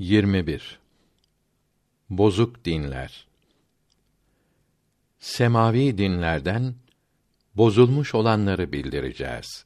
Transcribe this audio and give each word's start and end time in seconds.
21 0.00 0.78
Bozuk 2.10 2.64
dinler 2.64 3.26
Semavi 5.18 5.98
dinlerden 5.98 6.74
bozulmuş 7.54 8.14
olanları 8.14 8.72
bildireceğiz. 8.72 9.64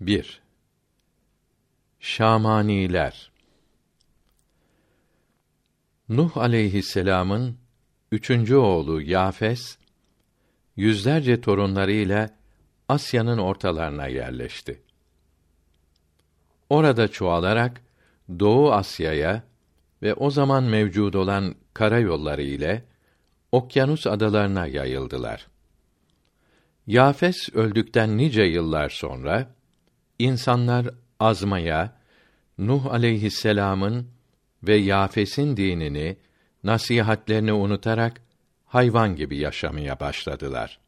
1. 0.00 0.42
Şamaniler 2.00 3.30
Nuh 6.08 6.36
aleyhisselam'ın 6.36 7.58
üçüncü 8.12 8.56
oğlu 8.56 9.02
Yafes, 9.02 9.78
yüzlerce 10.76 11.40
torunlarıyla 11.40 12.30
Asya'nın 12.88 13.38
ortalarına 13.38 14.06
yerleşti. 14.06 14.82
Orada 16.70 17.08
çoğalarak 17.08 17.85
Doğu 18.28 18.72
Asya'ya 18.72 19.42
ve 20.02 20.14
o 20.14 20.30
zaman 20.30 20.64
mevcud 20.64 21.14
olan 21.14 21.54
karayolları 21.74 22.42
ile 22.42 22.84
Okyanus 23.52 24.06
adalarına 24.06 24.66
yayıldılar. 24.66 25.46
Yafes 26.86 27.48
öldükten 27.54 28.18
nice 28.18 28.42
yıllar 28.42 28.88
sonra 28.90 29.54
insanlar 30.18 30.86
azmaya 31.20 31.96
Nuh 32.58 32.86
aleyhisselam'ın 32.86 34.08
ve 34.62 34.76
Yafes'in 34.76 35.56
dinini, 35.56 36.16
nasihatlerini 36.64 37.52
unutarak 37.52 38.20
hayvan 38.64 39.16
gibi 39.16 39.36
yaşamaya 39.36 40.00
başladılar. 40.00 40.78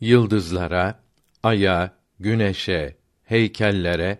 Yıldızlara, 0.00 1.00
aya, 1.42 1.96
güneşe, 2.20 2.96
heykellere, 3.24 4.18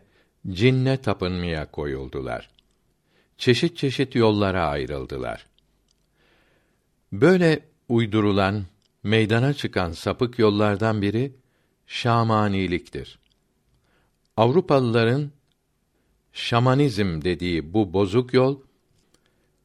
cinne 0.49 0.97
tapınmaya 0.97 1.71
koyuldular. 1.71 2.51
Çeşit 3.39 3.77
çeşit 3.77 4.15
yollara 4.15 4.67
ayrıldılar. 4.67 5.47
Böyle 7.13 7.61
uydurulan, 7.89 8.65
meydana 9.03 9.55
çıkan 9.55 9.93
sapık 9.93 10.39
yollardan 10.39 11.03
biri 11.03 11.33
şamaniliktir. 11.87 13.19
Avrupalıların 14.37 15.31
şamanizm 16.33 17.23
dediği 17.23 17.73
bu 17.75 17.93
bozuk 17.93 18.35
yol 18.35 18.61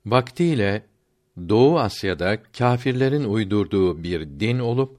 vaktiyle 0.06 0.86
Doğu 1.50 1.80
Asya'da 1.80 2.44
kâfirlerin 2.44 3.23
uydurduğu 3.23 4.04
bir 4.04 4.39
din 4.39 4.60
olup 4.60 4.98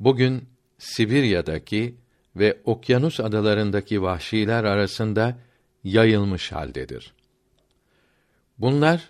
bugün 0.00 0.48
Sibirya'daki 0.78 1.94
ve 2.36 2.58
okyanus 2.64 3.20
adalarındaki 3.20 4.02
vahşiler 4.02 4.64
arasında 4.64 5.38
yayılmış 5.84 6.52
haldedir. 6.52 7.12
Bunlar 8.58 9.08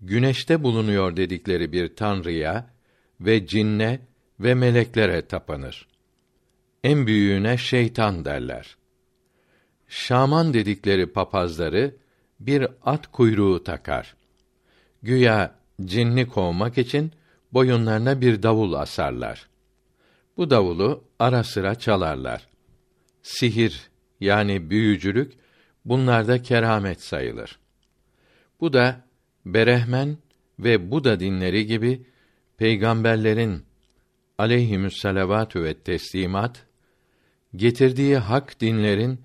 güneşte 0.00 0.62
bulunuyor 0.62 1.16
dedikleri 1.16 1.72
bir 1.72 1.96
tanrıya 1.96 2.70
ve 3.20 3.46
cinne 3.46 4.00
ve 4.40 4.54
meleklere 4.54 5.26
tapanır. 5.26 5.86
En 6.84 7.06
büyüğüne 7.06 7.56
şeytan 7.56 8.24
derler. 8.24 8.76
Şaman 9.88 10.54
dedikleri 10.54 11.06
papazları 11.06 11.94
bir 12.40 12.66
at 12.84 13.06
kuyruğu 13.06 13.64
takar. 13.64 14.16
Güya 15.02 15.54
cinni 15.84 16.28
kovmak 16.28 16.78
için 16.78 17.12
boyunlarına 17.52 18.20
bir 18.20 18.42
davul 18.42 18.72
asarlar. 18.72 19.48
Bu 20.36 20.50
davulu 20.50 21.04
ara 21.18 21.44
sıra 21.44 21.74
çalarlar. 21.74 22.48
Sihir 23.22 23.90
yani 24.20 24.70
büyücülük 24.70 25.32
bunlarda 25.84 26.42
keramet 26.42 27.02
sayılır. 27.02 27.58
Bu 28.60 28.72
da 28.72 29.06
Berehmen 29.46 30.18
ve 30.58 30.90
Buda 30.90 31.20
dinleri 31.20 31.66
gibi 31.66 32.06
peygamberlerin 32.56 33.64
aleyhimüsselavatü 34.38 35.64
ve 35.64 35.74
teslimat 35.74 36.66
getirdiği 37.56 38.16
hak 38.16 38.60
dinlerin 38.60 39.20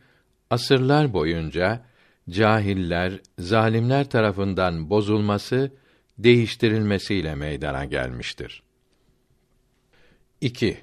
asırlar 0.49 1.13
boyunca 1.13 1.85
cahiller, 2.29 3.19
zalimler 3.39 4.09
tarafından 4.09 4.89
bozulması, 4.89 5.71
değiştirilmesiyle 6.17 7.35
meydana 7.35 7.85
gelmiştir. 7.85 8.63
2. 10.41 10.77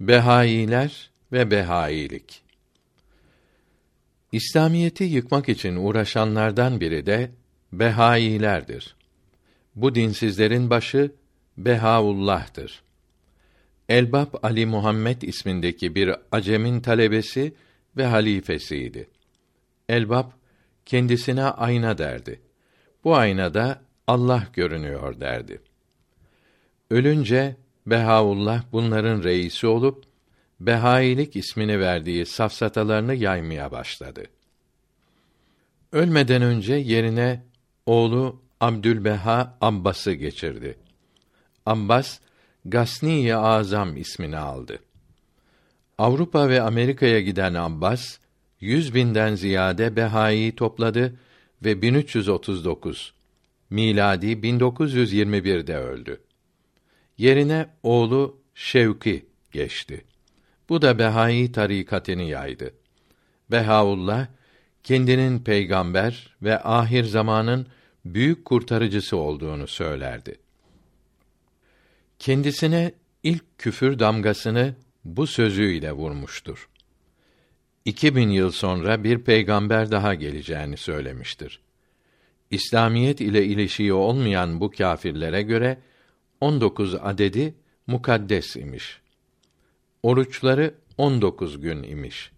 Behailer 0.00 1.10
ve 1.32 1.50
behailik. 1.50 2.42
İslamiyeti 4.32 5.04
yıkmak 5.04 5.48
için 5.48 5.76
uğraşanlardan 5.76 6.80
biri 6.80 7.06
de 7.06 7.30
behailerdir. 7.72 8.96
Bu 9.74 9.94
dinsizlerin 9.94 10.70
başı 10.70 11.10
Behaullah'tır. 11.56 12.82
Elbap 13.88 14.44
Ali 14.44 14.66
Muhammed 14.66 15.22
ismindeki 15.22 15.94
bir 15.94 16.14
acemin 16.32 16.80
talebesi 16.80 17.54
ve 17.96 18.06
halifesiydi. 18.06 19.08
Elbap 19.88 20.32
kendisine 20.86 21.44
ayna 21.44 21.98
derdi. 21.98 22.40
Bu 23.04 23.16
aynada 23.16 23.82
Allah 24.06 24.48
görünüyor 24.52 25.20
derdi. 25.20 25.60
Ölünce 26.90 27.56
Behaullah 27.86 28.62
bunların 28.72 29.22
reisi 29.22 29.66
olup 29.66 30.04
Behailik 30.60 31.36
ismini 31.36 31.80
verdiği 31.80 32.26
safsatalarını 32.26 33.14
yaymaya 33.14 33.72
başladı. 33.72 34.24
Ölmeden 35.92 36.42
önce 36.42 36.74
yerine 36.74 37.42
oğlu 37.86 38.42
Abdülbeha 38.60 39.58
Abbas'ı 39.60 40.12
geçirdi. 40.12 40.78
Abbas 41.66 42.18
Gasni-i 42.64 43.34
Azam 43.34 43.96
ismini 43.96 44.36
aldı. 44.36 44.78
Avrupa 45.98 46.48
ve 46.48 46.62
Amerika'ya 46.62 47.20
giden 47.20 47.54
Abbas, 47.54 48.18
yüz 48.60 48.94
binden 48.94 49.34
ziyade 49.34 49.96
Behai'yi 49.96 50.54
topladı 50.54 51.18
ve 51.64 51.82
1339 51.82 53.14
miladi 53.70 54.26
1921'de 54.26 55.76
öldü. 55.76 56.20
Yerine 57.18 57.66
oğlu 57.82 58.40
Şevki 58.54 59.26
geçti. 59.52 60.04
Bu 60.68 60.82
da 60.82 60.98
Behai 60.98 61.52
tarikatını 61.52 62.22
yaydı. 62.22 62.74
Behaullah 63.50 64.26
kendinin 64.82 65.38
peygamber 65.38 66.36
ve 66.42 66.62
ahir 66.62 67.04
zamanın 67.04 67.66
büyük 68.04 68.44
kurtarıcısı 68.44 69.16
olduğunu 69.16 69.66
söylerdi. 69.66 70.38
Kendisine 72.18 72.92
ilk 73.22 73.58
küfür 73.58 73.98
damgasını 73.98 74.74
bu 75.04 75.26
sözüyle 75.26 75.92
vurmuştur. 75.92 76.68
İki 77.84 78.16
bin 78.16 78.28
yıl 78.28 78.50
sonra 78.50 79.04
bir 79.04 79.18
peygamber 79.18 79.90
daha 79.90 80.14
geleceğini 80.14 80.76
söylemiştir. 80.76 81.60
İslamiyet 82.50 83.20
ile 83.20 83.44
ilişiği 83.44 83.92
olmayan 83.92 84.60
bu 84.60 84.70
kâfirlere 84.70 85.42
göre 85.42 85.78
19 86.44 86.94
adedi 86.94 87.54
mukaddes 87.86 88.56
imiş. 88.56 89.00
Oruçları 90.02 90.74
19 90.98 91.60
gün 91.60 91.82
imiş. 91.82 92.30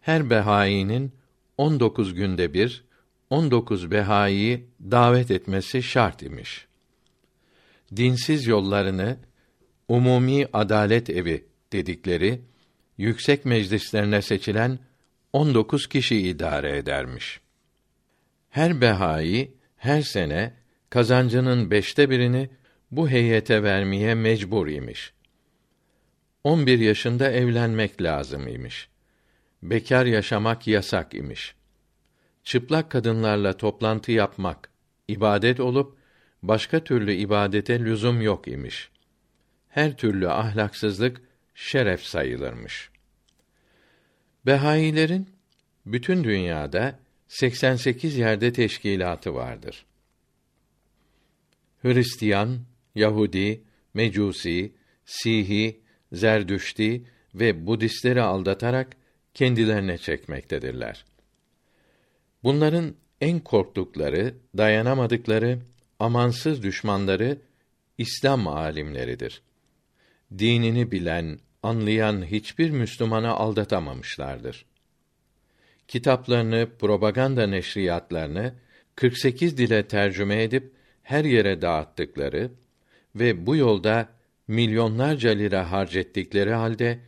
Her 0.00 0.30
behainin 0.30 1.12
19 1.58 2.14
günde 2.14 2.54
bir 2.54 2.84
19 3.30 3.90
behaiyi 3.90 4.66
davet 4.80 5.30
etmesi 5.30 5.82
şart 5.82 6.22
imiş. 6.22 6.66
Dinsiz 7.96 8.46
yollarını 8.46 9.16
umumi 9.88 10.46
adalet 10.52 11.10
evi 11.10 11.44
dedikleri 11.72 12.40
yüksek 12.98 13.44
meclislerine 13.44 14.22
seçilen 14.22 14.78
19 15.32 15.86
kişi 15.86 16.16
idare 16.16 16.76
edermiş. 16.76 17.40
Her 18.50 18.80
behai 18.80 19.52
her 19.76 20.02
sene 20.02 20.54
kazancının 20.90 21.70
beşte 21.70 22.10
birini 22.10 22.50
bu 22.90 23.08
heyete 23.08 23.62
vermeye 23.62 24.14
mecbur 24.14 24.66
imiş. 24.66 25.12
11 26.44 26.78
yaşında 26.78 27.30
evlenmek 27.30 28.02
lazım 28.02 28.48
imiş. 28.48 28.88
Bekar 29.62 30.06
yaşamak 30.06 30.66
yasak 30.66 31.14
imiş. 31.14 31.54
Çıplak 32.44 32.90
kadınlarla 32.90 33.56
toplantı 33.56 34.12
yapmak 34.12 34.68
ibadet 35.08 35.60
olup 35.60 35.98
başka 36.42 36.84
türlü 36.84 37.12
ibadete 37.12 37.80
lüzum 37.80 38.22
yok 38.22 38.48
imiş. 38.48 38.90
Her 39.68 39.96
türlü 39.96 40.28
ahlaksızlık 40.28 41.22
şeref 41.54 42.02
sayılırmış. 42.02 42.90
Behailerin 44.46 45.28
bütün 45.86 46.24
dünyada 46.24 46.98
88 47.28 48.16
yerde 48.16 48.52
teşkilatı 48.52 49.34
vardır. 49.34 49.84
Hristiyan, 51.82 52.58
Yahudi, 52.94 53.64
Mecusi, 53.94 54.72
Sihi, 55.04 55.80
Zerdüşti 56.12 57.04
ve 57.34 57.66
Budistleri 57.66 58.22
aldatarak 58.22 58.96
kendilerine 59.34 59.98
çekmektedirler. 59.98 61.04
Bunların 62.42 62.94
en 63.20 63.40
korktukları, 63.40 64.34
dayanamadıkları 64.56 65.58
amansız 65.98 66.62
düşmanları 66.62 67.38
İslam 67.98 68.46
alimleridir. 68.46 69.42
Dinini 70.38 70.90
bilen, 70.90 71.38
anlayan 71.62 72.24
hiçbir 72.24 72.70
Müslümanı 72.70 73.30
aldatamamışlardır. 73.30 74.64
Kitaplarını, 75.88 76.68
propaganda 76.78 77.46
neşriyatlarını 77.46 78.54
48 78.94 79.58
dile 79.58 79.88
tercüme 79.88 80.42
edip 80.42 80.72
her 81.02 81.24
yere 81.24 81.62
dağıttıkları 81.62 82.50
ve 83.16 83.46
bu 83.46 83.56
yolda 83.56 84.08
milyonlarca 84.48 85.30
lira 85.30 85.72
harcettikleri 85.72 86.52
halde 86.52 87.00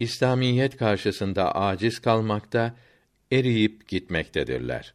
İslamiyet 0.00 0.76
karşısında 0.76 1.54
aciz 1.54 1.98
kalmakta, 1.98 2.76
eriyip 3.32 3.88
gitmektedirler. 3.88 4.94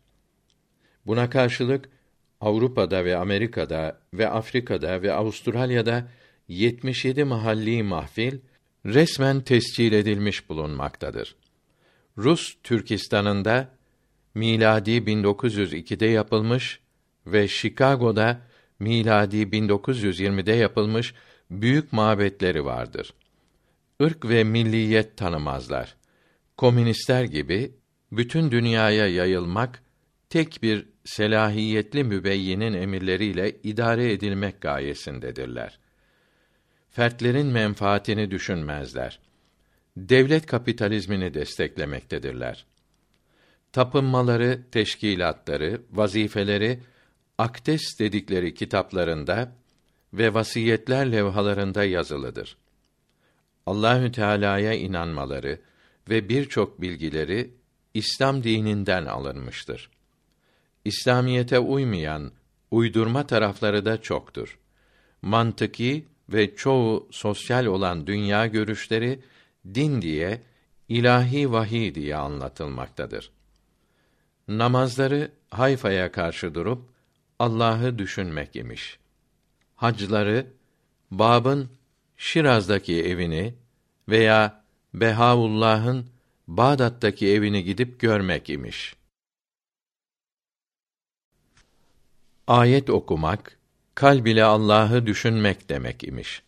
Buna 1.06 1.30
karşılık 1.30 1.90
Avrupa'da 2.42 3.06
ve 3.06 3.18
Amerika'da 3.18 4.00
ve 4.14 4.30
Afrika'da 4.30 5.02
ve 5.02 5.14
Avustralya'da 5.14 6.08
77 6.48 7.24
mahalli 7.24 7.84
mahfil 7.84 8.40
resmen 8.86 9.42
tescil 9.42 9.94
edilmiş 9.94 10.50
bulunmaktadır. 10.50 11.36
Rus 12.18 12.56
Türkistan'ında 12.64 13.70
miladi 14.36 14.92
1902'de 14.92 16.06
yapılmış 16.06 16.80
ve 17.28 17.48
Chicago'da 17.48 18.42
miladi 18.80 19.38
1920'de 19.38 20.54
yapılmış 20.54 21.14
büyük 21.52 21.94
mabetleri 21.94 22.66
vardır. 22.66 23.14
Irk 24.00 24.26
ve 24.26 24.44
milliyet 24.44 25.18
tanımazlar. 25.18 25.96
Komünistler 26.58 27.24
gibi 27.24 27.72
bütün 28.12 28.52
dünyaya 28.52 29.08
yayılmak 29.08 29.84
tek 30.30 30.64
bir 30.64 30.86
selahiyetli 31.06 32.04
mübeyyinin 32.04 32.74
emirleriyle 32.74 33.56
idare 33.64 34.12
edilmek 34.12 34.62
gayesindedirler. 34.62 35.80
Fertlerin 36.90 37.48
menfaatini 37.48 38.32
düşünmezler. 38.32 39.20
Devlet 39.98 40.46
kapitalizmini 40.46 41.34
desteklemektedirler. 41.34 42.66
Tapınmaları, 43.72 44.62
teşkilatları, 44.72 45.82
vazifeleri 45.92 46.80
akdes 47.38 48.00
dedikleri 48.00 48.54
kitaplarında 48.54 49.52
ve 50.14 50.34
vasiyetler 50.34 51.12
levhalarında 51.12 51.84
yazılıdır. 51.84 52.58
Allahü 53.66 54.12
Teala'ya 54.12 54.74
inanmaları 54.74 55.60
ve 56.10 56.30
birçok 56.30 56.82
bilgileri 56.82 57.54
İslam 57.94 58.44
dininden 58.44 59.06
alınmıştır. 59.06 59.90
İslamiyete 60.86 61.60
uymayan 61.60 62.32
uydurma 62.72 63.28
tarafları 63.28 63.86
da 63.86 64.02
çoktur. 64.02 64.60
Mantıki 65.22 66.06
ve 66.30 66.56
çoğu 66.56 67.08
sosyal 67.12 67.66
olan 67.66 68.08
dünya 68.08 68.48
görüşleri 68.48 69.20
din 69.74 70.02
diye 70.02 70.42
ilahi 70.90 71.52
vahiy 71.52 71.96
diye 71.96 72.16
anlatılmaktadır. 72.16 73.32
Namazları 74.48 75.32
Hayfa'ya 75.50 76.12
karşı 76.12 76.56
durup 76.56 76.95
Allah'ı 77.40 78.00
düşünmek 78.00 78.56
imiş. 78.56 79.00
Hacları 79.76 80.48
Bab'ın 81.12 81.70
Şiraz'daki 82.18 83.04
evini 83.04 83.54
veya 84.10 84.64
Behaullah'ın 84.94 86.06
Bağdat'taki 86.48 87.28
evini 87.28 87.64
gidip 87.64 88.00
görmek 88.00 88.50
imiş. 88.50 88.96
Ayet 92.48 92.90
okumak, 92.90 93.58
kalb 93.96 94.26
ile 94.26 94.44
Allah'ı 94.44 95.06
düşünmek 95.06 95.70
demek 95.70 96.04
imiş. 96.04 96.42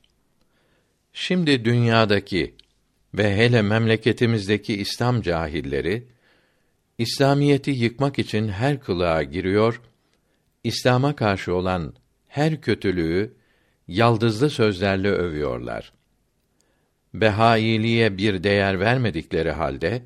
Şimdi 1.14 1.66
dünyadaki 1.66 2.56
ve 3.14 3.38
hele 3.38 3.62
memleketimizdeki 3.62 4.76
İslam 4.76 5.22
cahilleri 5.22 6.08
İslamiyeti 6.98 7.72
yıkmak 7.72 8.20
için 8.20 8.48
her 8.48 8.80
kılığa 8.80 9.24
giriyor, 9.24 9.82
İslam'a 10.68 11.16
karşı 11.16 11.54
olan 11.54 11.94
her 12.28 12.62
kötülüğü 12.62 13.34
yaldızlı 13.88 14.50
sözlerle 14.50 15.10
övüyorlar. 15.10 15.94
Behailiğe 17.14 18.18
bir 18.18 18.44
değer 18.44 18.80
vermedikleri 18.80 19.52
halde 19.52 20.04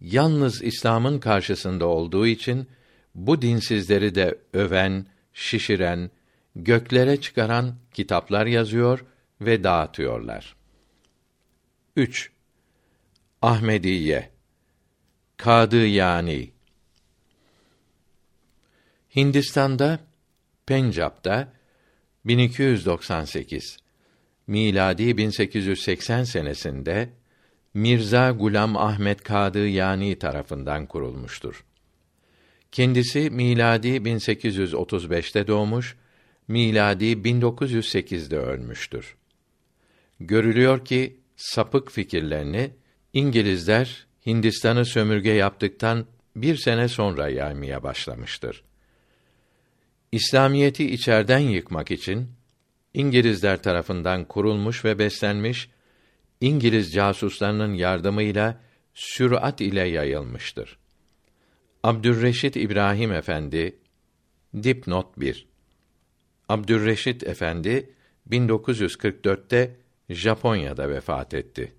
yalnız 0.00 0.62
İslam'ın 0.62 1.18
karşısında 1.18 1.86
olduğu 1.86 2.26
için 2.26 2.66
bu 3.14 3.42
dinsizleri 3.42 4.14
de 4.14 4.38
öven, 4.52 5.06
şişiren, 5.32 6.10
göklere 6.56 7.20
çıkaran 7.20 7.74
kitaplar 7.94 8.46
yazıyor 8.46 9.04
ve 9.40 9.64
dağıtıyorlar. 9.64 10.56
3. 11.96 12.30
Ahmediye 13.42 14.30
Kadı 15.36 15.86
yani 15.86 16.50
Hindistan'da 19.16 19.98
Pencap'ta 20.66 21.52
1298 22.24 23.76
miladi 24.46 25.16
1880 25.16 26.24
senesinde 26.24 27.08
Mirza 27.74 28.30
Gulam 28.30 28.76
Ahmet 28.76 29.22
Kadı 29.22 29.68
yani 29.68 30.18
tarafından 30.18 30.86
kurulmuştur. 30.86 31.64
Kendisi 32.72 33.30
miladi 33.30 33.88
1835'te 33.88 35.46
doğmuş, 35.46 35.96
miladi 36.48 37.04
1908'de 37.04 38.38
ölmüştür. 38.38 39.16
Görülüyor 40.20 40.84
ki 40.84 41.16
sapık 41.36 41.90
fikirlerini 41.90 42.70
İngilizler 43.12 44.06
Hindistan'ı 44.26 44.84
sömürge 44.84 45.32
yaptıktan 45.32 46.06
bir 46.36 46.56
sene 46.56 46.88
sonra 46.88 47.28
yaymaya 47.28 47.82
başlamıştır. 47.82 48.62
İslamiyeti 50.12 50.90
içerden 50.90 51.38
yıkmak 51.38 51.90
için 51.90 52.28
İngilizler 52.94 53.62
tarafından 53.62 54.24
kurulmuş 54.24 54.84
ve 54.84 54.98
beslenmiş 54.98 55.70
İngiliz 56.40 56.92
casuslarının 56.92 57.74
yardımıyla 57.74 58.60
sürat 58.94 59.60
ile 59.60 59.88
yayılmıştır. 59.88 60.78
Abdürreşit 61.82 62.56
İbrahim 62.56 63.12
Efendi 63.12 63.78
dipnot 64.62 65.20
1 65.20 65.48
Abdürreşit 66.48 67.22
Efendi 67.22 67.94
1944'te 68.30 69.76
Japonya'da 70.08 70.88
vefat 70.90 71.34
etti. 71.34 71.72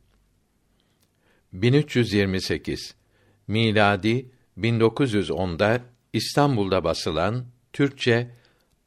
1328 1.54 2.96
miladi 3.48 4.32
1910'da 4.58 5.82
İstanbul'da 6.14 6.84
basılan 6.84 7.46
Türkçe 7.78 8.28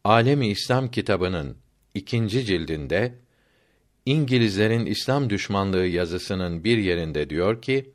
Alemi 0.04 0.48
İslam 0.48 0.90
kitabının 0.90 1.56
ikinci 1.94 2.44
cildinde 2.44 3.14
İngilizlerin 4.06 4.86
İslam 4.86 5.30
düşmanlığı 5.30 5.86
yazısının 5.86 6.64
bir 6.64 6.78
yerinde 6.78 7.30
diyor 7.30 7.62
ki: 7.62 7.90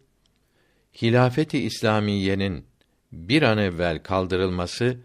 Hilafeti 1.01 1.59
İslamiyenin 1.59 2.65
bir 3.11 3.41
an 3.41 3.57
evvel 3.57 4.03
kaldırılması 4.03 4.97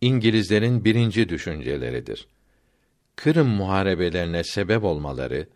İngilizlerin 0.00 0.84
birinci 0.84 1.28
düşünceleridir. 1.28 2.26
Kırım 3.16 3.48
muharebelerine 3.48 4.44
sebep 4.44 4.84
olmaları 4.84 5.46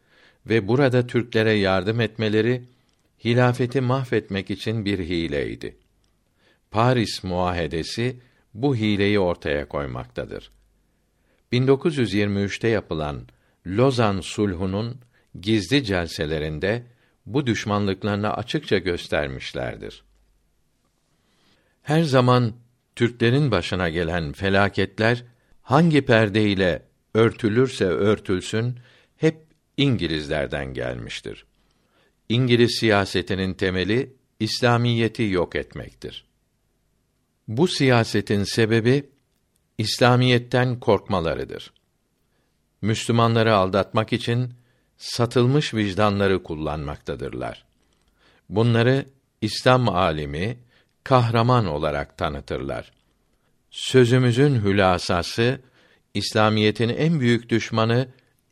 ve 0.47 0.69
burada 0.69 1.07
Türklere 1.07 1.53
yardım 1.53 2.01
etmeleri 2.01 2.65
hilafeti 3.25 3.81
mahvetmek 3.81 4.51
için 4.51 4.85
bir 4.85 4.99
hileydi. 4.99 5.77
Paris 6.71 7.25
Muahedesi 7.25 8.17
bu 8.55 8.77
hileyi 8.77 9.21
ortaya 9.21 9.69
koymaktadır. 9.69 10.51
1923'te 11.53 12.69
yapılan 12.69 13.27
Lozan 13.67 14.21
Sulhu'nun 14.21 15.01
gizli 15.41 15.85
celselerinde 15.85 16.87
bu 17.27 17.47
düşmanlıklarını 17.47 18.35
açıkça 18.35 18.79
göstermişlerdir. 18.79 20.05
Her 21.83 22.03
zaman 22.03 22.55
Türklerin 22.97 23.51
başına 23.51 23.89
gelen 23.89 24.33
felaketler 24.33 25.25
hangi 25.63 26.03
perdeyle 26.03 26.83
örtülürse 27.15 27.85
örtülsün 27.85 28.79
hep 29.17 29.37
İngilizlerden 29.77 30.75
gelmiştir. 30.75 31.47
İngiliz 32.29 32.77
siyasetinin 32.81 33.55
temeli 33.55 34.17
İslamiyeti 34.41 35.23
yok 35.23 35.57
etmektir. 35.57 36.30
Bu 37.49 37.69
siyasetin 37.69 38.45
sebebi 38.45 39.11
İslamiyetten 39.79 40.81
korkmalarıdır. 40.81 41.73
Müslümanları 42.83 43.55
aldatmak 43.55 44.13
için 44.13 44.55
satılmış 44.99 45.75
vicdanları 45.75 46.43
kullanmaktadırlar. 46.43 47.65
Bunları 48.49 49.07
İslam 49.41 49.89
alimi 49.89 50.59
kahraman 51.05 51.67
olarak 51.67 52.19
tanıtırlar. 52.19 52.93
sözümüzün 53.71 54.65
hülasası 54.65 55.61
İslamiyetin 56.15 56.89
en 56.89 57.21
büyük 57.21 57.49
düşmanı 57.49 58.09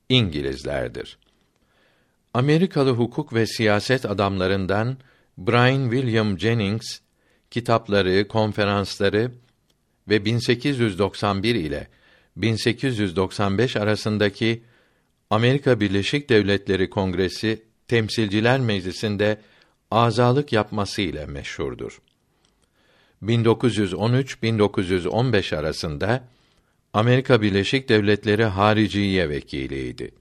İngilizlerdir. 0.08 1.18
Amerikalı 2.34 2.90
hukuk 2.90 3.32
ve 3.34 3.46
siyaset 3.46 4.06
adamlarından 4.06 4.96
Brian 5.38 5.90
William 5.90 6.38
Jennings 6.38 6.98
kitapları, 7.50 8.28
konferansları 8.28 9.32
ve 10.08 10.24
1891 10.24 11.54
ile 11.54 11.88
1895 12.36 13.76
arasındaki 13.76 14.62
Amerika 15.30 15.80
Birleşik 15.80 16.28
Devletleri 16.28 16.90
Kongresi 16.90 17.62
Temsilciler 17.88 18.60
Meclisi'nde 18.60 19.40
azalık 19.90 20.52
yapması 20.52 21.02
ile 21.02 21.26
meşhurdur. 21.26 22.00
1913-1915 23.22 25.56
arasında 25.56 26.28
Amerika 26.92 27.42
Birleşik 27.42 27.88
Devletleri 27.88 28.44
Hariciye 28.44 29.28
Vekiliydi. 29.28 30.14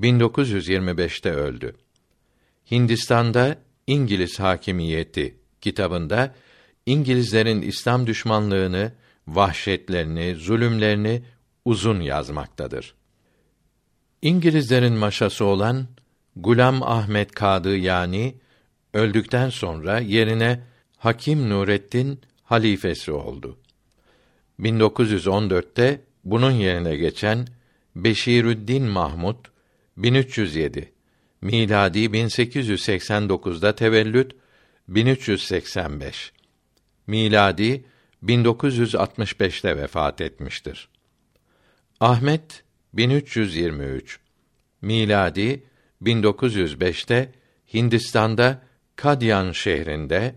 1925'te 0.00 1.30
öldü. 1.30 1.76
Hindistan'da 2.70 3.58
İngiliz 3.86 4.40
hakimiyeti 4.40 5.36
kitabında 5.60 6.34
İngilizlerin 6.86 7.62
İslam 7.62 8.06
düşmanlığını, 8.06 8.92
vahşetlerini, 9.28 10.34
zulümlerini 10.34 11.22
uzun 11.64 12.00
yazmaktadır. 12.00 12.94
İngilizlerin 14.22 14.92
maşası 14.92 15.44
olan 15.44 15.86
Gulam 16.36 16.82
Ahmet 16.82 17.32
Kadı 17.32 17.76
yani 17.76 18.34
öldükten 18.94 19.50
sonra 19.50 19.98
yerine 19.98 20.60
Hakim 20.96 21.50
Nurettin 21.50 22.20
halifesi 22.42 23.12
oldu. 23.12 23.58
1914'te 24.60 26.00
bunun 26.24 26.50
yerine 26.50 26.96
geçen 26.96 27.46
Beşirüddin 27.96 28.82
Mahmud 28.82 29.36
1307 29.96 30.92
miladi 31.40 31.98
1889'da 31.98 33.74
tevellüt 33.74 34.32
1385 34.88 36.32
miladi 37.06 37.84
1965'te 38.24 39.76
vefat 39.76 40.20
etmiştir. 40.20 40.88
Ahmet 42.00 42.64
1323 42.92 44.20
miladi 44.82 45.62
1905'te 46.02 47.32
Hindistan'da 47.74 48.62
Kadyan 48.96 49.52
şehrinde 49.52 50.34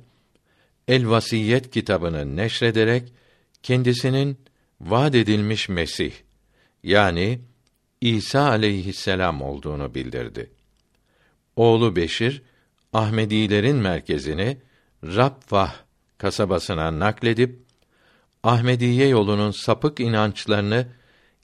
El 0.87 1.09
Vasiyet 1.09 1.71
kitabını 1.71 2.35
neşrederek 2.35 3.13
kendisinin 3.63 4.37
vaad 4.81 5.13
edilmiş 5.13 5.69
Mesih 5.69 6.11
yani 6.83 7.39
İsa 8.01 8.49
aleyhisselam 8.49 9.41
olduğunu 9.41 9.95
bildirdi. 9.95 10.51
Oğlu 11.55 11.95
Beşir 11.95 12.41
Ahmedilerin 12.93 13.75
merkezini 13.75 14.57
Rabvah 15.03 15.75
kasabasına 16.17 16.99
nakledip 16.99 17.59
Ahmediye 18.43 19.07
yolunun 19.07 19.51
sapık 19.51 19.99
inançlarını 19.99 20.87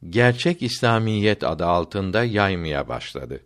gerçek 0.10 0.62
İslamiyet 0.62 1.44
adı 1.44 1.66
altında 1.66 2.24
yaymaya 2.24 2.88
başladı. 2.88 3.44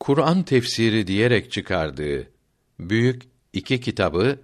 Kur'an 0.00 0.42
tefsiri 0.42 1.06
diyerek 1.06 1.52
çıkardığı 1.52 2.30
büyük 2.80 3.22
iki 3.52 3.80
kitabı 3.80 4.38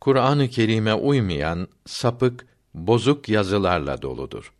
Kur'an-ı 0.00 0.48
Kerim'e 0.48 0.94
uymayan 0.94 1.68
sapık, 1.86 2.46
bozuk 2.74 3.28
yazılarla 3.28 4.02
doludur. 4.02 4.52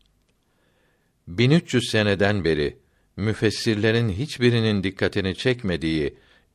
1300 1.28 1.90
seneden 1.90 2.44
beri 2.44 2.78
müfessirlerin 3.16 4.08
hiçbirinin 4.08 4.84
dikkatini 4.84 5.34
çekmediği 5.34 6.14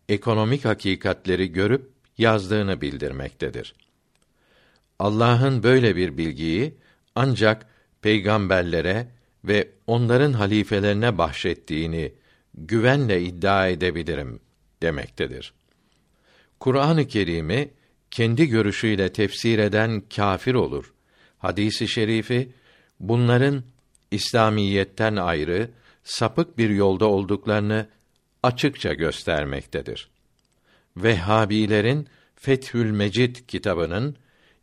ekonomik 0.09 0.65
hakikatleri 0.65 1.51
görüp 1.51 1.89
yazdığını 2.17 2.81
bildirmektedir. 2.81 3.73
Allah'ın 4.99 5.63
böyle 5.63 5.95
bir 5.95 6.17
bilgiyi 6.17 6.73
ancak 7.15 7.65
peygamberlere 8.01 9.07
ve 9.43 9.69
onların 9.87 10.33
halifelerine 10.33 11.17
bahşettiğini 11.17 12.13
güvenle 12.53 13.21
iddia 13.21 13.67
edebilirim 13.67 14.39
demektedir. 14.81 15.53
Kur'an-ı 16.59 17.07
Kerim'i 17.07 17.71
kendi 18.11 18.47
görüşüyle 18.47 19.13
tefsir 19.13 19.59
eden 19.59 20.01
kâfir 20.15 20.53
olur. 20.53 20.93
Hadisi 21.37 21.87
şerifi 21.87 22.51
bunların 22.99 23.63
İslamiyetten 24.11 25.15
ayrı 25.15 25.69
sapık 26.03 26.57
bir 26.57 26.69
yolda 26.69 27.05
olduklarını 27.05 27.87
açıkça 28.43 28.93
göstermektedir. 28.93 30.09
Vehhabilerin 30.97 32.07
Fethül 32.35 32.91
Mecid 32.91 33.35
kitabının 33.47 34.15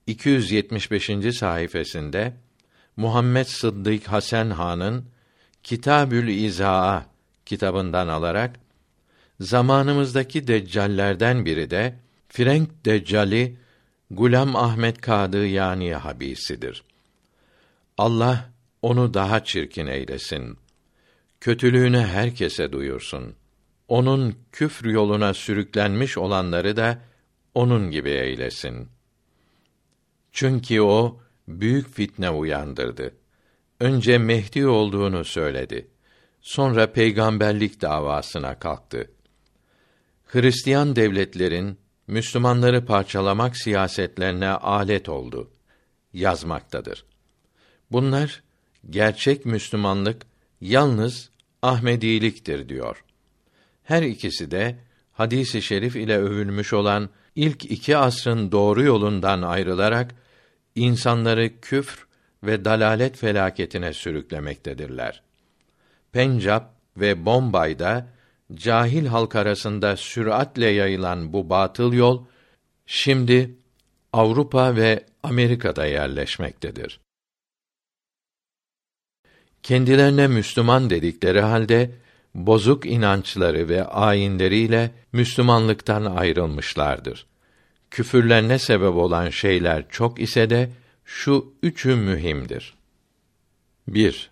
275. 0.06 1.10
sayfasında 1.38 2.32
Muhammed 2.96 3.46
Sıddık 3.46 4.06
Hasan 4.06 4.50
Han'ın 4.50 5.04
Kitabül 5.62 6.28
İzaa 6.28 7.06
kitabından 7.46 8.08
alarak 8.08 8.60
zamanımızdaki 9.40 10.46
deccallerden 10.46 11.44
biri 11.44 11.70
de 11.70 11.94
Frenk 12.28 12.84
Deccali 12.84 13.56
Gulam 14.10 14.56
Ahmet 14.56 15.00
Kadı 15.00 15.46
yani 15.46 15.94
habisidir. 15.94 16.82
Allah 17.98 18.50
onu 18.82 19.14
daha 19.14 19.44
çirkin 19.44 19.86
eylesin. 19.86 20.58
Kötülüğünü 21.40 22.00
herkese 22.00 22.72
duyursun. 22.72 23.34
Onun 23.88 24.36
küfr 24.52 24.84
yoluna 24.86 25.34
sürüklenmiş 25.34 26.18
olanları 26.18 26.76
da 26.76 26.98
onun 27.54 27.90
gibi 27.90 28.10
eylesin. 28.10 28.88
Çünkü 30.32 30.80
o 30.80 31.20
büyük 31.48 31.94
fitne 31.94 32.30
uyandırdı. 32.30 33.14
Önce 33.80 34.18
Mehdi 34.18 34.66
olduğunu 34.66 35.24
söyledi. 35.24 35.88
Sonra 36.40 36.92
peygamberlik 36.92 37.80
davasına 37.80 38.58
kalktı. 38.58 39.10
Hristiyan 40.26 40.96
devletlerin 40.96 41.78
Müslümanları 42.06 42.86
parçalamak 42.86 43.56
siyasetlerine 43.56 44.48
alet 44.48 45.08
oldu 45.08 45.50
yazmaktadır. 46.12 47.04
Bunlar 47.92 48.42
gerçek 48.90 49.46
Müslümanlık 49.46 50.26
yalnız 50.60 51.30
Ahmediliktir 51.62 52.68
diyor. 52.68 53.04
Her 53.86 54.02
ikisi 54.02 54.50
de 54.50 54.76
hadisi 55.12 55.62
şerif 55.62 55.96
ile 55.96 56.18
övülmüş 56.18 56.72
olan 56.72 57.10
ilk 57.34 57.64
iki 57.64 57.96
asrın 57.96 58.52
doğru 58.52 58.82
yolundan 58.82 59.42
ayrılarak 59.42 60.14
insanları 60.74 61.60
küfr 61.60 62.06
ve 62.42 62.64
dalalet 62.64 63.16
felaketine 63.16 63.92
sürüklemektedirler. 63.92 65.22
Pencap 66.12 66.74
ve 66.96 67.26
Bombay'da 67.26 68.06
cahil 68.54 69.06
halk 69.06 69.36
arasında 69.36 69.96
süratle 69.96 70.66
yayılan 70.66 71.32
bu 71.32 71.50
batıl 71.50 71.92
yol 71.92 72.24
şimdi 72.86 73.54
Avrupa 74.12 74.76
ve 74.76 75.04
Amerika'da 75.22 75.86
yerleşmektedir. 75.86 77.00
Kendilerine 79.62 80.26
Müslüman 80.26 80.90
dedikleri 80.90 81.40
halde 81.40 81.90
bozuk 82.36 82.86
inançları 82.86 83.68
ve 83.68 83.84
ayinleriyle 83.84 84.90
Müslümanlıktan 85.12 86.04
ayrılmışlardır. 86.04 87.26
Küfürlerine 87.90 88.58
sebep 88.58 88.94
olan 88.94 89.30
şeyler 89.30 89.84
çok 89.88 90.20
ise 90.20 90.50
de 90.50 90.70
şu 91.04 91.54
üçü 91.62 91.96
mühimdir. 91.96 92.74
1. 93.88 94.30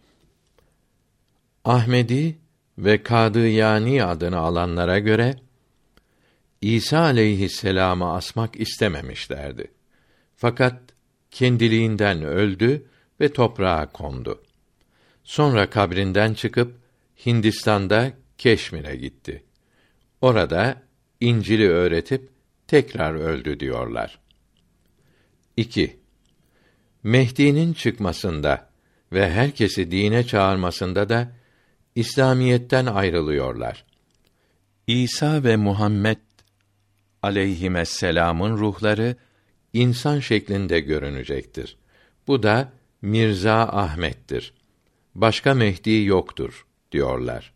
Ahmedi 1.64 2.38
ve 2.78 3.02
Kadıyani 3.02 4.04
adını 4.04 4.38
alanlara 4.38 4.98
göre 4.98 5.34
İsa 6.60 6.98
aleyhisselamı 6.98 8.12
asmak 8.12 8.60
istememişlerdi. 8.60 9.70
Fakat 10.36 10.80
kendiliğinden 11.30 12.22
öldü 12.22 12.86
ve 13.20 13.32
toprağa 13.32 13.86
kondu. 13.86 14.42
Sonra 15.24 15.70
kabrinden 15.70 16.34
çıkıp 16.34 16.83
Hindistan'da 17.26 18.12
Keşmir'e 18.38 18.96
gitti. 18.96 19.44
Orada 20.20 20.82
İncil'i 21.20 21.68
öğretip 21.68 22.28
tekrar 22.66 23.14
öldü 23.14 23.60
diyorlar. 23.60 24.18
2. 25.56 25.96
Mehdi'nin 27.02 27.72
çıkmasında 27.72 28.70
ve 29.12 29.30
herkesi 29.30 29.90
dine 29.90 30.26
çağırmasında 30.26 31.08
da 31.08 31.32
İslamiyetten 31.94 32.86
ayrılıyorlar. 32.86 33.84
İsa 34.86 35.44
ve 35.44 35.56
Muhammed 35.56 36.18
aleyhisselam'ın 37.22 38.56
ruhları 38.56 39.16
insan 39.72 40.20
şeklinde 40.20 40.80
görünecektir. 40.80 41.76
Bu 42.26 42.42
da 42.42 42.72
Mirza 43.02 43.54
Ahmet'tir. 43.54 44.54
Başka 45.14 45.54
Mehdi 45.54 46.04
yoktur 46.04 46.66
diyorlar. 46.94 47.52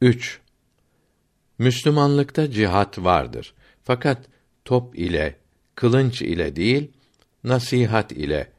3. 0.00 0.40
Müslümanlıkta 1.58 2.50
cihat 2.50 2.98
vardır. 2.98 3.54
Fakat 3.84 4.18
top 4.64 4.98
ile, 4.98 5.36
kılınç 5.74 6.22
ile 6.22 6.56
değil, 6.56 6.90
nasihat 7.44 8.12
ile, 8.12 8.52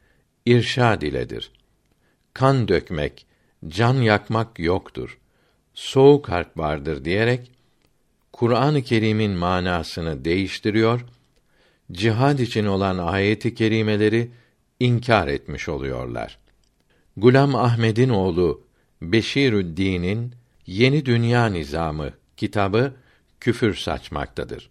irşad 0.46 1.02
iledir. 1.02 1.52
Kan 2.34 2.68
dökmek, 2.68 3.26
can 3.68 3.94
yakmak 3.94 4.60
yoktur. 4.60 5.20
Soğuk 5.74 6.30
harp 6.30 6.58
vardır 6.58 7.06
diyerek 7.06 7.52
Kur'an-ı 8.34 8.82
Kerim'in 8.82 9.32
manasını 9.32 10.26
değiştiriyor, 10.26 11.06
cihad 11.92 12.40
için 12.40 12.66
olan 12.66 12.98
ayeti 12.98 13.56
kerimeleri 13.56 14.32
inkar 14.80 15.28
etmiş 15.28 15.70
oluyorlar. 15.70 16.40
Gulam 17.18 17.56
Ahmed'in 17.56 18.10
oğlu 18.10 18.69
Beşirüddin'in 19.02 20.36
Yeni 20.66 21.06
Dünya 21.06 21.46
Nizamı 21.46 22.14
kitabı 22.38 22.94
küfür 23.40 23.76
saçmaktadır. 23.76 24.70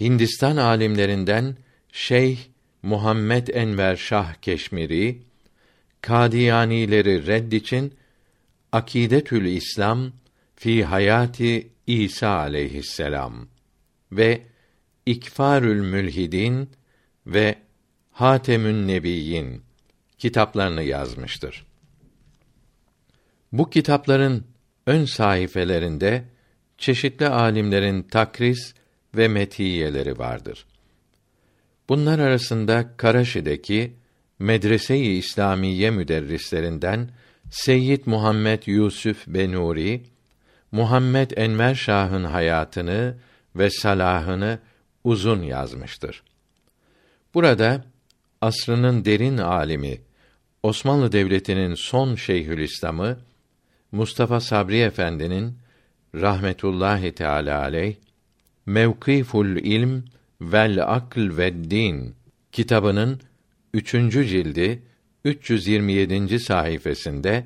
Hindistan 0.00 0.56
alimlerinden 0.56 1.56
Şeyh 1.92 2.38
Muhammed 2.82 3.48
Enver 3.48 3.96
Şah 3.96 4.34
Keşmiri 4.34 5.22
Kadiyanileri 6.00 7.26
redd 7.26 7.52
için 7.52 7.94
Akidetül 8.72 9.44
İslam 9.44 10.12
fi 10.56 10.84
hayati 10.84 11.68
İsa 11.86 12.28
aleyhisselam 12.28 13.48
ve 14.12 14.42
İkfarül 15.06 15.80
Mülhidin 15.80 16.70
ve 17.26 17.54
Hatemün 18.12 18.88
Nebiyyin 18.88 19.62
kitaplarını 20.18 20.82
yazmıştır. 20.82 21.67
Bu 23.52 23.70
kitapların 23.70 24.44
ön 24.86 25.04
sayfelerinde 25.04 26.24
çeşitli 26.78 27.28
alimlerin 27.28 28.02
takris 28.02 28.74
ve 29.14 29.28
metiyeleri 29.28 30.18
vardır. 30.18 30.66
Bunlar 31.88 32.18
arasında 32.18 32.96
Karaşi'deki 32.96 33.92
Medrese-i 34.38 35.16
İslamiye 35.16 35.90
müderrislerinden 35.90 37.10
Seyyid 37.50 38.02
Muhammed 38.06 38.62
Yusuf 38.66 39.26
Benuri 39.26 40.02
Muhammed 40.72 41.30
Enver 41.36 41.74
Şah'ın 41.74 42.24
hayatını 42.24 43.16
ve 43.56 43.70
salahını 43.70 44.58
uzun 45.04 45.42
yazmıştır. 45.42 46.22
Burada 47.34 47.84
asrının 48.40 49.04
derin 49.04 49.38
alimi 49.38 50.00
Osmanlı 50.62 51.12
Devleti'nin 51.12 51.74
son 51.74 52.14
Şeyhülislam'ı 52.14 53.18
Mustafa 53.92 54.40
Sabri 54.40 54.80
Efendi'nin 54.80 55.58
rahmetullahi 56.14 57.12
teala 57.12 57.62
aleyh 57.62 57.94
Mevkiful 58.66 59.56
İlm 59.56 60.04
vel 60.40 60.94
Akl 60.94 61.36
ve 61.36 61.70
Din 61.70 62.14
kitabının 62.52 63.20
üçüncü 63.74 64.26
cildi 64.26 64.82
327. 65.24 66.38
sayfasında 66.38 67.44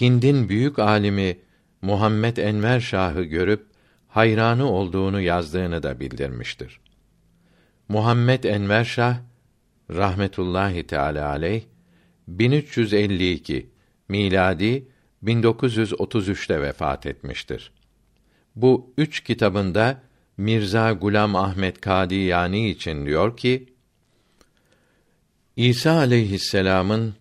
Hind'in 0.00 0.48
büyük 0.48 0.78
alimi 0.78 1.38
Muhammed 1.82 2.36
Enver 2.36 2.80
Şah'ı 2.80 3.22
görüp 3.22 3.66
hayranı 4.08 4.70
olduğunu 4.70 5.20
yazdığını 5.20 5.82
da 5.82 6.00
bildirmiştir. 6.00 6.80
Muhammed 7.88 8.44
Enver 8.44 8.84
Şah 8.84 9.18
rahmetullahi 9.90 10.86
teala 10.86 11.28
aleyh 11.28 11.62
1352 12.28 13.70
miladi 14.08 14.86
1933'te 15.26 16.62
vefat 16.62 17.06
etmiştir. 17.06 17.72
Bu 18.56 18.92
üç 18.98 19.20
kitabında 19.20 20.02
Mirza 20.36 20.92
Gulam 20.92 21.36
Ahmet 21.36 21.80
Kadiyani 21.80 22.70
için 22.70 23.06
diyor 23.06 23.36
ki: 23.36 23.66
İsa 25.56 25.92
aleyhisselam'ın 25.92 27.14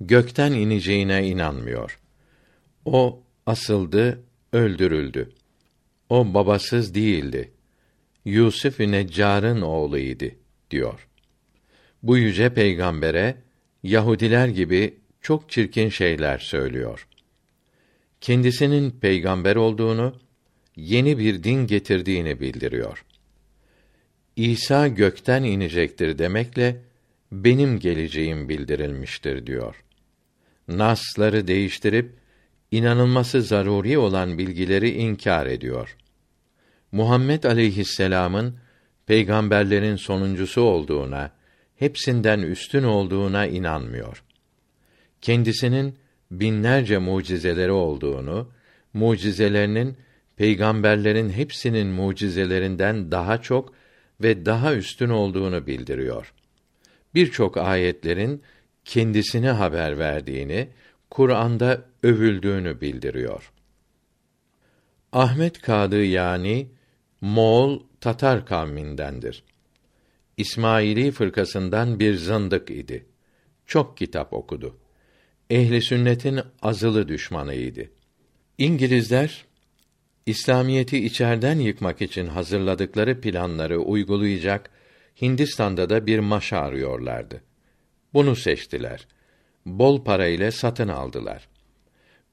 gökten 0.00 0.52
ineceğine 0.52 1.28
inanmıyor. 1.28 2.00
O 2.84 3.22
asıldı, 3.46 4.22
öldürüldü. 4.52 5.32
O 6.08 6.34
babasız 6.34 6.94
değildi. 6.94 7.52
Yusuf-ü 8.24 8.92
Neccar'ın 8.92 9.60
oğluydu 9.60 10.24
diyor. 10.70 11.08
Bu 12.02 12.18
yüce 12.18 12.54
peygambere 12.54 13.36
Yahudiler 13.82 14.48
gibi 14.48 14.98
çok 15.20 15.50
çirkin 15.50 15.88
şeyler 15.88 16.38
söylüyor. 16.38 17.06
Kendisinin 18.20 18.90
peygamber 18.90 19.56
olduğunu, 19.56 20.20
yeni 20.76 21.18
bir 21.18 21.42
din 21.44 21.66
getirdiğini 21.66 22.40
bildiriyor. 22.40 23.04
İsa 24.36 24.88
gökten 24.88 25.42
inecektir 25.42 26.18
demekle 26.18 26.82
benim 27.32 27.78
geleceğim 27.78 28.48
bildirilmiştir 28.48 29.46
diyor. 29.46 29.84
Nasları 30.68 31.46
değiştirip 31.46 32.14
inanılması 32.70 33.42
zaruri 33.42 33.98
olan 33.98 34.38
bilgileri 34.38 34.90
inkar 34.90 35.46
ediyor. 35.46 35.96
Muhammed 36.92 37.44
aleyhisselam'ın 37.44 38.56
peygamberlerin 39.06 39.96
sonuncusu 39.96 40.60
olduğuna, 40.60 41.32
hepsinden 41.76 42.40
üstün 42.40 42.82
olduğuna 42.82 43.46
inanmıyor. 43.46 44.24
Kendisinin 45.20 45.94
binlerce 46.30 46.98
mucizeleri 46.98 47.72
olduğunu, 47.72 48.50
mucizelerinin 48.92 49.96
peygamberlerin 50.36 51.30
hepsinin 51.30 51.86
mucizelerinden 51.86 53.10
daha 53.10 53.42
çok 53.42 53.74
ve 54.20 54.46
daha 54.46 54.74
üstün 54.74 55.08
olduğunu 55.08 55.66
bildiriyor. 55.66 56.34
Birçok 57.14 57.56
ayetlerin 57.56 58.42
kendisine 58.84 59.50
haber 59.50 59.98
verdiğini, 59.98 60.68
Kur'an'da 61.10 61.84
övüldüğünü 62.02 62.80
bildiriyor. 62.80 63.52
Ahmet 65.12 65.62
Kadı 65.62 66.04
yani 66.04 66.68
Moğol 67.20 67.82
Tatar 68.00 68.46
kavmindendir. 68.46 69.44
İsmaili 70.36 71.10
fırkasından 71.10 72.00
bir 72.00 72.14
zındık 72.14 72.70
idi. 72.70 73.06
Çok 73.66 73.96
kitap 73.96 74.32
okudu. 74.32 74.79
Ehli 75.50 75.82
sünnetin 75.82 76.40
azılı 76.62 77.08
düşmanıydı. 77.08 77.90
İngilizler 78.58 79.44
İslamiyeti 80.26 81.04
içerden 81.04 81.58
yıkmak 81.58 82.02
için 82.02 82.26
hazırladıkları 82.26 83.20
planları 83.20 83.78
uygulayacak 83.78 84.70
Hindistan'da 85.22 85.90
da 85.90 86.06
bir 86.06 86.18
maşa 86.18 86.58
arıyorlardı. 86.58 87.40
Bunu 88.14 88.36
seçtiler. 88.36 89.06
Bol 89.66 90.04
para 90.04 90.26
ile 90.26 90.50
satın 90.50 90.88
aldılar. 90.88 91.48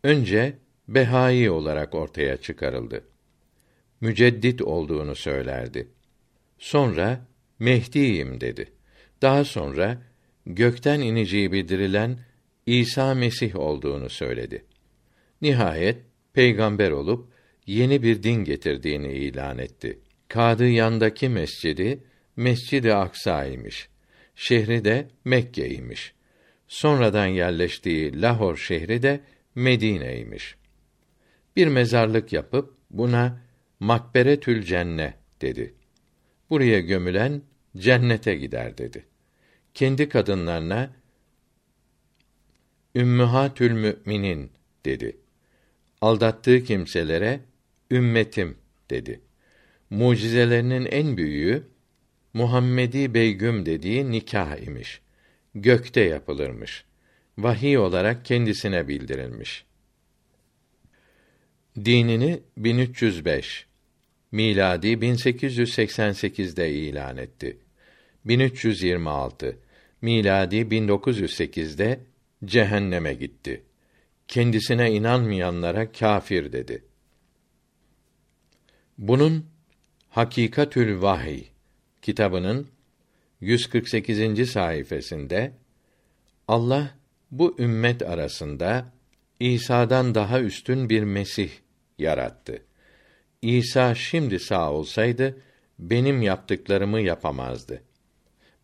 Önce 0.03 0.57
Behai 0.87 1.49
olarak 1.49 1.95
ortaya 1.95 2.37
çıkarıldı. 2.37 3.03
Müceddit 4.01 4.61
olduğunu 4.61 5.15
söylerdi. 5.15 5.87
Sonra 6.59 7.25
Mehdi'yim 7.59 8.41
dedi. 8.41 8.71
Daha 9.21 9.43
sonra 9.45 10.01
gökten 10.45 10.99
ineceği 10.99 11.51
bildirilen 11.51 12.26
İsa 12.67 13.13
Mesih 13.13 13.55
olduğunu 13.55 14.09
söyledi. 14.09 14.65
Nihayet 15.41 15.97
peygamber 16.33 16.91
olup 16.91 17.29
yeni 17.65 18.03
bir 18.03 18.23
din 18.23 18.43
getirdiğini 18.43 19.11
ilan 19.11 19.57
etti. 19.57 19.99
Kadı 20.27 20.67
yandaki 20.67 21.29
mescidi 21.29 22.03
Mescid-i 22.35 22.93
Aksa'ymış. 22.93 23.89
Şehri 24.35 24.85
de 24.85 25.07
Mekke'ymiş. 25.25 26.13
Sonradan 26.67 27.27
yerleştiği 27.27 28.21
Lahor 28.21 28.57
şehri 28.57 29.01
de 29.01 29.19
Medine'ymiş. 29.55 30.55
Bir 31.55 31.67
mezarlık 31.67 32.33
yapıp 32.33 32.73
buna 32.91 33.41
Makberetül 33.79 34.63
Cenne 34.63 35.13
dedi. 35.41 35.73
Buraya 36.49 36.79
gömülen 36.79 37.41
cennete 37.77 38.35
gider 38.35 38.77
dedi. 38.77 39.05
Kendi 39.73 40.09
kadınlarına 40.09 40.96
Ümmühatül 42.97 43.71
Müminin 43.71 44.51
dedi. 44.85 45.17
Aldattığı 46.01 46.63
kimselere 46.63 47.39
ümmetim 47.91 48.57
dedi. 48.89 49.21
Mucizelerinin 49.89 50.85
en 50.85 51.17
büyüğü 51.17 51.63
Muhammedi 52.33 53.13
Beygüm 53.13 53.65
dediği 53.65 54.11
nikah 54.11 54.67
imiş. 54.67 55.01
Gökte 55.55 56.01
yapılırmış. 56.01 56.85
Vahiy 57.37 57.77
olarak 57.77 58.25
kendisine 58.25 58.87
bildirilmiş. 58.87 59.65
Dinini 61.85 62.39
1305 62.57 63.65
miladi 64.31 64.87
1888'de 64.87 66.71
ilan 66.71 67.17
etti. 67.17 67.57
1326 68.25 69.57
miladi 70.01 70.55
1908'de 70.55 71.99
cehenneme 72.45 73.13
gitti. 73.13 73.63
Kendisine 74.27 74.91
inanmayanlara 74.91 75.91
kâfir 75.91 76.51
dedi. 76.51 76.83
Bunun 78.97 79.45
Hakikatül 80.09 81.01
Vahiy 81.01 81.43
kitabının 82.01 82.67
148. 83.41 84.49
sayfasında 84.49 85.51
Allah 86.47 86.95
bu 87.31 87.55
ümmet 87.59 88.01
arasında 88.01 88.93
İsa'dan 89.39 90.15
daha 90.15 90.41
üstün 90.41 90.89
bir 90.89 91.03
Mesih 91.03 91.49
yarattı. 91.97 92.63
İsa 93.41 93.95
şimdi 93.95 94.39
sağ 94.39 94.71
olsaydı 94.71 95.41
benim 95.79 96.21
yaptıklarımı 96.21 97.01
yapamazdı. 97.01 97.81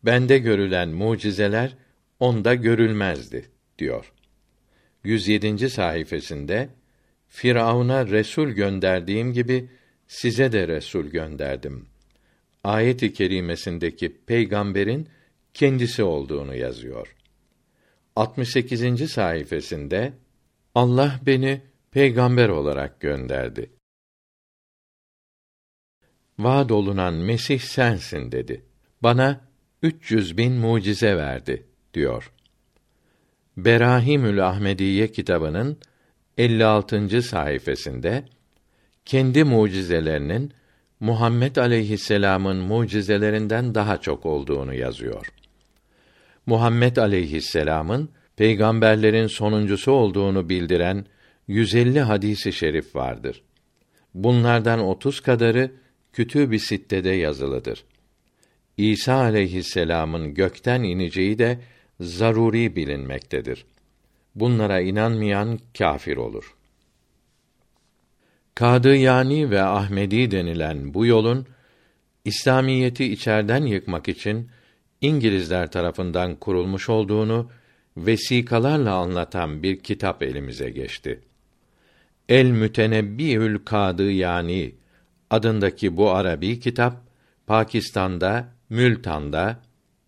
Bende 0.02 0.38
görülen 0.38 0.88
mucizeler 0.88 1.76
onda 2.20 2.54
görülmezdi 2.54 3.53
diyor. 3.78 4.12
107. 5.04 5.70
sayfasında 5.70 6.68
Firavun'a 7.28 8.06
resul 8.06 8.48
gönderdiğim 8.48 9.32
gibi 9.32 9.68
size 10.06 10.52
de 10.52 10.68
resul 10.68 11.04
gönderdim. 11.04 11.86
Ayet-i 12.64 13.12
kerimesindeki 13.12 14.16
peygamberin 14.26 15.08
kendisi 15.54 16.02
olduğunu 16.02 16.54
yazıyor. 16.54 17.16
68. 18.16 19.10
sayfasında 19.10 20.12
Allah 20.74 21.20
beni 21.26 21.60
peygamber 21.90 22.48
olarak 22.48 23.00
gönderdi. 23.00 23.70
Vaad 26.38 26.70
olunan 26.70 27.14
Mesih 27.14 27.60
sensin 27.60 28.32
dedi. 28.32 28.64
Bana 29.02 29.48
300 29.82 30.36
bin 30.36 30.52
mucize 30.52 31.16
verdi 31.16 31.66
diyor. 31.94 32.32
Berahimül 33.56 34.46
Ahmediye 34.46 35.12
kitabının 35.12 35.78
56. 36.38 37.22
sayfasında 37.22 38.24
kendi 39.04 39.44
mucizelerinin 39.44 40.52
Muhammed 41.00 41.56
aleyhisselam'ın 41.56 42.56
mucizelerinden 42.56 43.74
daha 43.74 44.00
çok 44.00 44.26
olduğunu 44.26 44.74
yazıyor. 44.74 45.28
Muhammed 46.46 46.96
aleyhisselam'ın 46.96 48.08
peygamberlerin 48.36 49.26
sonuncusu 49.26 49.92
olduğunu 49.92 50.48
bildiren 50.48 51.06
150 51.48 52.00
hadisi 52.00 52.52
şerif 52.52 52.96
vardır. 52.96 53.42
Bunlardan 54.14 54.80
30 54.80 55.20
kadarı 55.20 55.70
Kütüb-i 56.12 56.58
Sitte'de 56.58 57.10
yazılıdır. 57.10 57.84
İsa 58.76 59.14
aleyhisselam'ın 59.14 60.34
gökten 60.34 60.82
ineceği 60.82 61.38
de 61.38 61.58
zaruri 62.04 62.76
bilinmektedir. 62.76 63.64
Bunlara 64.34 64.80
inanmayan 64.80 65.58
kâfir 65.78 66.16
olur. 66.16 66.54
Kadıyani 68.54 69.50
ve 69.50 69.62
Ahmedi 69.62 70.30
denilen 70.30 70.94
bu 70.94 71.06
yolun 71.06 71.46
İslamiyeti 72.24 73.04
içerden 73.04 73.66
yıkmak 73.66 74.08
için 74.08 74.50
İngilizler 75.00 75.70
tarafından 75.70 76.34
kurulmuş 76.36 76.88
olduğunu 76.88 77.50
vesikalarla 77.96 78.94
anlatan 78.94 79.62
bir 79.62 79.80
kitap 79.80 80.22
elimize 80.22 80.70
geçti. 80.70 81.20
El 82.28 82.46
Mütenebbiül 82.46 83.58
Kadı 83.64 84.10
yani 84.10 84.74
adındaki 85.30 85.96
bu 85.96 86.10
Arabi 86.10 86.60
kitap 86.60 86.96
Pakistan'da, 87.46 88.48
Mültan'da 88.70 89.60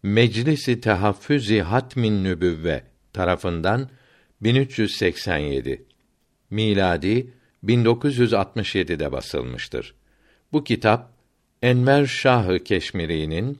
Meclisi 0.03 0.81
Tehaffüzi 0.81 1.61
Hatmin 1.61 2.25
Nübüvve 2.25 2.83
tarafından 3.13 3.89
1387 4.41 5.85
miladi 6.51 7.31
1967'de 7.65 9.13
basılmıştır. 9.13 9.95
Bu 10.53 10.65
kitap 10.65 11.13
Enver 11.63 12.07
Şahı 12.07 12.65
Keşmiri'nin 12.65 13.59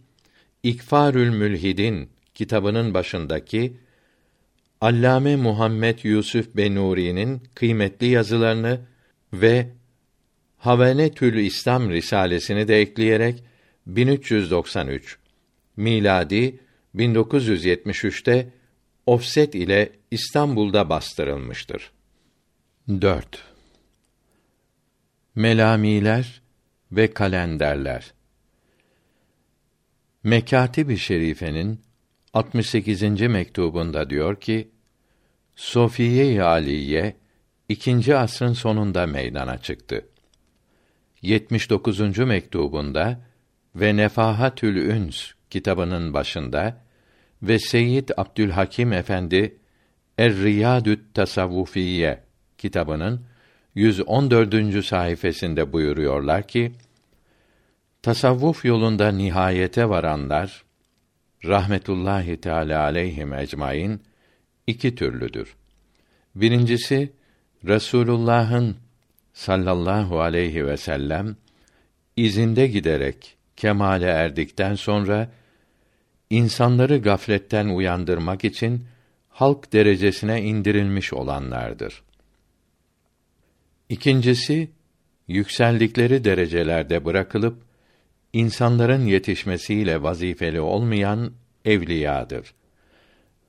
İkfarül 0.63 1.31
Mülhidin 1.31 2.11
kitabının 2.35 2.95
başındaki 2.95 3.77
Allame 4.81 5.37
Muhammed 5.37 5.99
Yusuf 6.03 6.57
Benuri'nin 6.57 7.43
kıymetli 7.55 8.07
yazılarını 8.07 8.81
ve 9.33 9.69
Havenetül 10.59 11.35
İslam 11.35 11.91
risalesini 11.91 12.69
de 12.69 12.81
ekleyerek 12.81 13.45
1393 13.87 15.19
miladi 15.77 16.61
1973'te 16.95 18.53
ofset 19.07 19.55
ile 19.55 19.93
İstanbul'da 20.11 20.89
bastırılmıştır. 20.91 21.91
4. 22.89 23.45
Melamiler 25.35 26.43
ve 26.93 27.11
kalenderler 27.11 28.13
Mekatib-i 30.23 30.99
Şerife'nin 30.99 31.81
68. 32.35 33.03
mektubunda 33.21 34.11
diyor 34.11 34.41
ki: 34.41 34.71
Sofiye-i 35.57 36.43
Aliye 36.43 37.17
ikinci 37.69 38.17
asrın 38.17 38.53
sonunda 38.53 39.07
meydana 39.07 39.59
çıktı. 39.59 40.09
79. 41.23 42.19
mektubunda 42.19 43.21
ve 43.75 43.97
Nefahatül 43.97 44.77
Üns 44.77 45.33
kitabının 45.51 46.15
başında 46.15 46.83
ve 47.43 47.59
Seyyid 47.59 48.09
Abdülhakim 48.17 48.93
Efendi 48.93 49.59
Er-Riyadü't 50.19 51.15
Tasavvufiye 51.15 52.23
kitabının 52.59 53.27
114. 53.75 54.85
sayfasında 54.85 55.73
buyuruyorlar 55.73 56.49
ki 56.49 56.73
tasavvuf 58.03 58.65
yolunda 58.65 59.13
nihayete 59.13 59.89
varanlar 59.89 60.65
rahmetullahi 61.45 62.41
teala 62.41 62.83
aleyhim 62.83 63.35
ecmaîn 63.35 64.01
iki 64.67 64.95
türlüdür. 64.95 65.57
Birincisi 66.35 67.13
Resulullah'ın 67.65 68.77
sallallahu 69.33 70.21
aleyhi 70.21 70.67
ve 70.67 70.77
sellem 70.77 71.37
izinde 72.17 72.67
giderek 72.67 73.36
kemale 73.57 74.07
erdikten 74.07 74.75
sonra 74.75 75.31
insanları 76.31 76.99
gafletten 76.99 77.67
uyandırmak 77.67 78.45
için 78.45 78.87
halk 79.29 79.73
derecesine 79.73 80.43
indirilmiş 80.43 81.13
olanlardır. 81.13 82.03
İkincisi 83.89 84.71
yükseldikleri 85.29 86.25
derecelerde 86.25 87.05
bırakılıp 87.05 87.63
insanların 88.33 89.07
yetişmesiyle 89.07 90.03
vazifeli 90.03 90.61
olmayan 90.61 91.33
evliyadır. 91.65 92.55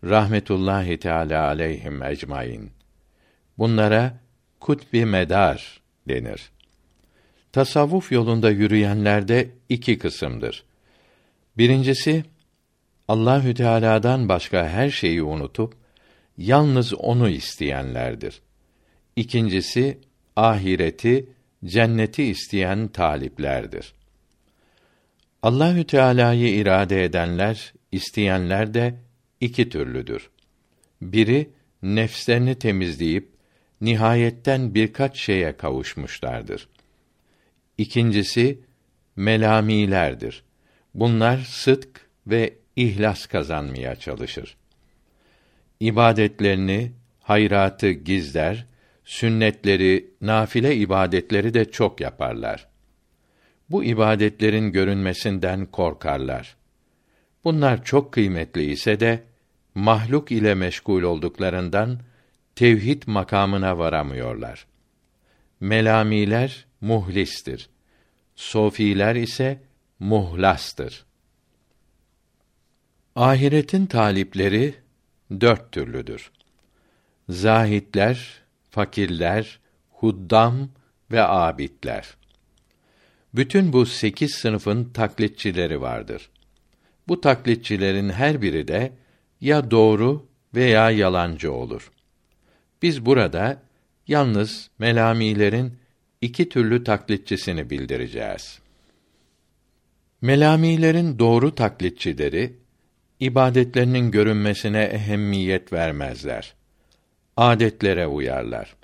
Rahmetullahi 0.03 0.97
Teala 0.99 1.47
aleyhim 1.47 2.03
ecmaîn. 2.03 2.71
Bunlara 3.57 4.19
kutbi 4.59 5.05
medar 5.05 5.81
denir. 6.07 6.51
Tasavvuf 7.57 8.11
yolunda 8.11 8.49
yürüyenlerde 8.49 9.49
iki 9.69 9.97
kısımdır. 9.97 10.63
Birincisi 11.57 12.23
Allahü 13.07 13.53
Teala'dan 13.53 14.29
başka 14.29 14.69
her 14.69 14.89
şeyi 14.89 15.23
unutup 15.23 15.73
yalnız 16.37 16.93
onu 16.93 17.29
isteyenlerdir. 17.29 18.41
İkincisi 19.15 19.97
ahireti, 20.35 21.29
cenneti 21.65 22.23
isteyen 22.23 22.87
taliplerdir. 22.87 23.93
Allahü 25.43 25.83
Teala'yı 25.83 26.55
irade 26.55 27.03
edenler, 27.03 27.73
isteyenler 27.91 28.73
de 28.73 28.95
iki 29.41 29.69
türlüdür. 29.69 30.29
Biri 31.01 31.49
nefslerini 31.83 32.55
temizleyip 32.55 33.29
nihayetten 33.81 34.75
birkaç 34.75 35.19
şeye 35.19 35.57
kavuşmuşlardır. 35.57 36.67
İkincisi 37.77 38.59
melamilerdir. 39.15 40.43
Bunlar 40.93 41.37
sıdk 41.37 42.01
ve 42.27 42.53
ihlas 42.75 43.25
kazanmaya 43.25 43.95
çalışır. 43.95 44.57
İbadetlerini, 45.79 46.91
hayratı 47.19 47.91
gizler, 47.91 48.65
sünnetleri, 49.05 50.11
nafile 50.21 50.75
ibadetleri 50.75 51.53
de 51.53 51.71
çok 51.71 52.01
yaparlar. 52.01 52.67
Bu 53.69 53.83
ibadetlerin 53.83 54.71
görünmesinden 54.71 55.65
korkarlar. 55.65 56.57
Bunlar 57.43 57.83
çok 57.83 58.11
kıymetli 58.11 58.71
ise 58.71 58.99
de 58.99 59.23
mahluk 59.75 60.31
ile 60.31 60.55
meşgul 60.55 61.03
olduklarından 61.03 61.99
tevhid 62.55 63.03
makamına 63.07 63.77
varamıyorlar. 63.77 64.67
Melamiler 65.59 66.66
muhlistir. 66.81 67.69
Sofiler 68.35 69.15
ise 69.15 69.61
muhlastır. 69.99 71.05
Ahiretin 73.15 73.85
talipleri 73.85 74.75
dört 75.41 75.71
türlüdür. 75.71 76.31
Zahitler, 77.29 78.41
fakirler, 78.69 79.59
huddam 79.89 80.69
ve 81.11 81.23
abidler. 81.23 82.17
Bütün 83.33 83.73
bu 83.73 83.85
sekiz 83.85 84.31
sınıfın 84.31 84.85
taklitçileri 84.85 85.81
vardır. 85.81 86.29
Bu 87.07 87.21
taklitçilerin 87.21 88.09
her 88.09 88.41
biri 88.41 88.67
de 88.67 88.91
ya 89.41 89.71
doğru 89.71 90.27
veya 90.55 90.91
yalancı 90.91 91.51
olur. 91.53 91.91
Biz 92.81 93.05
burada 93.05 93.61
yalnız 94.07 94.69
melamilerin 94.79 95.77
iki 96.21 96.49
türlü 96.49 96.83
taklitçisini 96.83 97.69
bildireceğiz. 97.69 98.59
Melamilerin 100.21 101.19
doğru 101.19 101.55
taklitçileri 101.55 102.53
ibadetlerinin 103.19 104.11
görünmesine 104.11 104.83
ehemmiyet 104.83 105.73
vermezler. 105.73 106.53
Adetlere 107.37 108.07
uyarlar. 108.07 108.75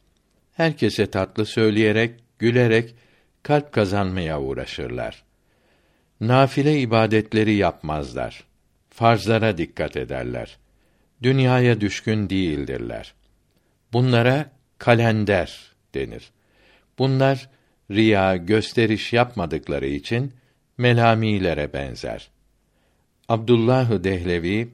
Herkese 0.53 1.11
tatlı 1.11 1.45
söyleyerek, 1.45 2.19
gülerek 2.39 2.95
kalp 3.43 3.71
kazanmaya 3.71 4.41
uğraşırlar. 4.41 5.23
Nafile 6.21 6.79
ibadetleri 6.79 7.53
yapmazlar. 7.55 8.43
Farzlara 8.89 9.57
dikkat 9.57 9.97
ederler. 9.97 10.57
Dünyaya 11.23 11.81
düşkün 11.81 12.29
değildirler. 12.29 13.13
Bunlara 13.93 14.51
kalender 14.77 15.71
denir. 15.93 16.31
Bunlar 16.99 17.49
riya, 17.91 18.37
gösteriş 18.37 19.13
yapmadıkları 19.13 19.87
için 19.87 20.33
melamilere 20.77 21.73
benzer. 21.73 22.29
Abdullah 23.29 24.03
Dehlevi 24.03 24.69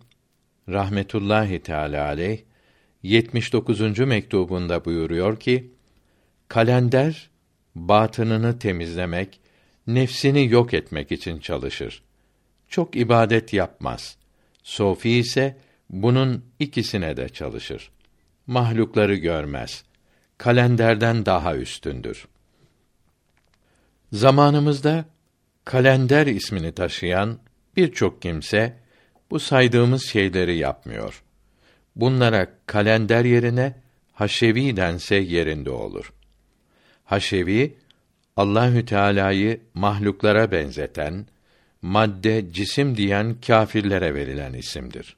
rahmetullahi 0.69 1.59
teala 1.59 2.05
aleyh 2.05 2.39
79. 3.03 3.99
mektubunda 3.99 4.85
buyuruyor 4.85 5.39
ki 5.39 5.71
kalender 6.47 7.29
batınını 7.75 8.59
temizlemek, 8.59 9.39
nefsini 9.87 10.49
yok 10.49 10.73
etmek 10.73 11.11
için 11.11 11.39
çalışır. 11.39 12.03
Çok 12.67 12.95
ibadet 12.95 13.53
yapmaz. 13.53 14.17
Sofi 14.63 15.09
ise 15.09 15.57
bunun 15.89 16.45
ikisine 16.59 17.17
de 17.17 17.29
çalışır. 17.29 17.91
Mahlukları 18.47 19.15
görmez. 19.15 19.83
Kalenderden 20.39 21.25
daha 21.25 21.55
üstündür. 21.55 22.27
Zamanımızda 24.11 25.05
kalender 25.65 26.27
ismini 26.27 26.71
taşıyan 26.71 27.39
birçok 27.77 28.21
kimse 28.21 28.77
bu 29.31 29.39
saydığımız 29.39 30.05
şeyleri 30.05 30.57
yapmıyor. 30.57 31.23
Bunlara 31.95 32.47
kalender 32.65 33.25
yerine 33.25 33.75
haşevi 34.13 34.77
dense 34.77 35.15
yerinde 35.15 35.69
olur. 35.69 36.13
Haşevi 37.05 37.77
Allahü 38.37 38.85
Teala'yı 38.85 39.61
mahluklara 39.73 40.51
benzeten, 40.51 41.25
madde, 41.81 42.53
cisim 42.53 42.97
diyen 42.97 43.35
kâfirlere 43.47 44.13
verilen 44.13 44.53
isimdir. 44.53 45.15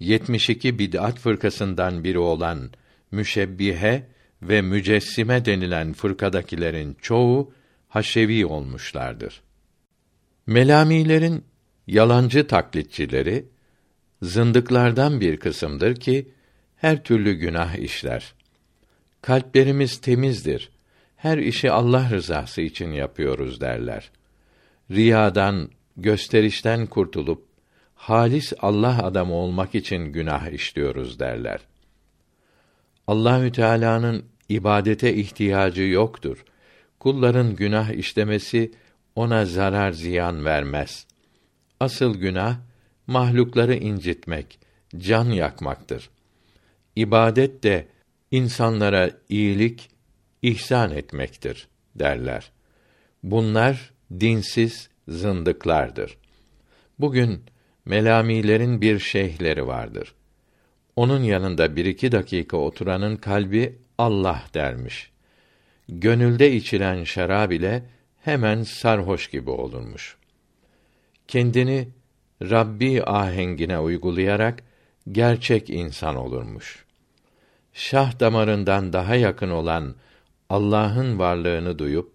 72 0.00 0.78
bid'at 0.78 1.18
fırkasından 1.18 2.04
biri 2.04 2.18
olan 2.18 2.70
müşebbihe 3.10 4.06
ve 4.42 4.62
mücessime 4.62 5.44
denilen 5.44 5.92
fırkadakilerin 5.92 6.96
çoğu 7.02 7.52
haşevi 7.88 8.46
olmuşlardır. 8.46 9.42
Melamilerin 10.46 11.44
yalancı 11.86 12.46
taklitçileri 12.46 13.44
zındıklardan 14.22 15.20
bir 15.20 15.36
kısımdır 15.36 15.94
ki 15.96 16.28
her 16.76 17.04
türlü 17.04 17.32
günah 17.32 17.74
işler. 17.74 18.34
Kalplerimiz 19.22 20.00
temizdir. 20.00 20.70
Her 21.16 21.38
işi 21.38 21.70
Allah 21.70 22.10
rızası 22.10 22.62
için 22.62 22.92
yapıyoruz 22.92 23.60
derler. 23.60 24.10
Riyadan, 24.90 25.70
gösterişten 25.96 26.86
kurtulup 26.86 27.46
halis 27.94 28.52
Allah 28.60 29.02
adamı 29.02 29.34
olmak 29.34 29.74
için 29.74 30.04
günah 30.04 30.46
işliyoruz 30.52 31.20
derler. 31.20 31.60
Allahü 33.10 33.52
Teala'nın 33.52 34.24
ibadete 34.48 35.14
ihtiyacı 35.14 35.82
yoktur. 35.82 36.44
Kulların 37.00 37.56
günah 37.56 37.90
işlemesi 37.90 38.72
ona 39.16 39.44
zarar 39.44 39.92
ziyan 39.92 40.44
vermez. 40.44 41.06
Asıl 41.80 42.14
günah 42.14 42.56
mahlukları 43.06 43.74
incitmek, 43.74 44.58
can 44.98 45.24
yakmaktır. 45.24 46.10
İbadet 46.96 47.62
de 47.62 47.88
insanlara 48.30 49.10
iyilik, 49.28 49.90
ihsan 50.42 50.90
etmektir 50.90 51.68
derler. 51.94 52.50
Bunlar 53.22 53.92
dinsiz 54.20 54.88
zındıklardır. 55.08 56.18
Bugün 56.98 57.44
melamilerin 57.84 58.80
bir 58.80 58.98
şeyhleri 58.98 59.66
vardır. 59.66 60.14
Onun 61.00 61.22
yanında 61.22 61.76
bir 61.76 61.84
iki 61.84 62.12
dakika 62.12 62.56
oturanın 62.56 63.16
kalbi 63.16 63.78
Allah 63.98 64.42
dermiş. 64.54 65.10
Gönülde 65.88 66.52
içilen 66.52 67.04
şarab 67.04 67.50
ile 67.50 67.82
hemen 68.24 68.62
sarhoş 68.62 69.30
gibi 69.30 69.50
olurmuş. 69.50 70.16
Kendini 71.28 71.88
Rabbi 72.42 73.02
ahengine 73.04 73.78
uygulayarak 73.78 74.62
gerçek 75.12 75.70
insan 75.70 76.16
olurmuş. 76.16 76.84
Şah 77.72 78.20
damarından 78.20 78.92
daha 78.92 79.14
yakın 79.14 79.50
olan 79.50 79.94
Allah'ın 80.50 81.18
varlığını 81.18 81.78
duyup 81.78 82.12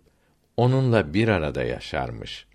onunla 0.58 1.14
bir 1.14 1.28
arada 1.28 1.64
yaşarmış. 1.64 2.46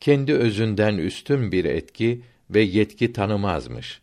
Kendi 0.00 0.34
özünden 0.34 0.98
üstün 0.98 1.52
bir 1.52 1.64
etki 1.64 2.22
ve 2.50 2.60
yetki 2.60 3.12
tanımazmış. 3.12 4.00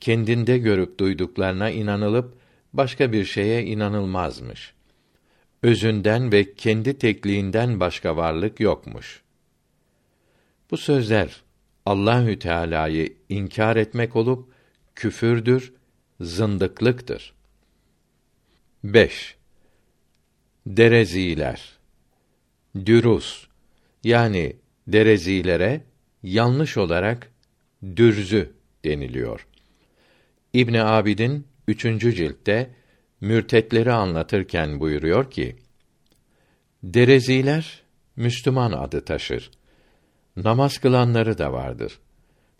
Kendinde 0.00 0.58
görüp 0.58 1.00
duyduklarına 1.00 1.70
inanılıp 1.70 2.34
başka 2.72 3.12
bir 3.12 3.24
şeye 3.24 3.64
inanılmazmış. 3.64 4.74
Özünden 5.62 6.32
ve 6.32 6.54
kendi 6.54 6.98
tekliğinden 6.98 7.80
başka 7.80 8.16
varlık 8.16 8.60
yokmuş. 8.60 9.22
Bu 10.70 10.76
sözler 10.76 11.42
Allahü 11.86 12.38
Teala'yı 12.38 13.12
inkar 13.28 13.76
etmek 13.76 14.16
olup 14.16 14.52
küfürdür, 14.94 15.72
zındıklıktır. 16.20 17.34
5. 18.84 19.36
Dereziler 20.66 21.78
Dürus 22.86 23.46
yani 24.04 24.56
derezilere 24.86 25.84
yanlış 26.22 26.76
olarak 26.76 27.32
dürzü 27.96 28.52
deniliyor. 28.84 29.46
İbn 30.54 30.74
Abidin 30.74 31.46
3. 31.68 31.82
ciltte 32.00 32.70
mürtetleri 33.20 33.92
anlatırken 33.92 34.80
buyuruyor 34.80 35.30
ki: 35.30 35.56
Dereziler 36.82 37.82
Müslüman 38.16 38.72
adı 38.72 39.04
taşır. 39.04 39.50
Namaz 40.36 40.78
kılanları 40.78 41.38
da 41.38 41.52
vardır. 41.52 41.98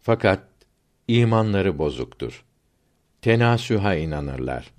Fakat 0.00 0.42
imanları 1.08 1.78
bozuktur. 1.78 2.44
Tenasüha 3.22 3.94
inanırlar. 3.94 4.70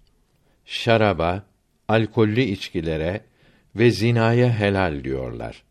Şaraba, 0.65 1.43
alkollü 1.87 2.41
içkilere 2.41 3.25
ve 3.75 3.91
zinaya 3.91 4.59
helal 4.59 5.03
diyorlar. 5.03 5.63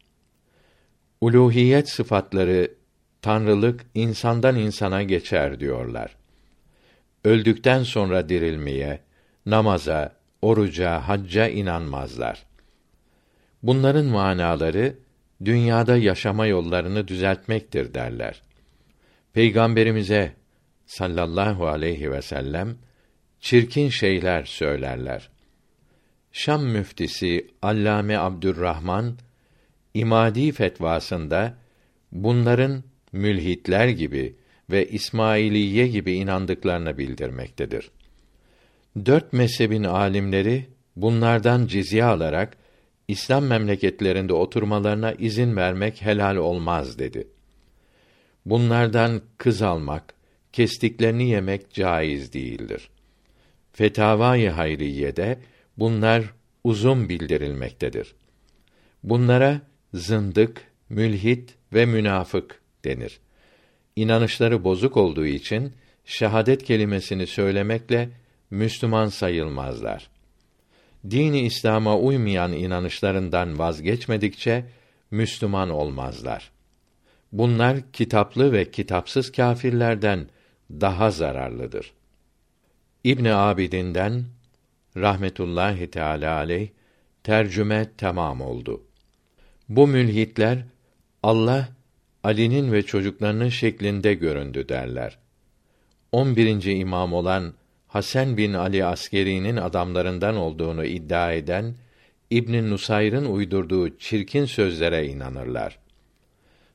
Uluhiyet 1.21 1.89
sıfatları 1.89 2.75
tanrılık 3.23 3.87
insandan 3.95 4.57
insana 4.57 5.03
geçer 5.03 5.61
diyorlar. 5.61 6.20
Öldükten 7.25 7.83
sonra 7.83 8.29
dirilmeye, 8.29 9.01
namaza, 9.47 10.17
oruca, 10.43 11.09
hacca 11.09 11.49
inanmazlar. 11.49 12.47
Bunların 13.63 14.07
manaları 14.07 14.97
dünyada 15.45 15.97
yaşama 15.97 16.47
yollarını 16.47 17.09
düzeltmektir 17.09 17.95
derler. 17.95 18.43
Peygamberimize 19.33 20.33
sallallahu 20.87 21.67
aleyhi 21.67 22.13
ve 22.13 22.23
sellem 22.23 22.77
çirkin 23.41 23.89
şeyler 23.89 24.45
söylerler. 24.45 25.31
Şam 26.33 26.65
müftisi 26.65 27.51
Allame 27.63 28.19
Abdurrahman 28.19 29.17
İmadi 29.95 30.53
fetvasında 30.53 31.59
bunların 32.13 32.83
mülhitler 33.13 33.89
gibi 33.89 34.37
ve 34.71 34.89
İsmailiye 34.89 35.89
gibi 35.89 36.13
inandıklarını 36.13 36.99
bildirmektedir. 36.99 37.91
Dört 39.07 39.33
mezhebin 39.33 39.85
alimleri 39.85 40.67
bunlardan 40.97 41.67
cizye 41.67 42.05
alarak 42.05 42.57
İslam 43.09 43.45
memleketlerinde 43.45 44.33
oturmalarına 44.33 45.13
izin 45.13 45.57
vermek 45.57 46.03
helal 46.03 46.37
olmaz 46.37 46.99
dedi. 46.99 47.29
Bunlardan 48.47 49.23
kız 49.39 49.63
almak, 49.63 50.15
kestiklerini 50.53 51.29
yemek 51.29 51.71
caiz 51.71 52.33
değildir. 52.33 52.91
Fetavai 53.73 54.49
Hayriye'de 54.49 55.39
bunlar 55.79 56.25
uzun 56.65 57.09
bildirilmektedir. 57.09 58.15
Bunlara 59.03 59.61
zındık, 59.95 60.63
mülhit 60.89 61.55
ve 61.73 61.87
münafık 61.87 62.61
denir. 62.85 63.21
İnanışları 64.01 64.65
bozuk 64.65 64.97
olduğu 64.97 65.27
için 65.27 65.73
şehadet 66.05 66.65
kelimesini 66.65 67.27
söylemekle 67.27 68.11
Müslüman 68.51 69.09
sayılmazlar. 69.09 70.11
Dini 71.11 71.41
İslam'a 71.41 71.99
uymayan 71.99 72.53
inanışlarından 72.53 73.59
vazgeçmedikçe 73.59 74.65
Müslüman 75.11 75.71
olmazlar. 75.71 76.51
Bunlar 77.33 77.93
kitaplı 77.93 78.53
ve 78.53 78.71
kitapsız 78.71 79.33
kâfirlerden 79.33 80.29
daha 80.71 81.11
zararlıdır. 81.11 81.93
İbn 83.05 83.25
Abidin'den 83.25 84.25
rahmetullahi 84.97 85.91
teala 85.91 86.35
aleyh 86.35 86.69
tercüme 87.25 87.91
tamam 87.97 88.41
oldu. 88.41 88.83
Bu 89.69 89.87
mülhitler 89.87 90.65
Allah 91.23 91.80
Ali'nin 92.25 92.73
ve 92.73 92.83
çocuklarının 92.83 93.49
şeklinde 93.49 94.15
göründü 94.15 94.69
derler. 94.69 95.19
11. 96.13 96.65
imam 96.65 97.13
olan 97.13 97.55
Hasan 97.87 98.37
bin 98.37 98.53
Ali 98.53 98.85
Askeri'nin 98.85 99.57
adamlarından 99.57 100.37
olduğunu 100.37 100.85
iddia 100.85 101.33
eden 101.33 101.75
İbn 102.31 102.71
Nusayr'ın 102.71 103.25
uydurduğu 103.25 103.99
çirkin 103.99 104.45
sözlere 104.45 105.07
inanırlar. 105.07 105.79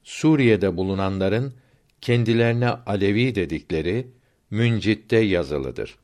Suriye'de 0.04 0.78
bulunanların 0.78 1.54
kendilerine 2.02 2.70
Alevi 2.70 3.36
dedikleri 3.36 4.08
Müncit'te 4.50 5.18
yazılıdır. 5.18 5.96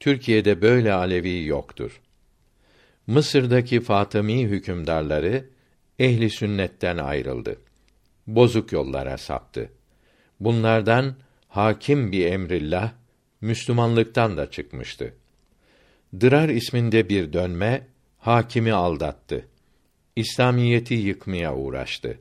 Türkiye'de 0.00 0.62
böyle 0.62 0.92
Alevi 0.92 1.44
yoktur. 1.44 2.00
Mısır'daki 3.06 3.80
Fatımi 3.80 4.46
hükümdarları 4.46 5.44
ehli 5.98 6.30
sünnetten 6.30 6.98
ayrıldı. 6.98 7.56
Bozuk 8.28 8.72
yollara 8.72 9.18
saptı. 9.18 9.70
Bunlardan 10.40 11.14
hakim 11.48 12.12
bir 12.12 12.26
emrillah 12.26 12.92
Müslümanlıktan 13.40 14.36
da 14.36 14.50
çıkmıştı. 14.50 15.14
Dırar 16.20 16.48
isminde 16.48 17.08
bir 17.08 17.32
dönme 17.32 17.86
hakimi 18.18 18.72
aldattı. 18.72 19.48
İslamiyeti 20.16 20.94
yıkmaya 20.94 21.56
uğraştı. 21.56 22.18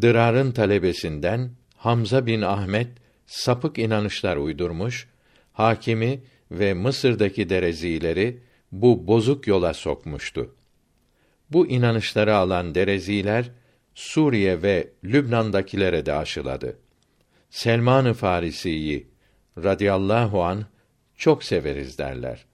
Dırar'ın 0.00 0.52
talebesinden 0.52 1.50
Hamza 1.76 2.26
bin 2.26 2.42
Ahmet 2.42 2.88
sapık 3.26 3.78
inanışlar 3.78 4.36
uydurmuş, 4.36 5.08
hakimi 5.52 6.20
ve 6.50 6.74
Mısır'daki 6.74 7.48
derezileri 7.48 8.40
bu 8.72 9.06
bozuk 9.06 9.46
yola 9.46 9.74
sokmuştu. 9.74 10.54
Bu 11.50 11.66
inanışları 11.66 12.36
alan 12.36 12.74
dereziler 12.74 13.50
Suriye 13.94 14.62
ve 14.62 14.88
Lübnan'dakilere 15.04 16.06
de 16.06 16.12
aşıladı. 16.12 16.78
Selman-ı 17.50 18.14
Farisi'yi 18.14 19.06
radıyallahu 19.58 20.44
an 20.44 20.64
çok 21.16 21.44
severiz 21.44 21.98
derler. 21.98 22.44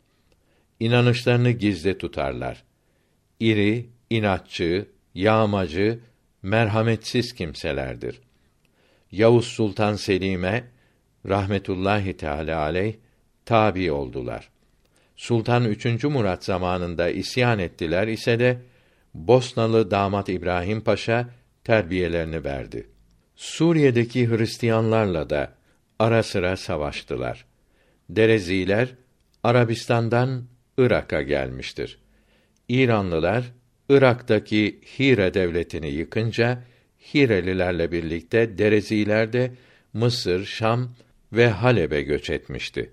İnanışlarını 0.81 1.51
gizli 1.51 1.99
tutarlar. 1.99 2.65
İri, 3.41 3.87
inatçı, 4.11 4.87
yağmacı, 5.15 5.99
merhametsiz 6.43 7.35
kimselerdir. 7.35 8.21
Yavuz 9.13 9.47
Sultan 9.47 9.95
Selim'e 9.95 10.65
rahmetullahi 11.29 12.17
teala 12.17 12.61
aleyh 12.61 12.95
tabi 13.45 13.93
oldular. 13.93 14.51
Sultan 15.17 15.65
3. 15.65 16.05
Murat 16.05 16.45
zamanında 16.45 17.11
isyan 17.11 17.59
ettiler 17.59 18.09
ise 18.09 18.39
de 18.39 18.59
Bosnalı 19.15 19.91
damat 19.91 20.29
İbrahim 20.29 20.81
Paşa 20.81 21.29
terbiyelerini 21.65 22.45
verdi. 22.45 22.87
Suriye'deki 23.37 24.29
Hristiyanlarla 24.29 25.31
da 25.31 25.53
ara 25.99 26.23
sıra 26.23 26.57
savaştılar. 26.57 27.45
Dereziler 28.11 28.95
Arabistan'dan 29.45 30.45
Irak'a 30.79 31.23
gelmiştir. 31.23 31.99
İranlılar 32.69 33.53
Irak'taki 33.89 34.81
Hire 34.99 35.35
devletini 35.35 35.89
yıkınca 35.89 36.63
Hirelilerle 37.15 37.93
birlikte 37.93 38.59
Dereziler 38.59 39.33
de 39.33 39.53
Mısır, 39.93 40.45
Şam 40.45 40.95
ve 41.33 41.49
Halep'e 41.49 42.03
göç 42.03 42.31
etmişti. 42.31 42.93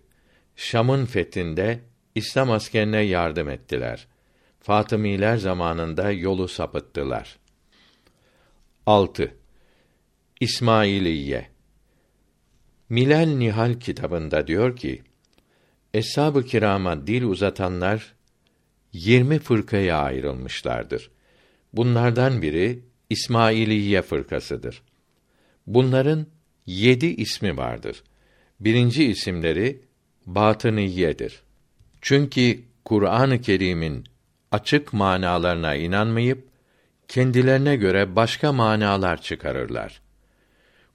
Şam'ın 0.56 1.06
fethinde 1.06 1.80
İslam 2.16 2.52
askerine 2.52 3.02
yardım 3.02 3.50
ettiler. 3.50 4.08
Fatımiler 4.68 5.38
zamanında 5.38 6.12
yolu 6.12 6.48
sapıttılar. 6.48 7.40
6. 8.86 9.34
İsmailiye 10.40 11.50
Milal 12.90 13.26
Nihal 13.26 13.80
kitabında 13.80 14.48
diyor 14.48 14.76
ki: 14.76 15.04
Eshab-ı 15.94 16.46
kirama 16.46 17.08
dil 17.08 17.24
uzatanlar 17.24 18.16
yirmi 18.94 19.40
fırkaya 19.40 19.98
ayrılmışlardır. 19.98 21.12
Bunlardan 21.74 22.42
biri 22.42 22.80
İsmailiye 23.10 24.02
fırkasıdır. 24.02 24.82
Bunların 25.68 26.26
yedi 26.66 27.06
ismi 27.06 27.58
vardır. 27.58 28.04
Birinci 28.60 29.06
isimleri 29.06 29.82
Batıniyedir. 30.26 31.42
Çünkü 32.02 32.62
Kur'an-ı 32.86 33.42
Kerim'in 33.42 34.17
açık 34.52 34.94
manalarına 34.94 35.76
inanmayıp 35.76 36.48
kendilerine 37.08 37.76
göre 37.76 38.16
başka 38.16 38.54
manalar 38.54 39.22
çıkarırlar. 39.22 40.02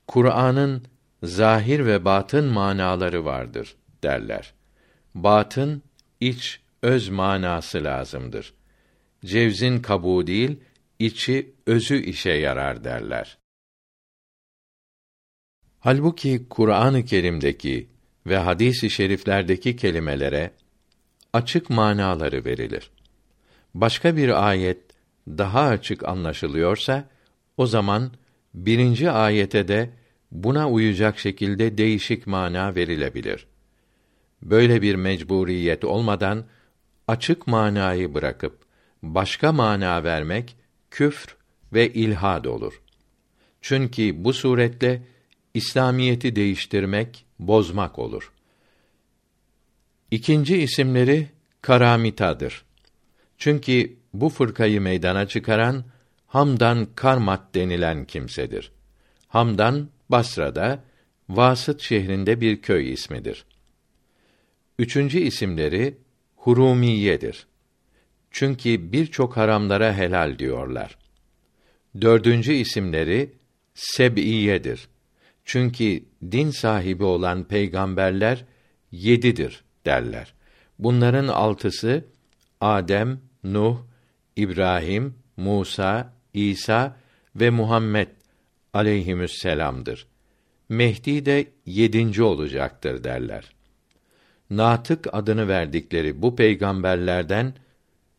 Kur'an'ın 0.07 0.83
zahir 1.23 1.87
ve 1.87 2.05
batın 2.05 2.45
manaları 2.45 3.25
vardır 3.25 3.77
derler. 4.03 4.55
Batın 5.15 5.83
iç 6.21 6.61
öz 6.83 7.09
manası 7.09 7.85
lazımdır. 7.85 8.55
Cevzin 9.25 9.79
kabuğu 9.83 10.27
değil, 10.27 10.61
içi 10.99 11.55
özü 11.67 11.97
işe 11.97 12.31
yarar 12.31 12.85
derler. 12.85 13.38
Halbuki 15.81 16.47
Kur'an-ı 16.51 17.05
Kerim'deki 17.05 17.88
ve 18.27 18.37
hadis-i 18.37 18.91
şeriflerdeki 18.91 19.77
kelimelere 19.77 20.51
açık 21.33 21.71
manaları 21.71 22.45
verilir. 22.45 22.91
Başka 23.75 24.17
bir 24.17 24.49
ayet 24.49 24.79
daha 25.29 25.61
açık 25.61 26.09
anlaşılıyorsa 26.09 27.09
o 27.57 27.67
zaman 27.67 28.13
birinci 28.55 29.11
ayete 29.11 29.69
de 29.69 29.91
buna 30.31 30.71
uyacak 30.71 31.19
şekilde 31.19 31.79
değişik 31.79 32.27
mana 32.27 32.75
verilebilir. 32.75 33.47
Böyle 34.43 34.83
bir 34.83 34.95
mecburiyet 34.95 35.85
olmadan 35.85 36.45
açık 37.09 37.47
manayı 37.47 38.15
bırakıp 38.15 38.59
başka 39.03 39.53
mana 39.53 40.05
vermek 40.05 40.57
küfr 40.91 41.37
ve 41.73 41.93
ilhad 41.93 42.45
olur. 42.45 42.81
Çünkü 43.61 44.25
bu 44.25 44.33
suretle 44.33 45.03
İslamiyeti 45.55 46.37
değiştirmek, 46.37 47.25
bozmak 47.39 47.99
olur. 47.99 48.33
İkinci 50.11 50.59
isimleri 50.59 51.29
Karamita'dır. 51.63 52.65
Çünkü 53.43 53.97
bu 54.15 54.29
fırkayı 54.29 54.81
meydana 54.81 55.29
çıkaran 55.29 55.85
Hamdan 56.27 56.88
Karmat 56.95 57.55
denilen 57.55 58.05
kimsedir. 58.05 58.73
Hamdan 59.29 59.88
Basra'da 60.09 60.85
Vasıt 61.29 61.81
şehrinde 61.81 62.40
bir 62.40 62.63
köy 62.63 62.93
ismidir. 62.93 63.45
Üçüncü 64.79 65.19
isimleri 65.19 65.99
Hurumiyedir. 66.37 67.47
Çünkü 68.31 68.93
birçok 68.93 69.37
haramlara 69.37 69.97
helal 69.97 70.38
diyorlar. 70.38 70.99
Dördüncü 72.01 72.53
isimleri 72.53 73.33
Seb'iyedir. 73.75 74.88
Çünkü 75.45 76.05
din 76.33 76.51
sahibi 76.51 77.05
olan 77.05 77.45
peygamberler 77.45 78.45
yedidir 78.93 79.65
derler. 79.87 80.35
Bunların 80.79 81.29
altısı 81.29 82.05
Adem, 82.61 83.21
Nuh, 83.45 83.79
İbrahim, 84.37 85.15
Musa, 85.37 86.13
İsa 86.35 86.97
ve 87.37 87.51
Muhammed 87.51 88.09
aleyhimüsselam'dır. 88.73 90.07
Mehdi 90.69 91.27
de 91.27 91.47
yedinci 91.67 92.23
olacaktır 92.23 93.05
derler. 93.05 93.53
Natık 94.51 95.07
adını 95.13 95.49
verdikleri 95.49 96.23
bu 96.23 96.37
peygamberlerden 96.37 97.55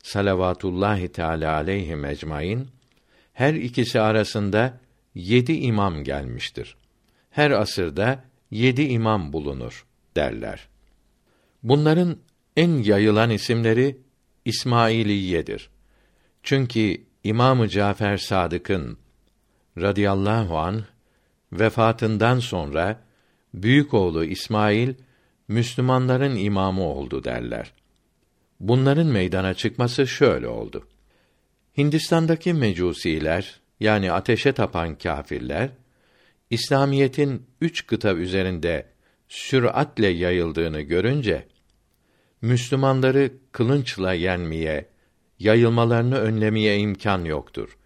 salavatullahi 0.03 1.11
teala 1.11 1.53
aleyhi 1.53 2.05
ecmaîn 2.07 2.67
her 3.33 3.53
ikisi 3.53 3.99
arasında 3.99 4.79
yedi 5.15 5.53
imam 5.53 6.03
gelmiştir. 6.03 6.75
Her 7.29 7.51
asırda 7.51 8.23
yedi 8.51 8.81
imam 8.81 9.33
bulunur 9.33 9.85
derler. 10.15 10.67
Bunların 11.63 12.17
en 12.57 12.69
yayılan 12.69 13.29
isimleri 13.29 13.97
İsmailiyedir. 14.45 15.69
Çünkü 16.43 16.97
İmamı 17.23 17.69
Cafer 17.69 18.17
Sadık'ın 18.17 18.97
radıyallahu 19.77 20.57
an 20.57 20.83
vefatından 21.51 22.39
sonra 22.39 22.99
büyük 23.53 23.93
oğlu 23.93 24.25
İsmail 24.25 24.93
Müslümanların 25.47 26.35
imamı 26.35 26.83
oldu 26.83 27.23
derler. 27.23 27.73
Bunların 28.59 29.07
meydana 29.07 29.53
çıkması 29.53 30.07
şöyle 30.07 30.47
oldu. 30.47 30.87
Hindistan'daki 31.77 32.53
mecusiler 32.53 33.59
yani 33.79 34.11
ateşe 34.11 34.51
tapan 34.51 34.95
kâfirler 34.95 35.69
İslamiyetin 36.49 37.47
üç 37.61 37.87
kıta 37.87 38.13
üzerinde 38.13 38.85
süratle 39.27 40.07
yayıldığını 40.07 40.81
görünce 40.81 41.47
Müslümanları 42.43 43.31
kılınçla 43.51 44.13
yenmeye, 44.13 44.89
yayılmalarını 45.39 46.17
önlemeye 46.17 46.77
imkan 46.77 47.25
yoktur. 47.25 47.77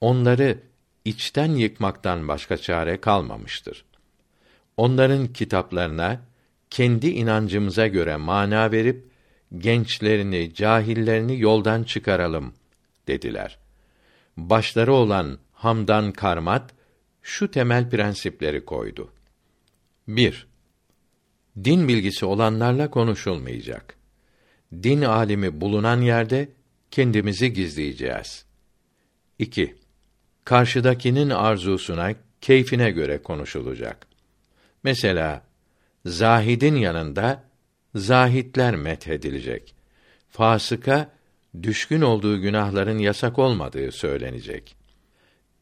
Onları 0.00 0.58
içten 1.04 1.50
yıkmaktan 1.50 2.28
başka 2.28 2.56
çare 2.56 3.00
kalmamıştır. 3.00 3.84
Onların 4.76 5.26
kitaplarına 5.26 6.20
kendi 6.70 7.08
inancımıza 7.08 7.86
göre 7.86 8.16
mana 8.16 8.72
verip 8.72 9.10
gençlerini, 9.58 10.54
cahillerini 10.54 11.40
yoldan 11.40 11.82
çıkaralım 11.82 12.54
dediler. 13.08 13.58
Başları 14.36 14.92
olan 14.92 15.38
Hamdan 15.52 16.12
Karmat 16.12 16.74
şu 17.22 17.50
temel 17.50 17.90
prensipleri 17.90 18.64
koydu. 18.64 19.12
1. 20.08 20.46
Din 21.64 21.88
bilgisi 21.88 22.26
olanlarla 22.26 22.90
konuşulmayacak. 22.90 24.01
Din 24.72 25.02
alimi 25.02 25.60
bulunan 25.60 26.00
yerde 26.00 26.48
kendimizi 26.90 27.52
gizleyeceğiz. 27.52 28.44
2. 29.38 29.74
Karşıdakinin 30.44 31.30
arzusuna, 31.30 32.14
keyfine 32.40 32.90
göre 32.90 33.22
konuşulacak. 33.22 34.06
Mesela 34.82 35.42
zahidin 36.06 36.76
yanında 36.76 37.44
zahitler 37.94 38.76
methedilecek. 38.76 39.74
Fasıka 40.28 41.12
düşkün 41.62 42.00
olduğu 42.00 42.40
günahların 42.40 42.98
yasak 42.98 43.38
olmadığı 43.38 43.92
söylenecek. 43.92 44.76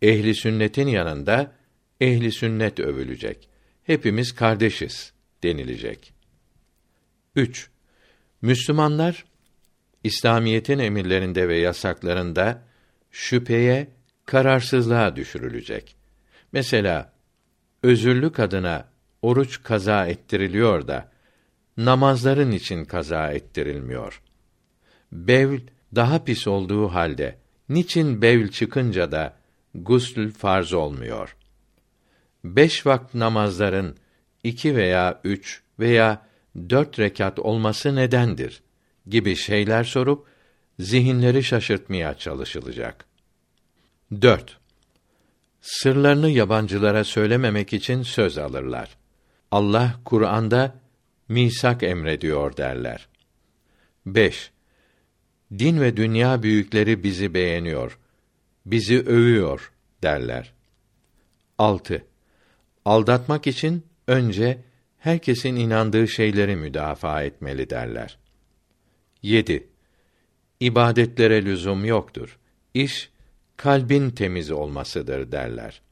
Ehli 0.02 0.34
sünnetin 0.34 0.86
yanında 0.86 1.52
ehli 2.00 2.32
sünnet 2.32 2.80
övülecek. 2.80 3.48
Hepimiz 3.82 4.32
kardeşiz 4.34 5.12
denilecek. 5.42 6.12
3. 7.36 7.70
Müslümanlar 8.42 9.24
İslamiyetin 10.04 10.78
emirlerinde 10.78 11.48
ve 11.48 11.58
yasaklarında 11.58 12.62
şüpheye, 13.10 13.88
kararsızlığa 14.26 15.16
düşürülecek. 15.16 15.96
Mesela 16.52 17.12
özürlü 17.82 18.32
kadına 18.32 18.88
oruç 19.22 19.62
kaza 19.62 20.06
ettiriliyor 20.06 20.88
da 20.88 21.10
namazların 21.76 22.50
için 22.50 22.84
kaza 22.84 23.32
ettirilmiyor. 23.32 24.22
Bevl 25.12 25.60
daha 25.94 26.24
pis 26.24 26.46
olduğu 26.46 26.88
halde 26.88 27.38
niçin 27.68 28.22
bevl 28.22 28.48
çıkınca 28.48 29.12
da 29.12 29.36
gusül 29.74 30.32
farz 30.32 30.72
olmuyor? 30.72 31.36
Beş 32.44 32.86
vakit 32.86 33.14
namazların 33.14 33.96
iki 34.44 34.76
veya 34.76 35.20
üç 35.24 35.62
veya 35.78 36.29
dört 36.56 36.98
rekat 36.98 37.38
olması 37.38 37.96
nedendir? 37.96 38.62
gibi 39.06 39.36
şeyler 39.36 39.84
sorup 39.84 40.26
zihinleri 40.78 41.44
şaşırtmaya 41.44 42.14
çalışılacak. 42.14 43.04
4. 44.22 44.58
Sırlarını 45.60 46.30
yabancılara 46.30 47.04
söylememek 47.04 47.72
için 47.72 48.02
söz 48.02 48.38
alırlar. 48.38 48.96
Allah 49.50 50.00
Kur'an'da 50.04 50.74
misak 51.28 51.82
emrediyor 51.82 52.56
derler. 52.56 53.08
5. 54.06 54.50
Din 55.58 55.80
ve 55.80 55.96
dünya 55.96 56.42
büyükleri 56.42 57.02
bizi 57.02 57.34
beğeniyor, 57.34 57.98
bizi 58.66 59.00
övüyor 59.00 59.72
derler. 60.02 60.52
6. 61.58 62.04
Aldatmak 62.84 63.46
için 63.46 63.86
önce 64.06 64.58
herkesin 65.00 65.56
inandığı 65.56 66.08
şeyleri 66.08 66.56
müdafaa 66.56 67.22
etmeli 67.22 67.70
derler. 67.70 68.18
7. 69.22 69.68
İbadetlere 70.60 71.44
lüzum 71.44 71.84
yoktur. 71.84 72.38
İş 72.74 73.10
kalbin 73.56 74.10
temiz 74.10 74.50
olmasıdır 74.50 75.32
derler. 75.32 75.82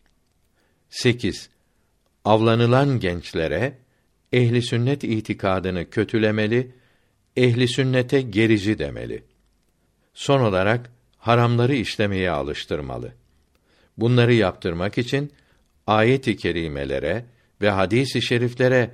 8. 0.90 1.50
Avlanılan 2.24 3.00
gençlere 3.00 3.78
ehli 4.32 4.62
sünnet 4.62 5.04
itikadını 5.04 5.90
kötülemeli, 5.90 6.72
ehli 7.36 7.68
sünnete 7.68 8.20
gerici 8.20 8.78
demeli. 8.78 9.24
Son 10.14 10.40
olarak 10.40 10.90
haramları 11.18 11.74
işlemeye 11.74 12.30
alıştırmalı. 12.30 13.12
Bunları 13.96 14.34
yaptırmak 14.34 14.98
için 14.98 15.32
ayet-i 15.86 16.36
kerimelere 16.36 17.24
ve 17.61 17.70
hadis-i 17.70 18.22
şeriflere 18.22 18.90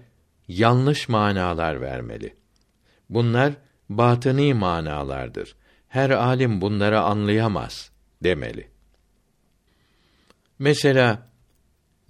yanlış 0.49 1.09
manalar 1.09 1.81
vermeli. 1.81 2.35
Bunlar 3.11 3.53
batıni 3.89 4.55
manalardır. 4.55 5.57
Her 5.89 6.11
alim 6.11 6.61
bunları 6.61 7.01
anlayamaz 7.01 7.91
demeli. 8.23 8.69
Mesela 10.59 11.31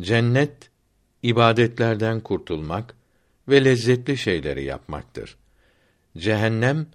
cennet 0.01 0.71
ibadetlerden 1.23 2.21
kurtulmak 2.21 2.95
ve 3.49 3.65
lezzetli 3.65 4.17
şeyleri 4.17 4.65
yapmaktır. 4.65 5.37
Cehennem 6.17 6.87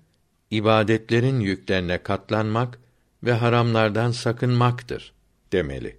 ibadetlerin 0.52 1.40
yüklerine 1.40 2.04
katlanmak 2.04 2.80
ve 3.24 3.34
haramlardan 3.34 4.12
sakınmaktır 4.12 5.14
demeli. 5.52 5.98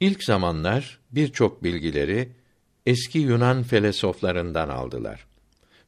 İlk 0.00 0.24
zamanlar 0.24 1.00
birçok 1.10 1.64
bilgileri 1.64 2.32
eski 2.86 3.18
Yunan 3.18 3.62
felsefelerinden 3.62 4.68
aldılar. 4.68 5.26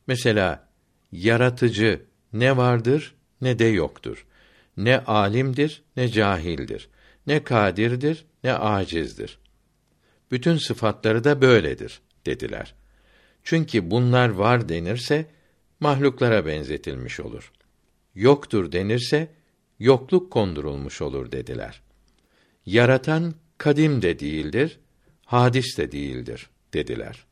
Mesela 0.07 0.69
yaratıcı 1.13 2.03
ne 2.33 2.57
vardır 2.57 3.15
ne 3.41 3.59
de 3.59 3.65
yoktur. 3.65 4.27
Ne 4.77 4.99
alimdir 4.99 5.83
ne 5.97 6.09
cahildir. 6.09 6.89
Ne 7.27 7.45
kadirdir 7.45 8.25
ne 8.45 8.55
acizdir. 8.55 9.39
Bütün 10.31 10.57
sıfatları 10.57 11.25
da 11.25 11.41
böyledir 11.41 12.01
dediler. 12.27 12.75
Çünkü 13.43 13.91
bunlar 13.91 14.29
var 14.29 14.69
denirse 14.69 15.27
mahluklara 15.81 16.47
benzetilmiş 16.47 17.21
olur. 17.21 17.53
Yoktur 18.15 18.73
denirse 18.73 19.35
yokluk 19.79 20.31
kondurulmuş 20.33 21.03
olur 21.03 21.33
dediler. 21.33 21.83
Yaratan 22.67 23.35
kadim 23.59 24.03
de 24.03 24.19
değildir, 24.19 24.79
hadis 25.25 25.79
de 25.79 25.93
değildir 25.93 26.51
dediler. 26.75 27.27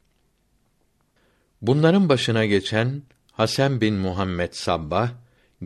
Bunların 1.63 2.09
başına 2.09 2.45
geçen 2.45 3.03
Hasan 3.33 3.81
bin 3.81 3.95
Muhammed 3.95 4.53
Sabbah 4.53 5.11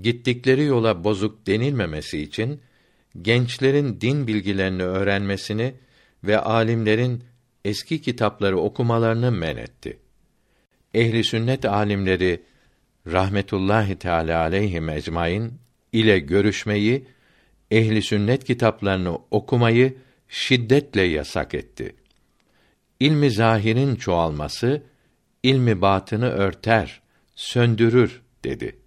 gittikleri 0.02 0.64
yola 0.64 1.04
bozuk 1.04 1.46
denilmemesi 1.46 2.18
için 2.22 2.60
gençlerin 3.22 4.00
din 4.00 4.26
bilgilerini 4.26 4.82
öğrenmesini 4.82 5.74
ve 6.24 6.38
alimlerin 6.38 7.24
eski 7.64 8.02
kitapları 8.02 8.58
okumalarını 8.58 9.32
men 9.32 9.56
etti. 9.56 9.98
Ehli 10.94 11.24
sünnet 11.24 11.64
alimleri 11.64 12.42
rahmetullahi 13.06 13.96
teala 13.96 14.40
aleyhi 14.40 14.90
ecmaîn 14.90 15.52
ile 15.92 16.18
görüşmeyi, 16.18 17.06
ehli 17.70 18.02
sünnet 18.02 18.44
kitaplarını 18.44 19.18
okumayı 19.30 19.96
şiddetle 20.28 21.02
yasak 21.02 21.54
etti. 21.54 21.96
İlmi 23.00 23.30
zahirin 23.30 23.96
çoğalması 23.96 24.82
ilmi 25.42 25.80
batını 25.80 26.28
örter, 26.28 27.02
söndürür 27.34 28.22
dedi. 28.44 28.78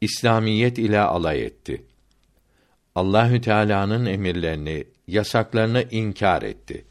İslamiyet 0.00 0.78
ile 0.78 1.00
alay 1.00 1.44
etti. 1.44 1.84
Allahü 2.94 3.40
Teala'nın 3.40 4.06
emirlerini, 4.06 4.84
yasaklarını 5.06 5.84
inkar 5.90 6.42
etti. 6.42 6.84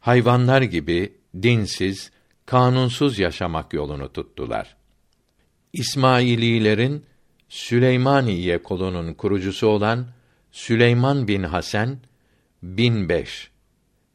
Hayvanlar 0.00 0.62
gibi 0.62 1.12
dinsiz, 1.42 2.10
kanunsuz 2.46 3.18
yaşamak 3.18 3.72
yolunu 3.72 4.12
tuttular. 4.12 4.76
İsmaililerin 5.72 7.04
Süleymaniye 7.48 8.62
kolunun 8.62 9.14
kurucusu 9.14 9.66
olan 9.66 10.06
Süleyman 10.52 11.28
bin 11.28 11.42
Hasan 11.42 11.98
1005 12.62 13.50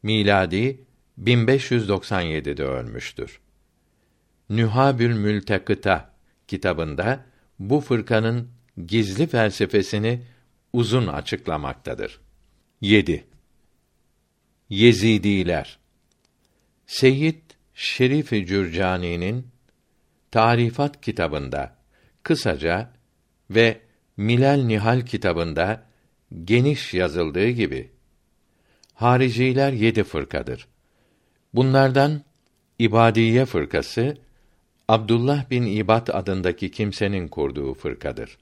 miladi 0.02 0.84
1597'de 1.22 2.64
ölmüştür. 2.64 3.40
Nühabül 4.50 5.14
Mültekıta 5.14 6.14
kitabında 6.48 7.24
bu 7.58 7.80
fırkanın 7.80 8.50
gizli 8.86 9.26
felsefesini 9.26 10.22
uzun 10.72 11.06
açıklamaktadır. 11.06 12.20
7. 12.80 13.24
Yezidiler 14.70 15.78
Seyyid 16.86 17.40
Şerif 17.74 18.30
Cürcani'nin 18.30 19.46
Tarifat 20.30 21.00
kitabında 21.00 21.76
kısaca 22.22 22.92
ve 23.50 23.80
Milal 24.16 24.62
Nihal 24.62 25.00
kitabında 25.00 25.86
geniş 26.44 26.94
yazıldığı 26.94 27.48
gibi 27.48 27.91
hariciler 28.94 29.72
yedi 29.72 30.04
fırkadır. 30.04 30.68
Bunlardan 31.54 32.22
İbadiye 32.78 33.44
fırkası 33.44 34.16
Abdullah 34.88 35.50
bin 35.50 35.66
İbad 35.66 36.08
adındaki 36.08 36.70
kimsenin 36.70 37.28
kurduğu 37.28 37.74
fırkadır. 37.74 38.38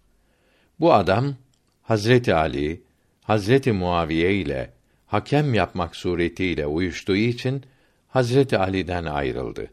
Bu 0.80 0.92
adam 0.94 1.34
Hazreti 1.82 2.34
Ali, 2.34 2.82
Hazreti 3.22 3.72
Muaviye 3.72 4.34
ile 4.34 4.70
hakem 5.06 5.54
yapmak 5.54 5.96
suretiyle 5.96 6.66
uyuştuğu 6.66 7.16
için 7.16 7.62
Hazreti 8.08 8.58
Ali'den 8.58 9.04
ayrıldı. 9.04 9.70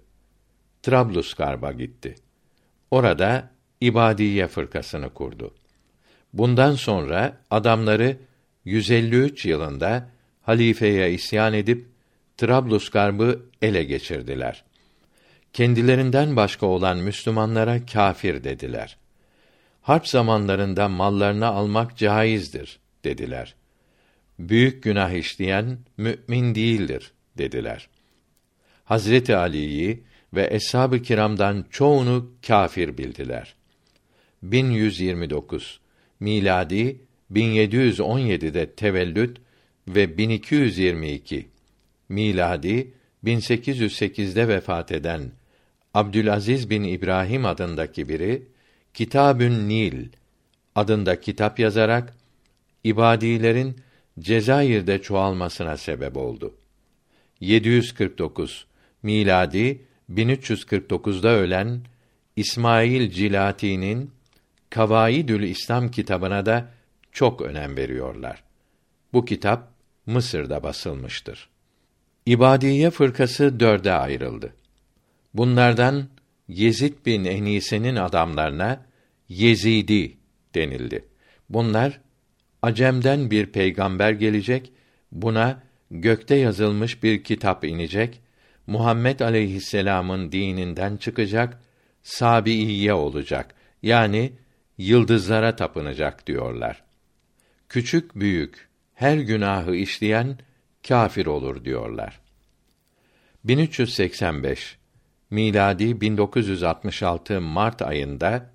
Trablusgarp'a 0.83 1.71
gitti. 1.71 2.15
Orada 2.91 3.49
İbadiye 3.81 4.47
fırkasını 4.47 5.09
kurdu. 5.09 5.53
Bundan 6.33 6.75
sonra 6.75 7.37
adamları 7.49 8.17
153 8.65 9.45
yılında 9.45 10.09
halifeye 10.47 11.13
isyan 11.13 11.53
edip 11.53 11.85
Trablusgarp'ı 12.37 13.41
ele 13.61 13.83
geçirdiler. 13.83 14.63
Kendilerinden 15.53 16.35
başka 16.35 16.65
olan 16.65 16.97
Müslümanlara 16.97 17.85
kâfir 17.85 18.43
dediler. 18.43 18.97
Harp 19.81 20.07
zamanlarında 20.07 20.87
mallarını 20.89 21.45
almak 21.45 21.97
caizdir 21.97 22.79
dediler. 23.03 23.55
Büyük 24.39 24.83
günah 24.83 25.11
işleyen 25.11 25.77
mümin 25.97 26.55
değildir 26.55 27.11
dediler. 27.37 27.89
Hazreti 28.85 29.35
Ali'yi 29.35 30.03
ve 30.33 30.47
eshab-ı 30.51 31.01
kiramdan 31.01 31.65
çoğunu 31.69 32.31
kâfir 32.47 32.97
bildiler. 32.97 33.55
1129 34.43 35.79
miladi 36.19 37.01
1717'de 37.31 38.71
tevellüt 38.71 39.37
ve 39.87 40.17
1222 40.17 41.47
miladi 42.09 42.93
1808'de 43.23 44.47
vefat 44.47 44.91
eden 44.91 45.31
Abdülaziz 45.93 46.69
bin 46.69 46.83
İbrahim 46.83 47.45
adındaki 47.45 48.09
biri 48.09 48.47
Kitabün 48.93 49.69
Nil 49.69 50.07
adında 50.75 51.21
kitap 51.21 51.59
yazarak 51.59 52.13
ibadilerin 52.83 53.75
Cezayir'de 54.19 55.01
çoğalmasına 55.01 55.77
sebep 55.77 56.17
oldu. 56.17 56.55
749 57.39 58.65
miladi 59.03 59.81
1349'da 60.13 61.29
ölen 61.29 61.81
İsmail 62.35 63.11
Cilati'nin 63.11 64.11
Kavaidül 64.69 65.43
İslam 65.43 65.91
kitabına 65.91 66.45
da 66.45 66.73
çok 67.11 67.41
önem 67.41 67.77
veriyorlar. 67.77 68.43
Bu 69.13 69.25
kitap 69.25 69.76
Mısır'da 70.07 70.63
basılmıştır. 70.63 71.49
İbadiye 72.25 72.89
fırkası 72.89 73.59
dörde 73.59 73.91
ayrıldı. 73.91 74.53
Bunlardan 75.33 76.07
Yezid 76.47 77.05
bin 77.05 77.25
Enise'nin 77.25 77.95
adamlarına 77.95 78.85
Yezidi 79.29 80.17
denildi. 80.55 81.05
Bunlar 81.49 81.99
Acem'den 82.61 83.31
bir 83.31 83.45
peygamber 83.45 84.11
gelecek, 84.11 84.71
buna 85.11 85.63
gökte 85.91 86.35
yazılmış 86.35 87.03
bir 87.03 87.23
kitap 87.23 87.63
inecek, 87.63 88.21
Muhammed 88.67 89.19
aleyhisselam'ın 89.19 90.31
dininden 90.31 90.97
çıkacak, 90.97 91.61
sabiiye 92.03 92.93
olacak. 92.93 93.55
Yani 93.81 94.33
yıldızlara 94.77 95.55
tapınacak 95.55 96.27
diyorlar. 96.27 96.83
Küçük 97.69 98.15
büyük 98.15 98.66
her 98.97 99.17
günahı 99.17 99.75
işleyen 99.75 100.37
kâfir 100.87 101.25
olur 101.25 101.65
diyorlar. 101.65 102.19
1385 103.43 104.77
miladi 105.29 106.01
1966 106.01 107.41
Mart 107.41 107.81
ayında 107.81 108.49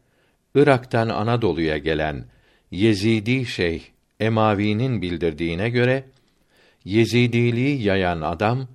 Irak'tan 0.54 1.08
Anadolu'ya 1.08 1.78
gelen 1.78 2.24
Yezidi 2.70 3.46
Şeyh 3.46 3.82
Emavi'nin 4.20 5.02
bildirdiğine 5.02 5.70
göre 5.70 6.04
Yezidiliği 6.84 7.82
yayan 7.82 8.20
adam 8.20 8.68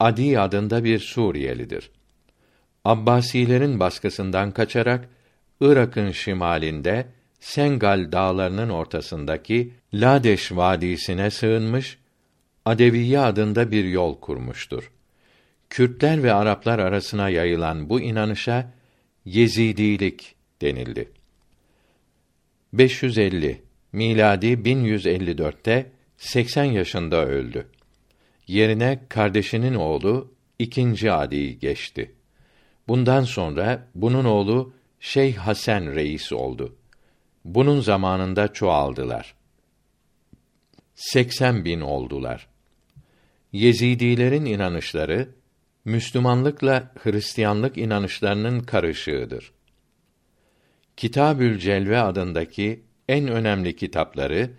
Adi 0.00 0.40
adında 0.40 0.84
bir 0.84 0.98
Suriyelidir. 0.98 1.90
Abbasilerin 2.84 3.80
baskısından 3.80 4.50
kaçarak 4.50 5.08
Irak'ın 5.60 6.10
şimalinde 6.10 7.06
Sengal 7.40 8.12
dağlarının 8.12 8.68
ortasındaki 8.68 9.72
Ladeş 10.00 10.52
vadisine 10.52 11.30
sığınmış, 11.30 11.98
Adeviye 12.64 13.18
adında 13.18 13.70
bir 13.70 13.84
yol 13.84 14.20
kurmuştur. 14.20 14.92
Kürtler 15.70 16.22
ve 16.22 16.32
Araplar 16.32 16.78
arasına 16.78 17.28
yayılan 17.28 17.88
bu 17.88 18.00
inanışa 18.00 18.72
Yezidilik 19.24 20.34
denildi. 20.62 21.12
550 22.72 23.62
miladi 23.92 24.46
1154'te 24.46 25.92
80 26.16 26.64
yaşında 26.64 27.26
öldü. 27.26 27.66
Yerine 28.46 29.00
kardeşinin 29.08 29.74
oğlu 29.74 30.34
ikinci 30.58 31.12
Adi 31.12 31.58
geçti. 31.58 32.14
Bundan 32.88 33.22
sonra 33.22 33.88
bunun 33.94 34.24
oğlu 34.24 34.72
Şeyh 35.00 35.36
Hasan 35.36 35.86
reis 35.86 36.32
oldu. 36.32 36.76
Bunun 37.44 37.80
zamanında 37.80 38.52
çoğaldılar. 38.52 39.36
80 40.96 41.64
bin 41.64 41.80
oldular. 41.80 42.48
Yezidilerin 43.52 44.44
inanışları 44.44 45.28
Müslümanlıkla 45.84 46.92
Hristiyanlık 47.02 47.78
inanışlarının 47.78 48.60
karışığıdır. 48.60 49.52
Kitabül 50.96 51.58
Celve 51.58 51.98
adındaki 51.98 52.82
en 53.08 53.28
önemli 53.28 53.76
kitapları 53.76 54.50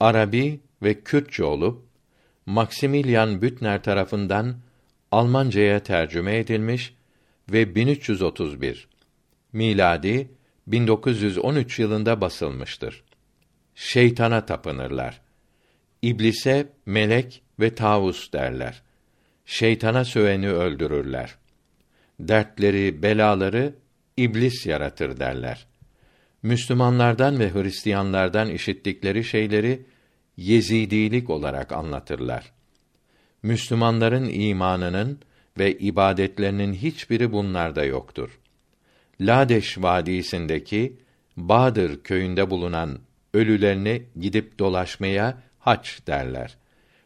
Arabi 0.00 0.60
ve 0.82 1.00
Kürtçe 1.00 1.44
olup 1.44 1.86
Maximilian 2.46 3.42
Büttner 3.42 3.82
tarafından 3.82 4.56
Almancaya 5.12 5.82
tercüme 5.82 6.38
edilmiş 6.38 6.94
ve 7.52 7.74
1331 7.74 8.88
miladi 9.52 10.30
1913 10.66 11.78
yılında 11.78 12.20
basılmıştır. 12.20 13.04
Şeytana 13.74 14.46
tapınırlar. 14.46 15.25
İblise 16.02 16.68
melek 16.86 17.42
ve 17.60 17.74
tavus 17.74 18.32
derler. 18.32 18.82
Şeytana 19.46 20.04
söveni 20.04 20.50
öldürürler. 20.50 21.34
Dertleri, 22.20 23.02
belaları 23.02 23.74
iblis 24.16 24.66
yaratır 24.66 25.20
derler. 25.20 25.66
Müslümanlardan 26.42 27.38
ve 27.38 27.54
Hristiyanlardan 27.54 28.50
işittikleri 28.50 29.24
şeyleri 29.24 29.86
Yezidilik 30.36 31.30
olarak 31.30 31.72
anlatırlar. 31.72 32.52
Müslümanların 33.42 34.28
imanının 34.28 35.20
ve 35.58 35.78
ibadetlerinin 35.78 36.74
hiçbiri 36.74 37.32
bunlarda 37.32 37.84
yoktur. 37.84 38.38
Ladeş 39.20 39.78
vadisindeki 39.78 40.96
Badır 41.36 42.02
köyünde 42.02 42.50
bulunan 42.50 42.98
ölülerini 43.34 44.02
gidip 44.20 44.58
dolaşmaya 44.58 45.42
haç 45.66 46.00
derler. 46.06 46.56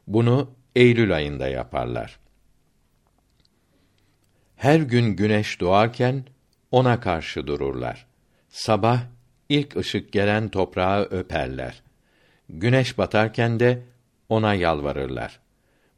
Bunu 0.06 0.50
Eylül 0.76 1.14
ayında 1.16 1.48
yaparlar. 1.48 2.18
Her 4.56 4.80
gün 4.80 5.16
güneş 5.16 5.60
doğarken 5.60 6.24
ona 6.70 7.00
karşı 7.00 7.46
dururlar. 7.46 8.06
Sabah 8.48 9.00
ilk 9.48 9.76
ışık 9.76 10.12
gelen 10.12 10.48
toprağı 10.48 11.02
öperler. 11.02 11.82
Güneş 12.48 12.98
batarken 12.98 13.60
de 13.60 13.82
ona 14.28 14.54
yalvarırlar. 14.54 15.40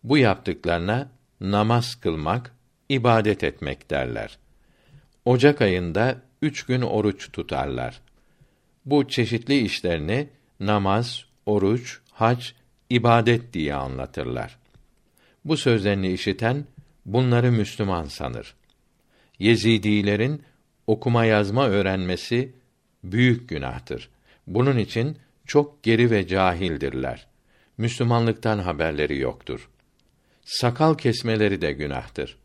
Bu 0.04 0.18
yaptıklarına 0.18 1.08
namaz 1.40 1.94
kılmak, 1.94 2.54
ibadet 2.88 3.44
etmek 3.44 3.90
derler. 3.90 4.38
Ocak 5.24 5.62
ayında 5.62 6.16
üç 6.42 6.66
gün 6.66 6.82
oruç 6.82 7.32
tutarlar. 7.32 8.00
Bu 8.84 9.08
çeşitli 9.08 9.58
işlerini 9.58 10.28
namaz, 10.60 11.24
oruç, 11.46 12.01
hac, 12.12 12.44
ibadet 12.90 13.52
diye 13.52 13.74
anlatırlar. 13.74 14.58
Bu 15.44 15.56
sözlerini 15.56 16.12
işiten 16.12 16.64
bunları 17.06 17.52
Müslüman 17.52 18.04
sanır. 18.04 18.54
Yezidilerin 19.38 20.42
okuma 20.86 21.24
yazma 21.24 21.68
öğrenmesi 21.68 22.52
büyük 23.04 23.48
günahtır. 23.48 24.10
Bunun 24.46 24.78
için 24.78 25.18
çok 25.46 25.82
geri 25.82 26.10
ve 26.10 26.26
cahildirler. 26.26 27.26
Müslümanlıktan 27.78 28.58
haberleri 28.58 29.18
yoktur. 29.18 29.68
Sakal 30.44 30.94
kesmeleri 30.94 31.60
de 31.60 31.72
günahtır. 31.72 32.36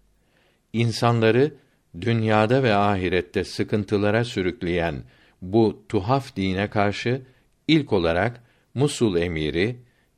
İnsanları 0.74 1.53
dünyada 2.01 2.63
ve 2.63 2.76
ahirette 2.76 3.43
sıkıntılara 3.43 4.26
sürükleyen 4.26 5.03
bu 5.41 5.84
tuhaf 5.89 6.36
dine 6.36 6.70
karşı 6.70 7.22
ilk 7.68 7.93
olarak 7.93 8.43
Musul 8.78 9.18
emiri 9.18 9.76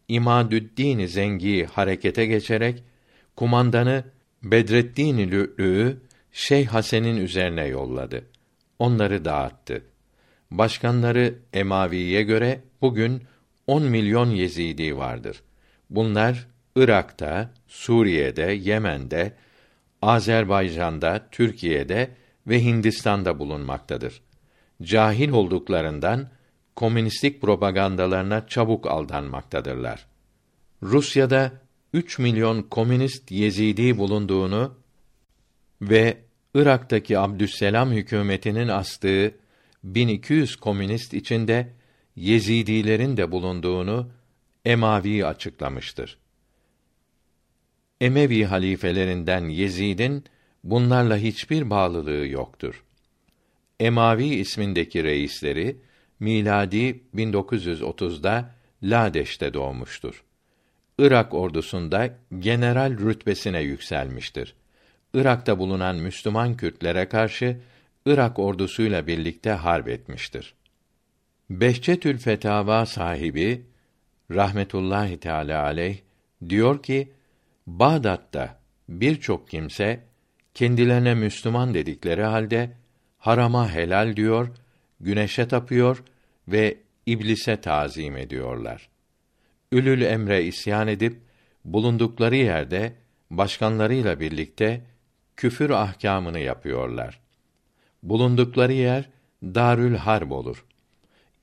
İmadüddin 0.07 1.05
Zengi 1.05 1.65
harekete 1.65 2.25
geçerek 2.25 2.83
kumandanı 3.35 4.03
Bedreddin 4.43 5.17
Lü'lü'yü 5.17 5.97
Şeyh 6.31 6.67
Hasen'in 6.67 7.17
üzerine 7.17 7.65
yolladı. 7.65 8.25
Onları 8.79 9.25
dağıttı. 9.25 9.83
Başkanları 10.51 11.35
Emaviye 11.53 12.23
göre 12.23 12.61
bugün 12.81 13.23
10 13.67 13.83
milyon 13.83 14.29
Yezidi 14.29 14.97
vardır. 14.97 15.41
Bunlar 15.89 16.47
Irak'ta, 16.75 17.51
Suriye'de, 17.67 18.51
Yemen'de, 18.51 19.33
Azerbaycan'da, 20.01 21.27
Türkiye'de 21.31 22.09
ve 22.47 22.63
Hindistan'da 22.63 23.39
bulunmaktadır. 23.39 24.21
Cahil 24.83 25.29
olduklarından 25.29 26.29
komünistik 26.79 27.41
propagandalarına 27.41 28.47
çabuk 28.47 28.87
aldanmaktadırlar. 28.87 30.05
Rusya'da 30.83 31.51
3 31.93 32.19
milyon 32.19 32.61
komünist 32.61 33.31
Yezidi 33.31 33.97
bulunduğunu 33.97 34.75
ve 35.81 36.17
Irak'taki 36.55 37.19
Abdüsselam 37.19 37.91
hükümetinin 37.91 38.67
astığı 38.67 39.35
1200 39.83 40.55
komünist 40.55 41.13
içinde 41.13 41.73
Yezidilerin 42.15 43.17
de 43.17 43.31
bulunduğunu 43.31 44.09
Emavi 44.65 45.25
açıklamıştır. 45.25 46.17
Emevi 48.01 48.45
halifelerinden 48.45 49.49
Yezid'in 49.49 50.23
bunlarla 50.63 51.17
hiçbir 51.17 51.69
bağlılığı 51.69 52.27
yoktur. 52.27 52.83
Emavi 53.79 54.25
ismindeki 54.25 55.03
reisleri 55.03 55.88
miladi 56.19 57.03
1930'da 57.15 58.51
Ladeş'te 58.83 59.53
doğmuştur. 59.53 60.23
Irak 60.99 61.33
ordusunda 61.33 62.09
general 62.39 62.97
rütbesine 62.97 63.61
yükselmiştir. 63.61 64.55
Irak'ta 65.13 65.59
bulunan 65.59 65.95
Müslüman 65.95 66.57
Kürtlere 66.57 67.09
karşı 67.09 67.57
Irak 68.05 68.39
ordusuyla 68.39 69.07
birlikte 69.07 69.51
harp 69.51 69.87
etmiştir. 69.87 70.53
Behçetül 71.49 72.17
Fetava 72.17 72.85
sahibi 72.85 73.65
rahmetullahi 74.31 75.19
teala 75.19 75.63
aleyh 75.63 75.97
diyor 76.49 76.83
ki 76.83 77.11
Bağdat'ta 77.67 78.59
birçok 78.89 79.49
kimse 79.49 80.03
kendilerine 80.53 81.13
Müslüman 81.13 81.73
dedikleri 81.73 82.23
halde 82.23 82.71
harama 83.17 83.71
helal 83.73 84.15
diyor, 84.15 84.47
güneşe 84.99 85.47
tapıyor 85.47 86.03
ve 86.47 86.77
iblise 87.05 87.61
tazim 87.61 88.17
ediyorlar. 88.17 88.89
Ülül 89.71 90.01
emre 90.01 90.43
isyan 90.43 90.87
edip 90.87 91.21
bulundukları 91.65 92.35
yerde 92.35 92.95
başkanlarıyla 93.31 94.19
birlikte 94.19 94.81
küfür 95.35 95.69
ahkamını 95.69 96.39
yapıyorlar. 96.39 97.19
Bulundukları 98.03 98.73
yer 98.73 99.09
Darül 99.43 99.95
Harb 99.95 100.31
olur. 100.31 100.65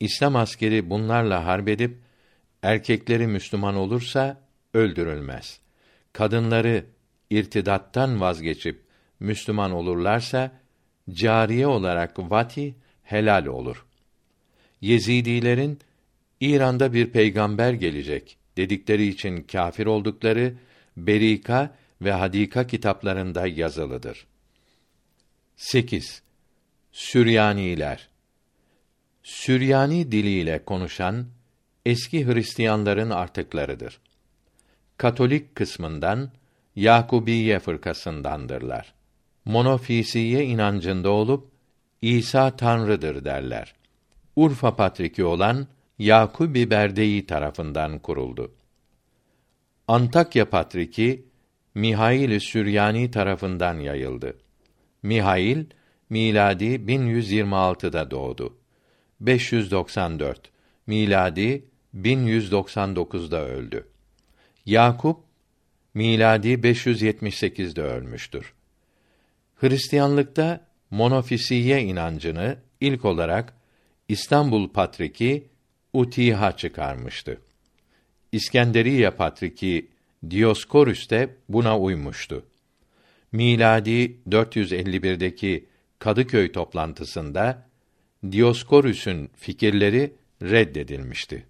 İslam 0.00 0.36
askeri 0.36 0.90
bunlarla 0.90 1.46
harp 1.46 1.68
edip 1.68 1.98
erkekleri 2.62 3.26
Müslüman 3.26 3.76
olursa 3.76 4.40
öldürülmez. 4.74 5.60
Kadınları 6.12 6.84
irtidattan 7.30 8.20
vazgeçip 8.20 8.82
Müslüman 9.20 9.72
olurlarsa 9.72 10.50
cariye 11.10 11.66
olarak 11.66 12.18
vati 12.18 12.74
helal 13.06 13.46
olur. 13.46 13.86
Yezidilerin 14.80 15.78
İran'da 16.40 16.92
bir 16.92 17.10
peygamber 17.10 17.72
gelecek 17.72 18.36
dedikleri 18.56 19.06
için 19.06 19.42
kâfir 19.42 19.86
oldukları 19.86 20.54
Berika 20.96 21.76
ve 22.02 22.12
Hadika 22.12 22.66
kitaplarında 22.66 23.46
yazılıdır. 23.46 24.26
8. 25.56 26.22
Süryaniler 26.92 28.08
Süryani 29.22 30.12
diliyle 30.12 30.64
konuşan 30.64 31.26
eski 31.86 32.26
Hristiyanların 32.26 33.10
artıklarıdır. 33.10 34.00
Katolik 34.96 35.54
kısmından 35.54 36.30
Yakubiye 36.76 37.58
fırkasındandırlar. 37.58 38.94
Monofisiye 39.44 40.44
inancında 40.44 41.10
olup 41.10 41.55
İsa 42.06 42.56
tanrıdır 42.56 43.24
derler. 43.24 43.74
Urfa 44.36 44.76
patriki 44.76 45.24
olan 45.24 45.66
Yakubi 45.98 46.70
Berdeyi 46.70 47.26
tarafından 47.26 47.98
kuruldu. 47.98 48.54
Antakya 49.88 50.50
patriki 50.50 51.26
Mihail 51.74 52.40
Süryani 52.40 53.10
tarafından 53.10 53.74
yayıldı. 53.74 54.36
Mihail 55.02 55.64
miladi 56.10 56.64
1126'da 56.64 58.10
doğdu. 58.10 58.56
594 59.20 60.50
miladi 60.86 61.64
1199'da 61.94 63.44
öldü. 63.46 63.88
Yakup 64.66 65.20
miladi 65.94 66.48
578'de 66.48 67.82
ölmüştür. 67.82 68.54
Hristiyanlıkta 69.56 70.66
monofisiye 70.96 71.82
inancını 71.82 72.56
ilk 72.80 73.04
olarak 73.04 73.52
İstanbul 74.08 74.68
Patriki 74.68 75.48
Utiha 75.92 76.56
çıkarmıştı. 76.56 77.40
İskenderiye 78.32 79.10
Patriki 79.10 79.88
Dioskorüs 80.30 81.10
de 81.10 81.36
buna 81.48 81.78
uymuştu. 81.78 82.44
Miladi 83.32 84.16
451'deki 84.28 85.66
Kadıköy 85.98 86.52
toplantısında 86.52 87.68
Dioskorüs'ün 88.32 89.30
fikirleri 89.36 90.12
reddedilmişti. 90.42 91.46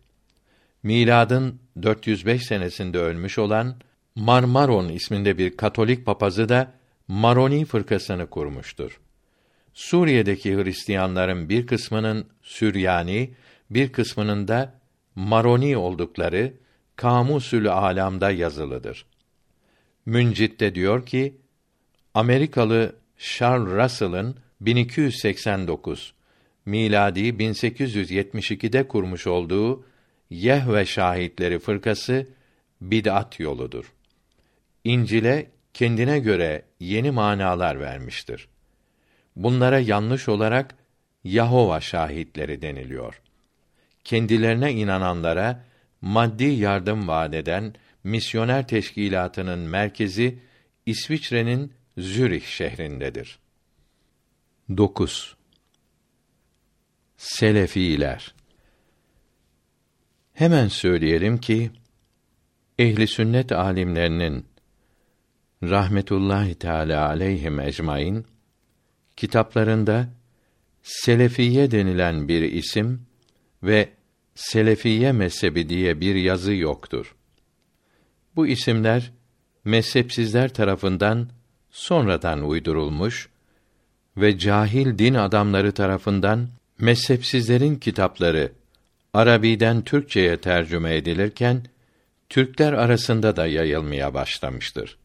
Miladın 0.83 1.61
405 1.83 2.47
senesinde 2.47 2.99
ölmüş 2.99 3.39
olan 3.39 3.77
Marmaron 4.15 4.89
isminde 4.89 5.39
bir 5.39 5.57
Katolik 5.57 6.07
papazı 6.07 6.49
da 6.49 6.73
Maroni 7.09 7.65
fırkasını 7.65 8.27
kurmuştur. 8.27 9.01
Suriye'deki 9.77 10.57
Hristiyanların 10.57 11.49
bir 11.49 11.67
kısmının 11.67 12.27
Süryani, 12.43 13.35
bir 13.71 13.93
kısmının 13.93 14.49
da 14.49 14.81
Maroni 15.15 15.77
oldukları 15.77 16.53
Kamusül 16.97 17.69
Alam'da 17.73 18.31
yazılıdır. 18.31 19.07
Müncit 20.07 20.61
de 20.61 20.75
diyor 20.75 21.07
ki, 21.07 21.37
Amerikalı 22.15 22.97
Charles 23.19 23.85
Russell'ın 23.85 24.37
1289 24.61 26.15
miladi 26.67 27.21
1872'de 27.21 28.89
kurmuş 28.89 29.27
olduğu 29.27 29.85
Yehve 30.31 30.87
Şahitleri 30.87 31.59
fırkası 31.59 32.27
bid'at 32.81 33.41
yoludur. 33.41 33.93
İncil'e 34.85 35.51
kendine 35.75 36.19
göre 36.19 36.63
yeni 36.81 37.11
manalar 37.11 37.81
vermiştir. 37.81 38.49
Bunlara 39.37 39.81
yanlış 39.81 40.29
olarak 40.29 40.75
Yahova 41.25 41.81
şahitleri 41.81 42.63
deniliyor. 42.63 43.23
Kendilerine 44.05 44.73
inananlara 44.73 45.65
maddi 46.01 46.45
yardım 46.45 47.09
vaat 47.09 47.35
eden 47.35 47.75
misyoner 48.05 48.69
teşkilatının 48.69 49.59
merkezi 49.59 50.39
İsviçre'nin 50.87 51.73
Zürih 51.99 52.47
şehrindedir. 52.47 53.39
9. 54.77 55.37
Selefiler 57.17 58.35
Hemen 60.33 60.69
söyleyelim 60.69 61.39
ki 61.39 61.71
ehli 62.79 63.09
sünnet 63.09 63.53
alimlerinin 63.53 64.47
rahmetullahi 65.63 66.55
teala 66.55 67.07
aleyhim 67.09 67.61
ecmaîn 67.61 68.27
kitaplarında 69.17 70.09
selefiye 70.83 71.71
denilen 71.71 72.29
bir 72.29 72.43
isim 72.43 73.03
ve 73.63 73.89
selefiye 74.35 75.13
mezhebi 75.13 75.69
diye 75.69 76.01
bir 76.01 76.15
yazı 76.15 76.55
yoktur. 76.55 77.15
Bu 78.37 78.47
isimler 78.47 79.13
mezhepsizler 79.65 80.55
tarafından 80.55 81.29
sonradan 81.71 82.49
uydurulmuş 82.49 83.29
ve 84.17 84.39
cahil 84.39 84.99
din 84.99 85.15
adamları 85.15 85.73
tarafından 85.73 86.49
mezhepsizlerin 86.79 87.77
kitapları 87.77 88.53
Arabiden 89.15 89.83
Türkçeye 89.83 90.37
tercüme 90.37 90.97
edilirken 90.97 91.63
Türkler 92.29 92.73
arasında 92.73 93.37
da 93.37 93.47
yayılmaya 93.47 94.15
başlamıştır. 94.15 94.99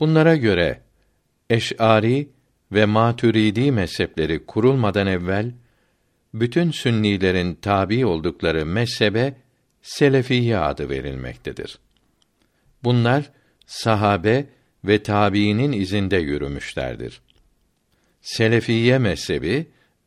Bunlara 0.00 0.36
göre 0.36 0.80
Eş'ari 1.50 2.28
ve 2.72 2.84
Maturidi 2.84 3.72
mezhepleri 3.72 4.46
kurulmadan 4.46 5.06
evvel 5.06 5.52
bütün 6.34 6.70
sünnilerin 6.70 7.54
tabi 7.54 8.06
oldukları 8.06 8.66
mezhebe 8.66 9.34
Selefiye 9.82 10.58
adı 10.58 10.90
verilmektedir. 10.90 11.78
Bunlar 12.84 13.30
sahabe 13.66 14.46
ve 14.84 15.02
tabiinin 15.02 15.72
izinde 15.72 16.16
yürümüşlerdir. 16.16 17.20
Selefiye 18.20 18.98
mezhebi 18.98 19.66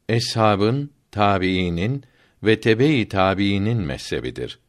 eshabın, 0.09 0.89
tabiinin 1.11 2.03
ve 2.43 2.59
tebe-i 2.59 3.07
tabiinin 3.07 3.77
mezhebidir. 3.77 4.59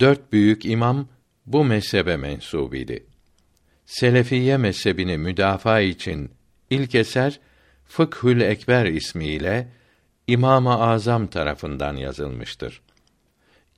Dört 0.00 0.32
büyük 0.32 0.64
imam 0.64 1.08
bu 1.46 1.64
mezhebe 1.64 2.16
mensubiydi. 2.16 3.06
Selefiye 3.86 4.56
mezhebini 4.56 5.18
müdafaa 5.18 5.80
için 5.80 6.30
ilk 6.70 6.94
eser 6.94 7.40
Fıkhül 7.84 8.40
Ekber 8.40 8.86
ismiyle 8.86 9.68
İmam-ı 10.26 10.82
Azam 10.82 11.26
tarafından 11.26 11.96
yazılmıştır. 11.96 12.82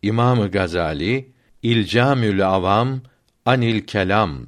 İmam 0.02 0.50
Gazali 0.50 1.28
İlcamül 1.62 2.46
Avam 2.48 3.00
Anil 3.46 3.80
Kelam 3.80 4.46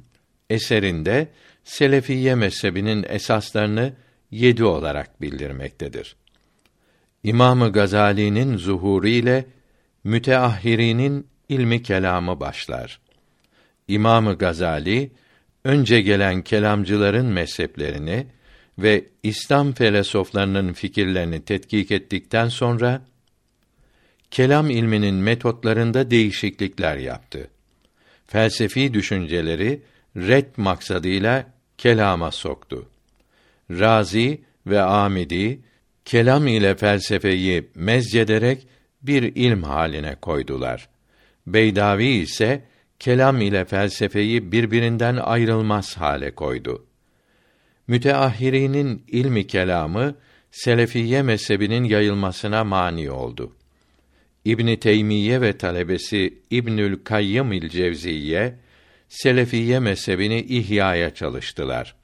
eserinde 0.49 1.27
Selefiye 1.63 2.35
mezhebinin 2.35 3.05
esaslarını 3.09 3.93
yedi 4.31 4.63
olarak 4.63 5.21
bildirmektedir. 5.21 6.15
İmam 7.23 7.71
Gazali'nin 7.71 8.57
zuhuru 8.57 9.07
ile 9.07 9.45
müteahhirinin 10.03 11.27
ilmi 11.49 11.83
kelamı 11.83 12.39
başlar. 12.39 12.99
İmam 13.87 14.37
Gazali 14.37 15.11
önce 15.63 16.01
gelen 16.01 16.41
kelamcıların 16.41 17.25
mezheplerini 17.25 18.27
ve 18.77 19.05
İslam 19.23 19.73
felsefelerinin 19.73 20.73
fikirlerini 20.73 21.45
tetkik 21.45 21.91
ettikten 21.91 22.49
sonra 22.49 23.01
kelam 24.31 24.69
ilminin 24.69 25.15
metotlarında 25.15 26.11
değişiklikler 26.11 26.97
yaptı. 26.97 27.47
Felsefi 28.27 28.93
düşünceleri 28.93 29.81
red 30.17 30.45
maksadıyla 30.57 31.47
kelama 31.77 32.31
soktu. 32.31 32.89
Razi 33.71 34.41
ve 34.67 34.81
Amidi 34.81 35.59
kelam 36.05 36.47
ile 36.47 36.75
felsefeyi 36.75 37.69
mezcederek 37.75 38.67
bir 39.01 39.23
ilm 39.23 39.63
haline 39.63 40.15
koydular. 40.15 40.89
Beydavi 41.47 42.05
ise 42.05 42.63
kelam 42.99 43.41
ile 43.41 43.65
felsefeyi 43.65 44.51
birbirinden 44.51 45.15
ayrılmaz 45.15 45.97
hale 45.97 46.35
koydu. 46.35 46.85
Müteahhirinin 47.87 49.03
ilmi 49.07 49.47
kelamı 49.47 50.15
Selefiye 50.51 51.21
mezhebinin 51.21 51.83
yayılmasına 51.83 52.63
mani 52.63 53.11
oldu. 53.11 53.55
İbn 54.45 54.75
Teymiye 54.75 55.41
ve 55.41 55.57
talebesi 55.57 56.39
İbnül 56.51 57.03
Kayyım 57.03 57.51
il 57.51 57.69
Cevziye 57.69 58.59
Selefiye 59.09 59.79
mezhebini 59.79 60.41
ihyaya 60.41 61.13
çalıştılar. 61.13 61.95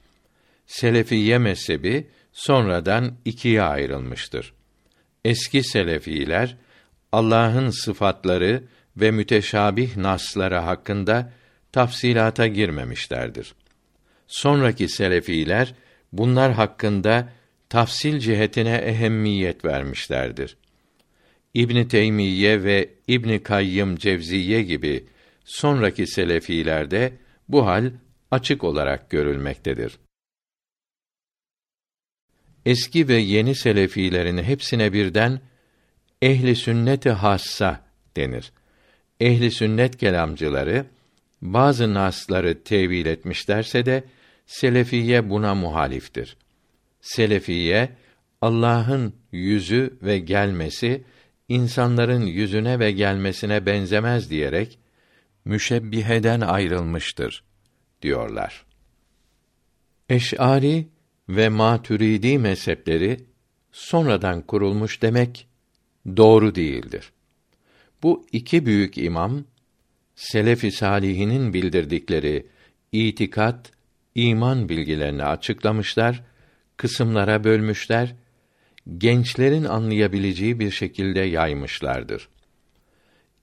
Selefiye 0.67 1.38
mezhebi 1.38 2.07
sonradan 2.32 3.17
ikiye 3.25 3.61
ayrılmıştır. 3.61 4.53
Eski 5.25 5.63
selefiler 5.63 6.57
Allah'ın 7.11 7.69
sıfatları 7.69 8.63
ve 8.97 9.11
müteşabih 9.11 9.97
nasları 9.97 10.55
hakkında 10.55 11.34
tafsilata 11.71 12.47
girmemişlerdir. 12.47 13.53
Sonraki 14.32 14.89
selefiler 14.89 15.73
bunlar 16.11 16.51
hakkında 16.51 17.29
tafsil 17.69 18.19
cihetine 18.19 18.75
ehemmiyet 18.75 19.65
vermişlerdir. 19.65 20.57
İbn 21.53 21.84
Teymiye 21.84 22.63
ve 22.63 22.89
İbn 23.07 23.38
Kayyım 23.38 23.95
Cevziye 23.95 24.63
gibi 24.63 25.05
sonraki 25.45 26.07
selefilerde 26.07 27.13
bu 27.49 27.65
hal 27.65 27.91
açık 28.32 28.63
olarak 28.63 29.09
görülmektedir. 29.09 29.99
Eski 32.65 33.07
ve 33.07 33.17
yeni 33.17 33.55
selefilerin 33.55 34.38
hepsine 34.38 34.93
birden 34.93 35.41
ehli 36.21 36.55
sünneti 36.55 37.09
hassa 37.09 37.86
denir. 38.17 38.51
Ehli 39.19 39.51
sünnet 39.51 39.97
kelamcıları 39.97 40.86
bazı 41.41 41.93
nasları 41.93 42.63
tevil 42.63 43.05
etmişlerse 43.05 43.86
de 43.86 44.03
selefiye 44.52 45.30
buna 45.30 45.56
muhaliftir. 45.56 46.38
Selefiye 47.02 47.89
Allah'ın 48.41 49.16
yüzü 49.32 49.97
ve 50.02 50.20
gelmesi 50.20 51.04
insanların 51.49 52.22
yüzüne 52.22 52.80
ve 52.80 52.91
gelmesine 52.91 53.66
benzemez 53.66 54.30
diyerek 54.30 54.80
müşebbiheden 55.45 56.41
ayrılmıştır 56.41 57.43
diyorlar. 58.02 58.66
Eş'ari 60.10 60.88
ve 61.30 61.49
Maturidi 61.49 62.39
mezhepleri 62.39 63.18
sonradan 63.72 64.41
kurulmuş 64.41 65.02
demek 65.02 65.47
doğru 66.18 66.56
değildir. 66.56 67.12
Bu 68.04 68.26
iki 68.32 68.66
büyük 68.66 68.97
imam 68.97 69.43
selef-i 70.16 70.72
salihinin 70.72 71.54
bildirdikleri 71.54 72.47
itikat, 72.91 73.72
iman 74.16 74.70
bilgilerini 74.70 75.24
açıklamışlar, 75.24 76.24
kısımlara 76.78 77.43
bölmüşler, 77.43 78.16
gençlerin 78.97 79.64
anlayabileceği 79.64 80.59
bir 80.59 80.72
şekilde 80.72 81.20
yaymışlardır. 81.20 82.30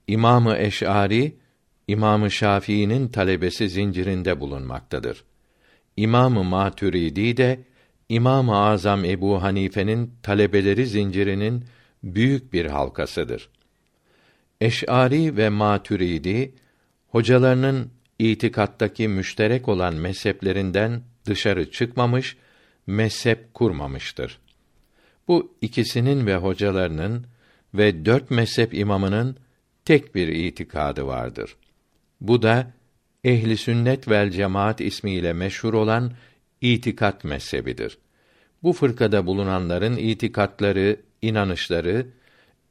İmamı 0.07 0.57
Eş'ari 0.57 1.35
İmamı 1.87 2.31
Şafii'nin 2.31 3.07
talebesi 3.07 3.69
zincirinde 3.69 4.39
bulunmaktadır. 4.39 5.23
İmamı 5.97 6.43
Maturidi 6.43 7.37
de 7.37 7.59
İmam-ı 8.09 8.57
Azam 8.57 9.05
Ebu 9.05 9.43
Hanife'nin 9.43 10.13
talebeleri 10.23 10.85
zincirinin 10.85 11.65
büyük 12.03 12.53
bir 12.53 12.65
halkasıdır. 12.65 13.49
Eş'ari 14.61 15.37
ve 15.37 15.49
Maturidi 15.49 16.53
hocalarının 17.07 17.91
itikattaki 18.19 19.07
müşterek 19.07 19.67
olan 19.67 19.95
mezheplerinden 19.95 21.01
dışarı 21.25 21.71
çıkmamış, 21.71 22.37
mezhep 22.87 23.53
kurmamıştır. 23.53 24.39
Bu 25.27 25.53
ikisinin 25.61 26.27
ve 26.27 26.35
hocalarının 26.35 27.25
ve 27.73 28.05
dört 28.05 28.31
mezhep 28.31 28.73
imamının 28.73 29.37
tek 29.85 30.15
bir 30.15 30.27
itikadı 30.27 31.05
vardır. 31.05 31.55
Bu 32.21 32.41
da 32.41 32.71
ehli 33.23 33.57
sünnet 33.57 34.07
vel 34.09 34.31
cemaat 34.31 34.81
ismiyle 34.81 35.33
meşhur 35.33 35.73
olan 35.73 36.11
itikat 36.61 37.23
mezhebidir. 37.23 37.97
Bu 38.63 38.73
fırkada 38.73 39.25
bulunanların 39.25 39.97
itikatları, 39.97 40.97
inanışları 41.21 42.07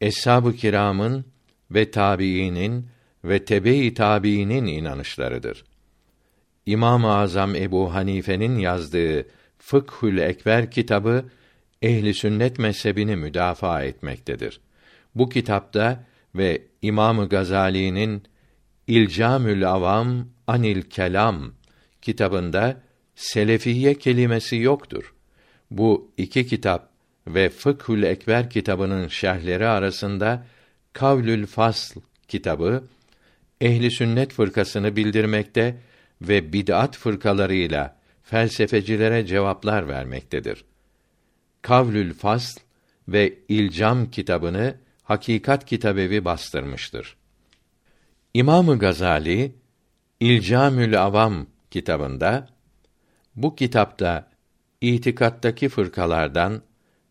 eshab-ı 0.00 0.56
kiramın 0.56 1.24
ve 1.70 1.90
tabiinin 1.90 2.86
ve 3.24 3.44
tebe-i 3.44 3.94
tabiinin 3.94 4.66
inanışlarıdır. 4.66 5.64
İmam-ı 6.66 7.16
Azam 7.16 7.54
Ebu 7.54 7.94
Hanife'nin 7.94 8.58
yazdığı 8.58 9.26
Fıkhül 9.58 10.18
Ekber 10.18 10.70
kitabı 10.70 11.24
ehli 11.82 12.14
sünnet 12.14 12.58
mezhebini 12.58 13.16
müdafaa 13.16 13.82
etmektedir. 13.82 14.60
Bu 15.14 15.28
kitapta 15.28 16.04
ve 16.34 16.62
İmamı 16.82 17.28
Gazali'nin 17.28 18.22
İlcamül 18.86 19.70
Avam 19.70 20.28
Anil 20.46 20.82
Kelam 20.82 21.52
kitabında 22.02 22.80
selefiye 23.14 23.94
kelimesi 23.94 24.56
yoktur. 24.56 25.14
Bu 25.70 26.12
iki 26.16 26.46
kitap 26.46 26.90
ve 27.26 27.48
Fıkhül 27.48 28.02
Ekber 28.02 28.50
kitabının 28.50 29.08
şerhleri 29.08 29.66
arasında 29.66 30.46
Kavlül 30.92 31.46
Fasl 31.46 31.98
kitabı 32.28 32.84
ehli 33.60 33.90
sünnet 33.90 34.32
fırkasını 34.32 34.96
bildirmekte 34.96 35.76
ve 36.22 36.52
bid'at 36.52 36.96
fırkalarıyla 36.96 37.96
felsefecilere 38.22 39.26
cevaplar 39.26 39.88
vermektedir. 39.88 40.64
Kavlül 41.62 42.14
Fasl 42.14 42.60
ve 43.08 43.38
İlcam 43.48 44.10
kitabını 44.10 44.76
Hakikat 45.02 45.64
Kitabevi 45.64 46.24
bastırmıştır. 46.24 47.16
İmamı 48.34 48.78
Gazali 48.78 49.54
İlcamül 50.20 51.02
Avam 51.02 51.46
kitabında 51.70 52.48
Bu 53.36 53.56
kitapta 53.56 54.30
itikattaki 54.80 55.68
fırkalardan 55.68 56.62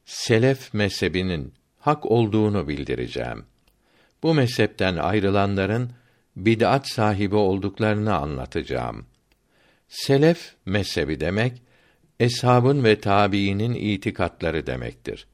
selef 0.06 0.74
mezhebinin 0.74 1.54
hak 1.80 2.06
olduğunu 2.06 2.68
bildireceğim. 2.68 3.46
Bu 4.24 4.34
mezhepten 4.34 4.96
ayrılanların 4.96 5.92
bid'at 6.38 6.88
sahibi 6.88 7.36
olduklarını 7.36 8.16
anlatacağım. 8.16 9.06
Selef 9.88 10.54
mezhebi 10.66 11.20
demek 11.20 11.62
eshabın 12.20 12.84
ve 12.84 13.00
tabiinin 13.00 13.74
itikatları 13.74 14.68
demektir. 14.68 15.28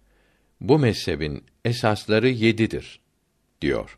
Bu 0.62 0.80
mezhebin 0.80 1.43
esasları 1.66 2.30
yedidir, 2.30 2.99
diyor. 3.62 3.97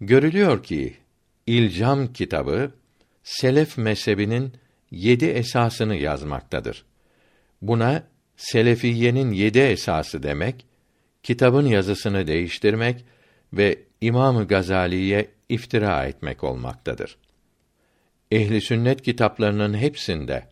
Görülüyor 0.00 0.62
ki, 0.62 0.96
İlcam 1.46 2.12
kitabı, 2.12 2.72
Selef 3.22 3.78
mezhebinin 3.78 4.52
yedi 4.90 5.24
esasını 5.24 5.96
yazmaktadır. 5.96 6.84
Buna, 7.62 8.02
Selefiyenin 8.36 9.32
yedi 9.32 9.58
esası 9.58 10.22
demek, 10.22 10.66
kitabın 11.22 11.66
yazısını 11.66 12.26
değiştirmek 12.26 13.04
ve 13.52 13.78
İmam 14.00 14.46
Gazali'ye 14.46 15.28
iftira 15.48 16.06
etmek 16.06 16.44
olmaktadır. 16.44 17.18
Ehli 18.30 18.60
sünnet 18.60 19.02
kitaplarının 19.02 19.74
hepsinde 19.74 20.48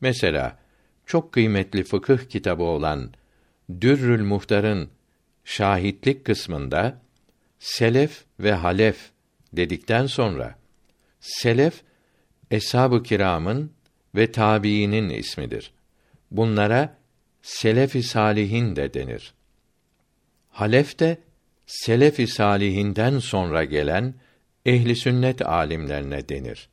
mesela 0.00 0.58
çok 1.06 1.32
kıymetli 1.32 1.84
fıkıh 1.84 2.18
kitabı 2.18 2.62
olan 2.62 3.12
Dürrül 3.80 4.22
Muhtar'ın 4.22 4.90
şahitlik 5.44 6.24
kısmında 6.24 7.02
selef 7.58 8.24
ve 8.40 8.52
halef 8.52 9.10
dedikten 9.52 10.06
sonra 10.06 10.58
selef 11.20 11.82
eshab-ı 12.50 13.02
kiramın 13.02 13.72
ve 14.14 14.32
tabiinin 14.32 15.08
ismidir. 15.08 15.72
Bunlara 16.30 16.98
selef-i 17.42 18.02
salihin 18.02 18.76
de 18.76 18.94
denir. 18.94 19.34
Halef 20.50 20.98
de 20.98 21.18
selef-i 21.66 22.26
salihinden 22.26 23.18
sonra 23.18 23.64
gelen 23.64 24.14
ehli 24.66 24.96
sünnet 24.96 25.46
alimlerine 25.46 26.28
denir. 26.28 26.68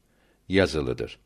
Yazılıdır. 0.50 1.20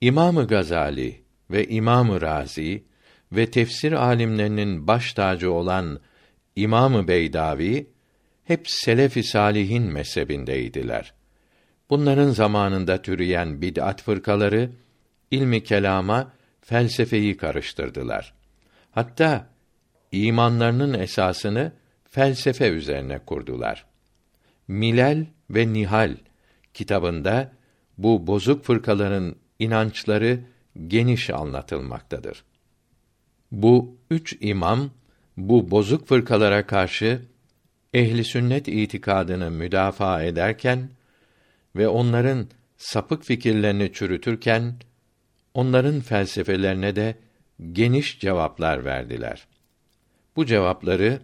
İmamı 0.00 0.46
Gazali 0.46 1.20
ve 1.50 1.68
İmamı 1.68 2.20
Razi 2.20 2.84
ve 3.32 3.50
tefsir 3.50 3.92
alimlerinin 3.92 4.86
baş 4.86 5.12
tacı 5.12 5.52
olan 5.52 6.00
İmamı 6.56 7.08
Beydavi 7.08 7.90
hep 8.44 8.70
selef-i 8.70 9.22
salihin 9.22 9.82
mezhebindeydiler. 9.82 11.14
Bunların 11.90 12.30
zamanında 12.30 13.02
türeyen 13.02 13.62
bid'at 13.62 14.02
fırkaları 14.02 14.70
ilmi 15.30 15.64
kelama, 15.64 16.32
felsefeyi 16.60 17.36
karıştırdılar. 17.36 18.34
Hatta 18.90 19.48
imanlarının 20.12 20.94
esasını 20.94 21.72
felsefe 22.10 22.68
üzerine 22.68 23.18
kurdular. 23.18 23.86
Milal 24.68 25.24
ve 25.50 25.72
Nihal 25.72 26.16
kitabında 26.74 27.52
bu 27.98 28.26
bozuk 28.26 28.64
fırkaların 28.64 29.36
inançları 29.58 30.40
geniş 30.88 31.30
anlatılmaktadır. 31.30 32.44
Bu 33.52 33.96
üç 34.10 34.36
imam 34.40 34.90
bu 35.36 35.70
bozuk 35.70 36.08
fırkalara 36.08 36.66
karşı 36.66 37.22
ehli 37.94 38.24
sünnet 38.24 38.68
itikadını 38.68 39.50
müdafaa 39.50 40.22
ederken 40.22 40.90
ve 41.76 41.88
onların 41.88 42.48
sapık 42.76 43.24
fikirlerini 43.24 43.92
çürütürken 43.92 44.74
onların 45.54 46.00
felsefelerine 46.00 46.96
de 46.96 47.16
geniş 47.72 48.20
cevaplar 48.20 48.84
verdiler. 48.84 49.46
Bu 50.36 50.46
cevapları 50.46 51.20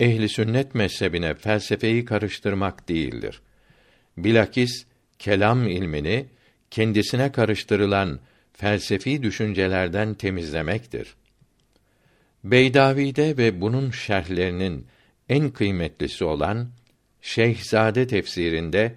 ehli 0.00 0.28
sünnet 0.28 0.74
mezhebine 0.74 1.34
felsefeyi 1.34 2.04
karıştırmak 2.04 2.88
değildir. 2.88 3.40
Bilakis 4.16 4.86
kelam 5.18 5.68
ilmini 5.68 6.26
kendisine 6.70 7.32
karıştırılan 7.32 8.20
felsefi 8.52 9.22
düşüncelerden 9.22 10.14
temizlemektir. 10.14 11.14
Beydavi'de 12.44 13.36
ve 13.36 13.60
bunun 13.60 13.90
şerhlerinin 13.90 14.86
en 15.28 15.50
kıymetlisi 15.50 16.24
olan 16.24 16.68
Şeyhzade 17.22 18.06
tefsirinde 18.06 18.94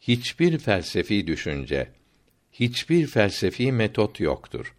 hiçbir 0.00 0.58
felsefi 0.58 1.26
düşünce, 1.26 1.88
hiçbir 2.52 3.06
felsefi 3.06 3.72
metot 3.72 4.20
yoktur. 4.20 4.74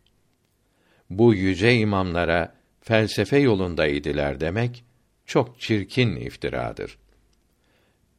Bu 1.10 1.34
yüce 1.34 1.76
imamlara 1.76 2.56
felsefe 2.82 3.38
yolunda 3.38 3.88
idiler 3.88 4.40
demek 4.40 4.84
çok 5.30 5.60
çirkin 5.60 6.16
iftiradır. 6.16 6.98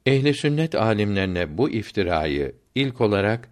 Ehli 0.06 0.34
sünnet 0.34 0.74
alimlerine 0.74 1.58
bu 1.58 1.70
iftirayı 1.70 2.54
ilk 2.74 3.00
olarak 3.00 3.48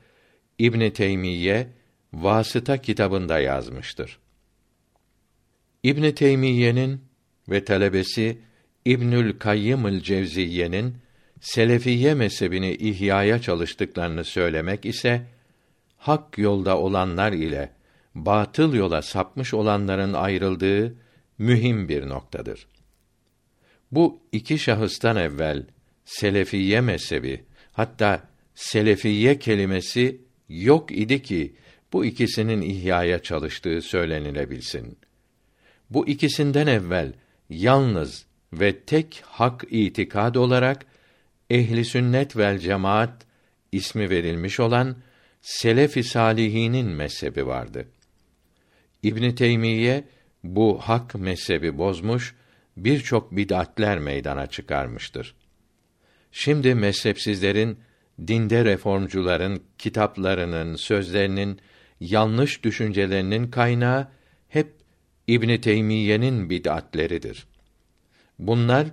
İbn 0.59 0.91
Teymiyye 0.91 1.69
Vasıta 2.13 2.79
kitabında 2.79 3.39
yazmıştır. 3.39 4.19
İbn 5.83 6.11
Teymiyye'nin 6.11 7.01
ve 7.49 7.65
talebesi 7.65 8.39
İbnül 8.85 9.39
Kayyım'ül 9.39 10.01
Cevziyye'nin 10.01 10.97
Selefiye 11.41 12.15
mezhebini 12.15 12.75
ihyaya 12.75 13.41
çalıştıklarını 13.41 14.25
söylemek 14.25 14.87
ise 14.87 15.27
hak 15.97 16.39
yolda 16.39 16.79
olanlar 16.79 17.33
ile 17.33 17.73
batıl 18.15 18.75
yola 18.75 19.03
sapmış 19.03 19.55
olanların 19.55 20.13
ayrıldığı 20.13 20.95
mühim 21.39 21.89
bir 21.89 22.09
noktadır. 22.09 22.67
Bu 23.93 24.21
iki 24.33 24.59
şahıstan 24.59 25.17
evvel 25.17 25.67
Selefiye 26.05 26.81
mezhebi 26.81 27.45
hatta 27.73 28.29
Selefiye 28.55 29.39
kelimesi 29.39 30.21
yok 30.49 30.93
idi 30.93 31.23
ki 31.23 31.57
bu 31.93 32.05
ikisinin 32.05 32.63
ihyaya 32.63 33.23
çalıştığı 33.23 33.83
söylenilebilsin. 33.83 34.99
Bu 35.91 36.09
ikisinden 36.09 36.67
evvel 36.67 37.13
yalnız 37.51 38.27
ve 38.53 38.81
tek 38.81 39.23
hak 39.25 39.65
itikad 39.71 40.35
olarak 40.35 40.87
ehli 41.51 41.85
sünnet 41.85 42.37
vel 42.37 42.59
cemaat 42.59 43.27
ismi 43.73 44.11
verilmiş 44.11 44.61
olan 44.61 44.97
selef-i 45.41 46.05
salihinin 46.05 46.87
mezhebi 46.87 47.47
vardı. 47.47 47.89
İbn 49.03 49.31
Teymiye 49.31 50.05
bu 50.45 50.79
hak 50.79 51.15
mezhebi 51.15 51.79
bozmuş, 51.79 52.35
birçok 52.85 53.37
bid'atler 53.37 53.99
meydana 53.99 54.47
çıkarmıştır. 54.47 55.35
Şimdi 56.33 56.75
mezhepsizlerin 56.75 57.79
dinde 58.27 58.65
reformcuların 58.65 59.63
kitaplarının, 59.79 60.77
sözlerinin, 60.77 61.61
yanlış 62.01 62.65
düşüncelerinin 62.65 63.51
kaynağı 63.51 64.09
hep 64.49 64.73
İbn 65.27 65.61
Teymiyye'nin 65.61 66.51
bid'atleridir. 66.51 67.47
Bunlar 68.39 68.87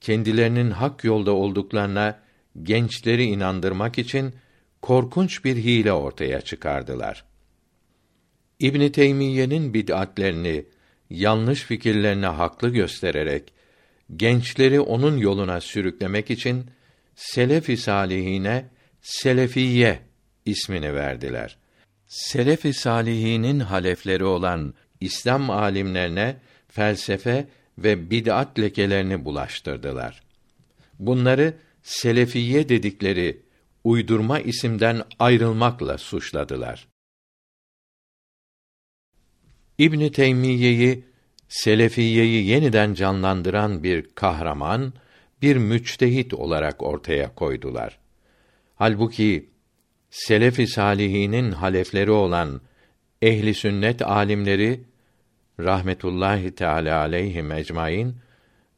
kendilerinin 0.00 0.70
hak 0.70 1.04
yolda 1.04 1.32
olduklarına 1.32 2.20
gençleri 2.62 3.24
inandırmak 3.24 3.98
için 3.98 4.34
korkunç 4.82 5.44
bir 5.44 5.56
hile 5.56 5.92
ortaya 5.92 6.40
çıkardılar. 6.40 7.24
İbn 8.58 8.88
Teymiyye'nin 8.88 9.74
bid'atlerini, 9.74 10.66
yanlış 11.10 11.62
fikirlerini 11.62 12.26
haklı 12.26 12.68
göstererek 12.68 13.52
gençleri 14.16 14.80
onun 14.80 15.16
yoluna 15.16 15.60
sürüklemek 15.60 16.30
için 16.30 16.66
selef-i 17.14 17.76
salihine 17.76 18.64
selefiye 19.02 20.00
ismini 20.44 20.94
verdiler. 20.94 21.56
Selef-i 22.06 22.74
salihinin 22.74 23.60
halefleri 23.60 24.24
olan 24.24 24.74
İslam 25.00 25.50
alimlerine 25.50 26.36
felsefe 26.68 27.46
ve 27.78 28.10
bid'at 28.10 28.58
lekelerini 28.58 29.24
bulaştırdılar. 29.24 30.22
Bunları 30.98 31.54
selefiye 31.82 32.68
dedikleri 32.68 33.42
uydurma 33.84 34.40
isimden 34.40 35.02
ayrılmakla 35.18 35.98
suçladılar. 35.98 36.86
İbn 39.78 40.08
Teymiyye'yi 40.08 41.08
Selefiyeyi 41.48 42.46
yeniden 42.46 42.94
canlandıran 42.94 43.82
bir 43.82 44.06
kahraman, 44.14 44.92
bir 45.42 45.56
müçtehit 45.56 46.34
olarak 46.34 46.82
ortaya 46.82 47.34
koydular. 47.34 47.98
Halbuki 48.74 49.48
selef-i 50.10 50.66
salihinin 50.66 51.52
halefleri 51.52 52.10
olan 52.10 52.60
ehli 53.22 53.54
sünnet 53.54 54.02
alimleri 54.02 54.80
rahmetullahi 55.60 56.54
teala 56.54 56.98
aleyhi 56.98 57.44
ecmaîn 57.54 58.16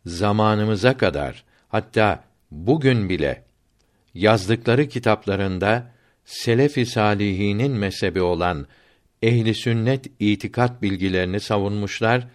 zamanımıza 0.06 0.96
kadar 0.96 1.44
hatta 1.68 2.24
bugün 2.50 3.08
bile 3.08 3.44
yazdıkları 4.14 4.88
kitaplarında 4.88 5.90
selef-i 6.24 6.86
salihinin 6.86 7.72
mezhebi 7.72 8.22
olan 8.22 8.66
ehli 9.22 9.54
sünnet 9.54 10.06
itikat 10.18 10.82
bilgilerini 10.82 11.40
savunmuşlar. 11.40 12.28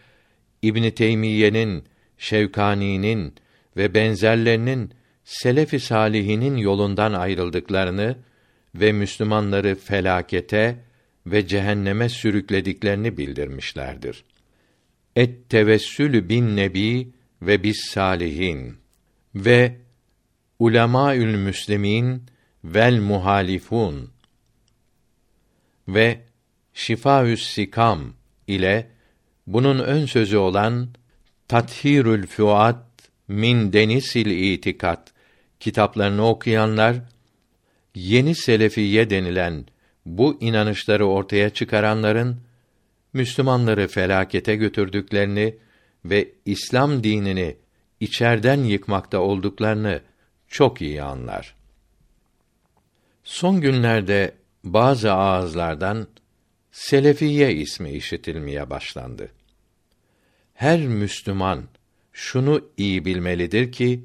İbn 0.62 0.90
Teymiyye'nin, 0.90 1.84
Şevkani'nin 2.18 3.36
ve 3.78 3.94
benzerlerinin 3.94 4.92
selef-i 5.24 5.80
salihinin 5.80 6.58
yolundan 6.58 7.14
ayrıldıklarını 7.14 8.18
ve 8.76 8.92
Müslümanları 8.92 9.76
felakete 9.76 10.80
ve 11.28 11.48
cehenneme 11.48 12.10
sürüklediklerini 12.10 13.18
bildirmişlerdir. 13.18 14.24
Et 15.16 15.50
tevessülü 15.50 16.30
bin 16.30 16.56
nebi 16.56 17.10
ve 17.42 17.64
bis 17.64 17.78
salihin 17.90 18.78
ve 19.36 19.78
ulemaül 20.60 21.36
müslimin 21.36 22.24
vel 22.64 23.00
muhalifun 23.00 24.12
ve 25.88 26.22
şifaü's 26.76 27.44
sikam 27.44 28.14
ile 28.48 28.88
bunun 29.48 29.80
ön 29.80 30.06
sözü 30.06 30.38
olan 30.38 30.90
Tathirül 31.48 32.28
Fuat 32.28 32.86
min 33.28 33.74
Denisil 33.74 34.26
İtikat 34.26 35.14
kitaplarını 35.60 36.28
okuyanlar 36.28 36.96
yeni 37.96 38.36
selefiye 38.36 39.10
denilen 39.10 39.66
bu 40.06 40.38
inanışları 40.42 41.06
ortaya 41.06 41.50
çıkaranların 41.50 42.38
Müslümanları 43.14 43.88
felakete 43.88 44.56
götürdüklerini 44.56 45.56
ve 46.06 46.32
İslam 46.46 47.04
dinini 47.04 47.56
içerden 48.00 48.64
yıkmakta 48.64 49.20
olduklarını 49.20 50.02
çok 50.48 50.82
iyi 50.82 51.04
anlar. 51.04 51.56
Son 53.24 53.62
günlerde 53.62 54.36
bazı 54.64 55.14
ağızlardan 55.14 56.08
Selefiye 56.76 57.54
ismi 57.54 57.92
işitilmeye 57.92 58.70
başlandı. 58.70 59.32
Her 60.54 60.80
Müslüman 60.80 61.64
şunu 62.14 62.70
iyi 62.78 63.06
bilmelidir 63.06 63.72
ki 63.72 64.04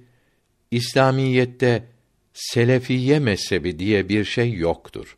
İslamiyette 0.71 1.85
Selefiye 2.33 3.19
mezhebi 3.19 3.79
diye 3.79 4.09
bir 4.09 4.25
şey 4.25 4.53
yoktur. 4.53 5.17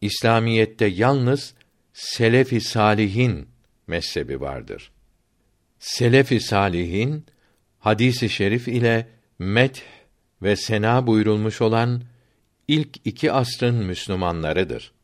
İslamiyette 0.00 0.86
yalnız 0.86 1.54
Selefi 1.92 2.60
Salihin 2.60 3.48
mezhebi 3.86 4.40
vardır. 4.40 4.90
Selefi 5.78 6.40
Salihin 6.40 7.26
hadisi 7.78 8.28
şerif 8.28 8.68
ile 8.68 9.08
met 9.38 9.82
ve 10.42 10.56
sena 10.56 11.06
buyurulmuş 11.06 11.60
olan 11.60 12.02
ilk 12.68 12.96
iki 13.04 13.32
asrın 13.32 13.74
Müslümanlarıdır. 13.74 14.95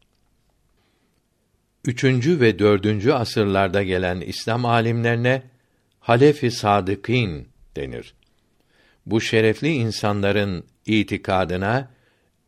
Üçüncü 1.85 2.41
ve 2.41 2.59
dördüncü 2.59 3.13
asırlarda 3.13 3.83
gelen 3.83 4.21
İslam 4.21 4.65
alimlerine 4.65 5.43
Halefi 6.01 6.51
Sadıkîn 6.51 7.49
denir. 7.77 8.15
Bu 9.07 9.21
şerefli 9.21 9.69
insanların 9.69 10.65
itikadına 10.87 11.91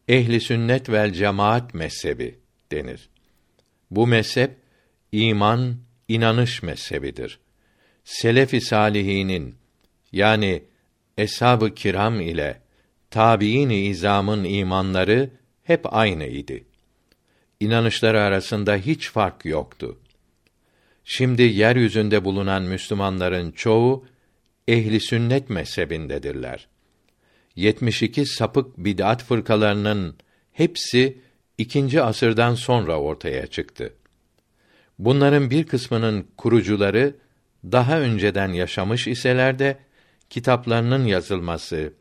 ehli 0.09 0.41
sünnet 0.41 0.91
vel 0.91 1.13
cemaat 1.13 1.75
mezhebi 1.75 2.39
denir. 2.73 3.09
Bu 3.91 4.07
mezhep 4.07 4.57
iman, 5.13 5.77
inanış 6.09 6.63
mezhebidir. 6.63 7.39
Selefi 8.05 8.61
salihinin 8.61 9.55
yani 10.13 10.63
eshab-ı 11.19 11.75
kiram 11.75 12.21
ile 12.21 12.61
tabiin-i 13.11 13.77
izamın 13.77 14.45
imanları 14.45 15.31
hep 15.63 15.95
aynı 15.95 16.25
idi. 16.25 16.65
İnanışları 17.65 18.21
arasında 18.21 18.77
hiç 18.77 19.11
fark 19.11 19.45
yoktu. 19.45 19.99
Şimdi 21.05 21.43
yeryüzünde 21.43 22.25
bulunan 22.25 22.63
Müslümanların 22.63 23.51
çoğu 23.51 24.07
ehli 24.69 25.01
sünnet 25.01 25.51
mezhebindedirler. 25.51 26.69
72 27.57 28.27
sapık 28.27 28.79
bid'at 28.79 29.25
fırkalarının 29.25 30.17
hepsi 30.53 31.19
ikinci 31.59 32.03
asırdan 32.03 32.55
sonra 32.55 33.01
ortaya 33.01 33.47
çıktı. 33.47 33.93
Bunların 34.99 35.51
bir 35.51 35.67
kısmının 35.67 36.27
kurucuları 36.37 37.15
daha 37.65 38.01
önceden 38.01 38.49
yaşamış 38.49 39.09
iseler 39.09 39.59
de 39.59 39.79
kitaplarının 40.31 41.05
yazılması 41.05 41.93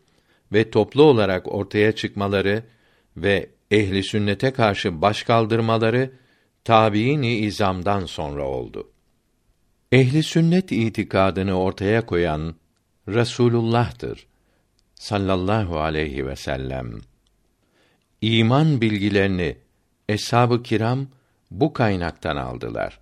ve 0.54 0.70
toplu 0.70 1.04
olarak 1.04 1.54
ortaya 1.54 1.92
çıkmaları 1.92 2.64
ve 3.18 3.50
ehli 3.74 4.04
sünnete 4.04 4.52
karşı 4.52 5.02
baş 5.02 5.24
kaldırmaları 5.24 6.12
tabiini 6.64 7.36
izamdan 7.36 8.06
sonra 8.06 8.48
oldu. 8.48 8.92
Ehli 9.92 10.24
sünnet 10.24 10.72
itikadını 10.72 11.54
ortaya 11.54 12.06
koyan 12.06 12.56
Resulullah'tır 13.08 14.28
sallallahu 14.96 15.80
aleyhi 15.80 16.28
ve 16.28 16.36
sellem. 16.36 17.02
İman 18.22 18.82
bilgilerini 18.82 19.58
eshab-ı 20.10 20.64
kiram 20.64 21.08
bu 21.52 21.74
kaynaktan 21.74 22.36
aldılar. 22.36 23.00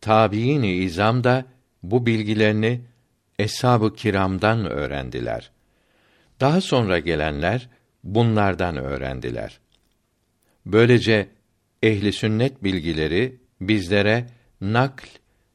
Tabiini 0.00 0.72
izam 0.72 1.24
da 1.24 1.44
bu 1.82 2.06
bilgilerini 2.06 2.80
eshab-ı 3.38 3.94
kiramdan 3.94 4.70
öğrendiler. 4.70 5.50
Daha 6.40 6.60
sonra 6.60 6.98
gelenler 6.98 7.68
bunlardan 8.04 8.76
öğrendiler. 8.76 9.63
Böylece 10.66 11.28
ehli 11.82 12.12
sünnet 12.12 12.64
bilgileri 12.64 13.38
bizlere 13.60 14.26
nakl 14.60 15.06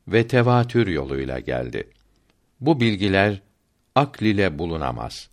ve 0.07 0.27
tevatür 0.27 0.87
yoluyla 0.87 1.39
geldi. 1.39 1.89
Bu 2.59 2.79
bilgiler 2.79 3.41
akl 3.95 4.23
ile 4.23 4.59
bulunamaz. 4.59 5.29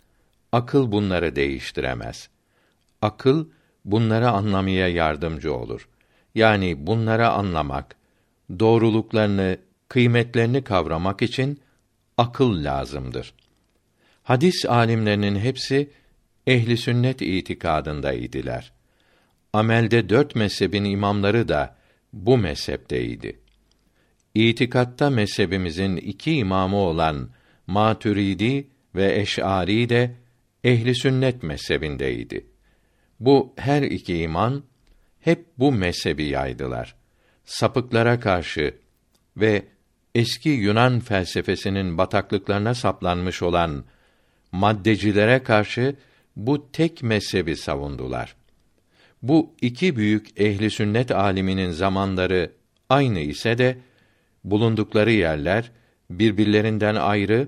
Akıl 0.51 0.91
bunları 0.91 1.35
değiştiremez. 1.35 2.29
Akıl 3.01 3.47
bunları 3.85 4.29
anlamaya 4.29 4.87
yardımcı 4.87 5.53
olur. 5.53 5.87
Yani 6.35 6.87
bunları 6.87 7.29
anlamak, 7.29 7.95
doğruluklarını, 8.59 9.57
kıymetlerini 9.87 10.63
kavramak 10.63 11.21
için 11.21 11.59
akıl 12.17 12.63
lazımdır. 12.63 13.33
Hadis 14.23 14.65
alimlerinin 14.65 15.35
hepsi 15.35 15.89
ehli 16.47 16.77
sünnet 16.77 17.21
itikadında 17.21 18.13
idiler. 18.13 18.76
Amelde 19.57 20.09
dört 20.09 20.35
mezhebin 20.35 20.83
imamları 20.83 21.47
da 21.47 21.75
bu 22.13 22.37
mezhepteydi. 22.37 23.39
İtikatta 24.35 25.09
mezhebimizin 25.09 25.97
iki 25.97 26.33
imamı 26.33 26.77
olan 26.77 27.29
Maturidi 27.67 28.67
ve 28.95 29.19
Eş'ari 29.19 29.89
de 29.89 30.15
ehli 30.63 30.95
sünnet 30.95 31.43
mezhebindeydi. 31.43 32.45
Bu 33.19 33.53
her 33.57 33.81
iki 33.81 34.17
iman 34.17 34.63
hep 35.19 35.45
bu 35.57 35.71
mezhebi 35.71 36.23
yaydılar. 36.23 36.95
Sapıklara 37.45 38.19
karşı 38.19 38.73
ve 39.37 39.63
eski 40.15 40.49
Yunan 40.49 40.99
felsefesinin 40.99 41.97
bataklıklarına 41.97 42.73
saplanmış 42.73 43.41
olan 43.41 43.85
maddecilere 44.51 45.43
karşı 45.43 45.95
bu 46.35 46.71
tek 46.71 47.03
mezhebi 47.03 47.55
savundular. 47.55 48.36
Bu 49.27 49.53
iki 49.61 49.95
büyük 49.95 50.39
ehli 50.39 50.71
sünnet 50.71 51.11
aliminin 51.11 51.71
zamanları 51.71 52.51
aynı 52.89 53.19
ise 53.19 53.57
de 53.57 53.77
bulundukları 54.43 55.11
yerler 55.11 55.71
birbirlerinden 56.09 56.95
ayrı 56.95 57.47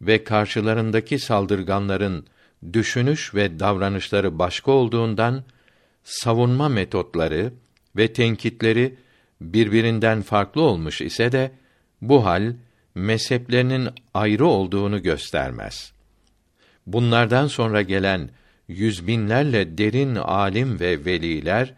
ve 0.00 0.24
karşılarındaki 0.24 1.18
saldırganların 1.18 2.26
düşünüş 2.72 3.34
ve 3.34 3.60
davranışları 3.60 4.38
başka 4.38 4.72
olduğundan 4.72 5.44
savunma 6.04 6.68
metotları 6.68 7.52
ve 7.96 8.12
tenkitleri 8.12 8.96
birbirinden 9.40 10.22
farklı 10.22 10.62
olmuş 10.62 11.00
ise 11.00 11.32
de 11.32 11.50
bu 12.00 12.24
hal 12.24 12.54
mezheplerinin 12.94 13.88
ayrı 14.14 14.46
olduğunu 14.46 15.02
göstermez. 15.02 15.92
Bunlardan 16.86 17.46
sonra 17.46 17.82
gelen 17.82 18.30
yüz 18.68 19.06
binlerle 19.06 19.78
derin 19.78 20.14
alim 20.14 20.80
ve 20.80 21.04
veliler 21.04 21.74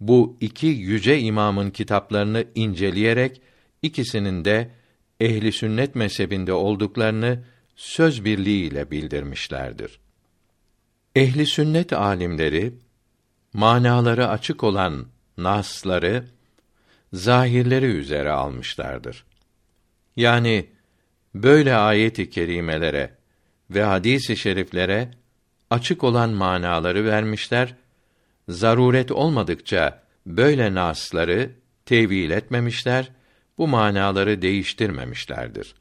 bu 0.00 0.36
iki 0.40 0.66
yüce 0.66 1.20
imamın 1.20 1.70
kitaplarını 1.70 2.44
inceleyerek 2.54 3.42
ikisinin 3.82 4.44
de 4.44 4.70
ehli 5.20 5.52
sünnet 5.52 5.94
mezhebinde 5.94 6.52
olduklarını 6.52 7.44
söz 7.76 8.24
birliğiyle 8.24 8.90
bildirmişlerdir. 8.90 10.00
Ehli 11.16 11.46
sünnet 11.46 11.92
alimleri 11.92 12.74
manaları 13.52 14.28
açık 14.28 14.64
olan 14.64 15.06
nasları 15.38 16.24
zahirleri 17.12 17.86
üzere 17.86 18.30
almışlardır. 18.30 19.24
Yani 20.16 20.66
böyle 21.34 21.74
ayet-i 21.74 22.30
kerimelere 22.30 23.14
ve 23.70 23.82
hadis-i 23.82 24.36
şeriflere 24.36 25.10
açık 25.70 26.04
olan 26.04 26.30
manaları 26.30 27.04
vermişler. 27.04 27.74
Zaruret 28.48 29.12
olmadıkça 29.12 30.02
böyle 30.26 30.74
nasları 30.74 31.50
tevil 31.86 32.30
etmemişler, 32.30 33.10
bu 33.58 33.68
manaları 33.68 34.42
değiştirmemişlerdir. 34.42 35.74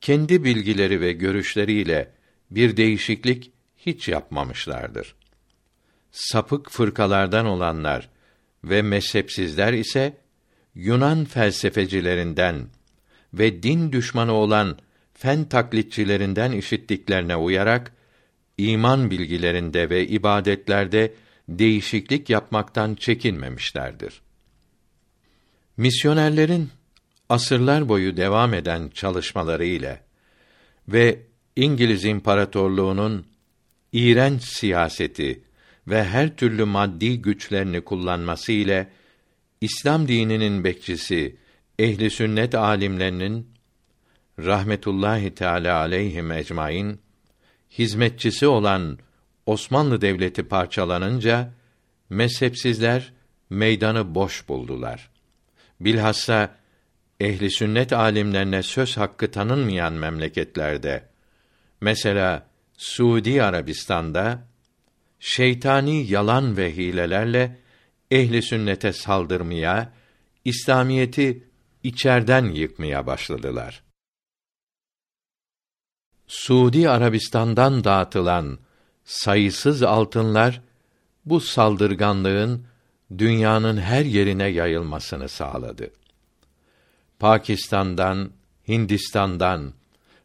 Kendi 0.00 0.44
bilgileri 0.44 1.00
ve 1.00 1.12
görüşleriyle 1.12 2.12
bir 2.50 2.76
değişiklik 2.76 3.52
hiç 3.76 4.08
yapmamışlardır. 4.08 5.14
Sapık 6.12 6.70
fırkalardan 6.70 7.46
olanlar 7.46 8.08
ve 8.64 8.82
mezhepsizler 8.82 9.72
ise 9.72 10.16
Yunan 10.74 11.24
felsefecilerinden 11.24 12.66
ve 13.34 13.62
din 13.62 13.92
düşmanı 13.92 14.32
olan 14.32 14.78
fen 15.14 15.48
taklitçilerinden 15.48 16.52
işittiklerine 16.52 17.36
uyarak 17.36 17.92
iman 18.60 19.10
bilgilerinde 19.10 19.90
ve 19.90 20.06
ibadetlerde 20.06 21.14
değişiklik 21.48 22.30
yapmaktan 22.30 22.94
çekinmemişlerdir. 22.94 24.22
Misyonerlerin 25.76 26.70
asırlar 27.28 27.88
boyu 27.88 28.16
devam 28.16 28.54
eden 28.54 28.88
çalışmaları 28.88 29.64
ile 29.64 30.00
ve 30.88 31.18
İngiliz 31.56 32.04
İmparatorluğu'nun 32.04 33.26
iğrenç 33.92 34.42
siyaseti 34.42 35.44
ve 35.88 36.04
her 36.04 36.36
türlü 36.36 36.64
maddi 36.64 37.22
güçlerini 37.22 37.80
kullanması 37.80 38.52
ile 38.52 38.88
İslam 39.60 40.08
dininin 40.08 40.64
bekçisi 40.64 41.36
ehli 41.78 42.10
sünnet 42.10 42.54
alimlerinin 42.54 43.48
rahmetullahi 44.38 45.34
teala 45.34 45.76
aleyhim 45.76 46.32
ecmaîn 46.32 47.00
hizmetçisi 47.78 48.46
olan 48.46 48.98
Osmanlı 49.46 50.00
Devleti 50.00 50.42
parçalanınca 50.42 51.52
mezhepsizler 52.10 53.12
meydanı 53.50 54.14
boş 54.14 54.48
buldular. 54.48 55.10
Bilhassa 55.80 56.56
ehli 57.20 57.50
sünnet 57.50 57.92
alimlerine 57.92 58.62
söz 58.62 58.96
hakkı 58.96 59.30
tanınmayan 59.30 59.92
memleketlerde 59.92 61.08
mesela 61.80 62.46
Suudi 62.76 63.42
Arabistan'da 63.42 64.46
şeytani 65.20 66.06
yalan 66.06 66.56
ve 66.56 66.76
hilelerle 66.76 67.58
ehli 68.10 68.42
sünnete 68.42 68.92
saldırmaya, 68.92 69.92
İslamiyeti 70.44 71.44
içerden 71.82 72.44
yıkmaya 72.44 73.06
başladılar. 73.06 73.82
Suudi 76.30 76.90
Arabistan'dan 76.90 77.84
dağıtılan 77.84 78.58
sayısız 79.04 79.82
altınlar 79.82 80.60
bu 81.24 81.40
saldırganlığın 81.40 82.64
dünyanın 83.18 83.76
her 83.76 84.04
yerine 84.04 84.46
yayılmasını 84.46 85.28
sağladı. 85.28 85.90
Pakistan'dan, 87.18 88.30
Hindistan'dan 88.68 89.72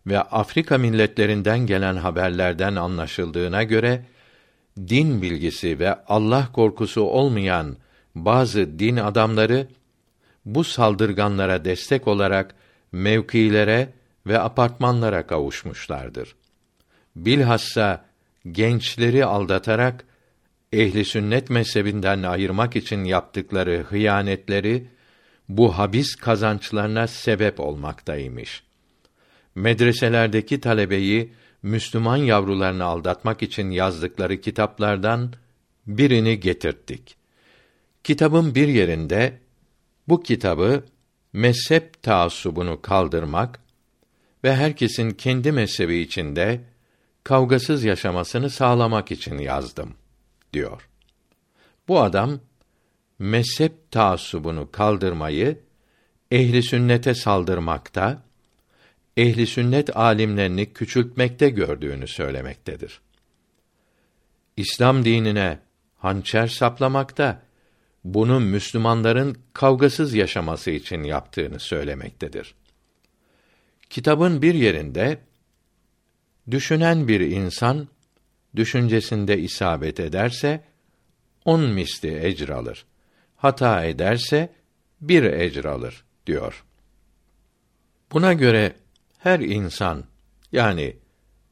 ve 0.07 0.21
Afrika 0.21 0.77
milletlerinden 0.77 1.59
gelen 1.59 1.95
haberlerden 1.95 2.75
anlaşıldığına 2.75 3.63
göre 3.63 4.05
din 4.77 5.21
bilgisi 5.21 5.79
ve 5.79 5.95
Allah 6.07 6.49
korkusu 6.53 7.01
olmayan 7.01 7.77
bazı 8.15 8.79
din 8.79 8.97
adamları 8.97 9.67
bu 10.45 10.63
saldırganlara 10.63 11.65
destek 11.65 12.07
olarak 12.07 12.55
mevkilere 12.91 13.89
ve 14.27 14.39
apartmanlara 14.39 15.27
kavuşmuşlardır. 15.27 16.35
Bilhassa 17.15 18.05
gençleri 18.51 19.25
aldatarak 19.25 20.05
ehli 20.73 21.05
sünnet 21.05 21.49
mezhebinden 21.49 22.23
ayırmak 22.23 22.75
için 22.75 23.03
yaptıkları 23.03 23.85
hıyanetleri 23.89 24.87
bu 25.49 25.77
habis 25.77 26.15
kazançlarına 26.15 27.07
sebep 27.07 27.59
olmaktaymış. 27.59 28.63
Medreselerdeki 29.55 30.59
talebeyi 30.59 31.33
Müslüman 31.63 32.17
yavrularını 32.17 32.83
aldatmak 32.83 33.43
için 33.43 33.69
yazdıkları 33.69 34.41
kitaplardan 34.41 35.33
birini 35.87 36.39
getirttik. 36.39 37.15
Kitabın 38.03 38.55
bir 38.55 38.67
yerinde 38.67 39.39
bu 40.07 40.23
kitabı 40.23 40.83
mezhep 41.33 42.03
taassubunu 42.03 42.81
kaldırmak 42.81 43.59
ve 44.45 44.55
herkesin 44.55 45.11
kendi 45.11 45.51
mezhebi 45.51 45.97
içinde 45.97 46.61
kavgasız 47.23 47.83
yaşamasını 47.83 48.49
sağlamak 48.49 49.11
için 49.11 49.37
yazdım 49.37 49.93
diyor. 50.53 50.89
Bu 51.87 52.01
adam 52.01 52.39
mezhep 53.19 53.91
taassubunu 53.91 54.71
kaldırmayı 54.71 55.59
ehli 56.31 56.63
sünnete 56.63 57.15
saldırmakta, 57.15 58.23
ehli 59.17 59.47
sünnet 59.47 59.97
alimlerini 59.97 60.73
küçültmekte 60.73 61.49
gördüğünü 61.49 62.07
söylemektedir. 62.07 63.01
İslam 64.57 65.05
dinine 65.05 65.59
hançer 65.97 66.47
saplamakta, 66.47 67.41
bunu 68.03 68.39
Müslümanların 68.39 69.37
kavgasız 69.53 70.13
yaşaması 70.13 70.71
için 70.71 71.03
yaptığını 71.03 71.59
söylemektedir. 71.59 72.55
Kitabın 73.89 74.41
bir 74.41 74.53
yerinde 74.53 75.17
düşünen 76.51 77.07
bir 77.07 77.19
insan 77.19 77.87
düşüncesinde 78.55 79.37
isabet 79.37 79.99
ederse 79.99 80.63
on 81.45 81.61
misli 81.61 82.25
ecr 82.25 82.49
alır. 82.49 82.85
Hata 83.35 83.85
ederse 83.85 84.49
bir 85.01 85.23
ecr 85.23 85.65
alır 85.65 86.03
diyor. 86.27 86.63
Buna 88.11 88.33
göre 88.33 88.73
her 89.17 89.39
insan 89.39 90.03
yani 90.51 90.95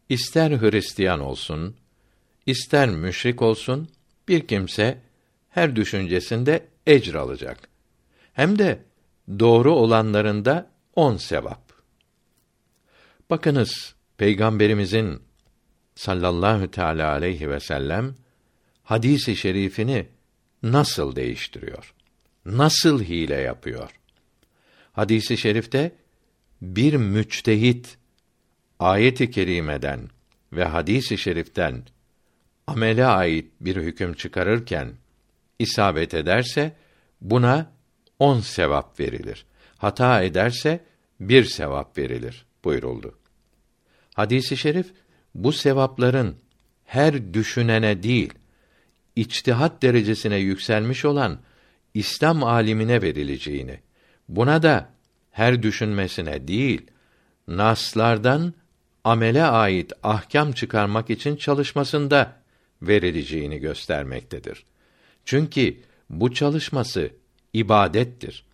ister 0.10 0.52
Hristiyan 0.52 1.20
olsun, 1.20 1.76
ister 2.46 2.90
müşrik 2.90 3.42
olsun 3.42 3.90
bir 4.28 4.48
kimse 4.48 4.98
her 5.50 5.76
düşüncesinde 5.76 6.68
ecr 6.88 7.16
alacak. 7.16 7.70
Hem 8.34 8.60
de 8.60 8.80
doğru 9.40 9.74
olanlarında 9.74 10.72
on 10.96 11.18
sevap. 11.18 11.63
Bakınız 13.30 13.96
Peygamberimizin 14.18 15.22
sallallahu 15.96 16.72
teala 16.72 17.12
aleyhi 17.12 17.50
ve 17.50 17.60
sellem 17.60 18.16
hadisi 18.84 19.36
şerifini 19.36 20.08
nasıl 20.64 21.16
değiştiriyor? 21.16 21.94
Nasıl 22.46 23.04
hile 23.04 23.36
yapıyor? 23.36 23.90
Hadisi 24.92 25.38
şerifte 25.38 25.92
bir 26.62 26.94
müçtehit 26.94 27.98
ayet-i 28.80 29.32
kerimeden 29.32 30.10
ve 30.54 30.64
hadisi 30.64 31.18
şeriften 31.18 31.84
amele 32.68 33.06
ait 33.06 33.52
bir 33.62 33.76
hüküm 33.76 34.14
çıkarırken 34.14 34.94
isabet 35.60 36.14
ederse 36.14 36.76
buna 37.22 37.72
on 38.20 38.40
sevap 38.40 39.00
verilir. 39.00 39.46
Hata 39.78 40.24
ederse 40.24 40.84
bir 41.20 41.44
sevap 41.44 41.98
verilir 41.98 42.46
buyuruldu. 42.64 43.18
Hadisi 44.14 44.58
şerif 44.58 44.94
bu 45.36 45.52
sevapların 45.52 46.36
her 46.86 47.34
düşünene 47.34 48.04
değil, 48.04 48.34
içtihat 49.16 49.82
derecesine 49.82 50.38
yükselmiş 50.38 51.06
olan 51.06 51.40
İslam 51.94 52.44
alimine 52.44 53.02
verileceğini, 53.02 53.80
buna 54.30 54.64
da 54.64 54.90
her 55.32 55.64
düşünmesine 55.64 56.48
değil, 56.48 56.82
naslardan 57.48 58.54
amele 59.04 59.44
ait 59.44 59.92
ahkam 60.04 60.52
çıkarmak 60.52 61.10
için 61.10 61.36
çalışmasında 61.36 62.44
verileceğini 62.82 63.60
göstermektedir. 63.60 64.64
Çünkü 65.26 65.78
bu 66.10 66.34
çalışması 66.34 67.10
ibadettir. 67.54 68.46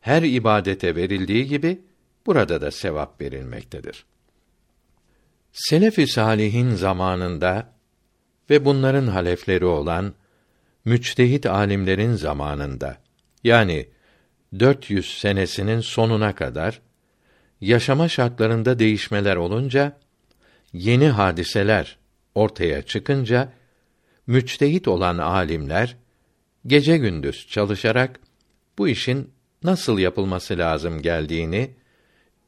Her 0.00 0.22
ibadete 0.22 0.96
verildiği 0.96 1.46
gibi 1.46 1.80
burada 2.26 2.60
da 2.60 2.70
sevap 2.70 3.20
verilmektedir. 3.20 4.04
Selef-i 5.52 6.06
salihin 6.06 6.74
zamanında 6.74 7.72
ve 8.50 8.64
bunların 8.64 9.06
halefleri 9.06 9.64
olan 9.64 10.14
müçtehit 10.84 11.46
alimlerin 11.46 12.14
zamanında 12.14 12.98
yani 13.44 13.88
400 14.58 15.18
senesinin 15.18 15.80
sonuna 15.80 16.34
kadar 16.34 16.80
yaşama 17.60 18.08
şartlarında 18.08 18.78
değişmeler 18.78 19.36
olunca 19.36 19.98
yeni 20.72 21.08
hadiseler 21.08 21.98
ortaya 22.34 22.82
çıkınca 22.82 23.52
müçtehit 24.26 24.88
olan 24.88 25.18
alimler 25.18 25.96
gece 26.66 26.98
gündüz 26.98 27.48
çalışarak 27.48 28.20
bu 28.78 28.88
işin 28.88 29.30
nasıl 29.62 29.98
yapılması 29.98 30.58
lazım 30.58 31.02
geldiğini 31.02 31.70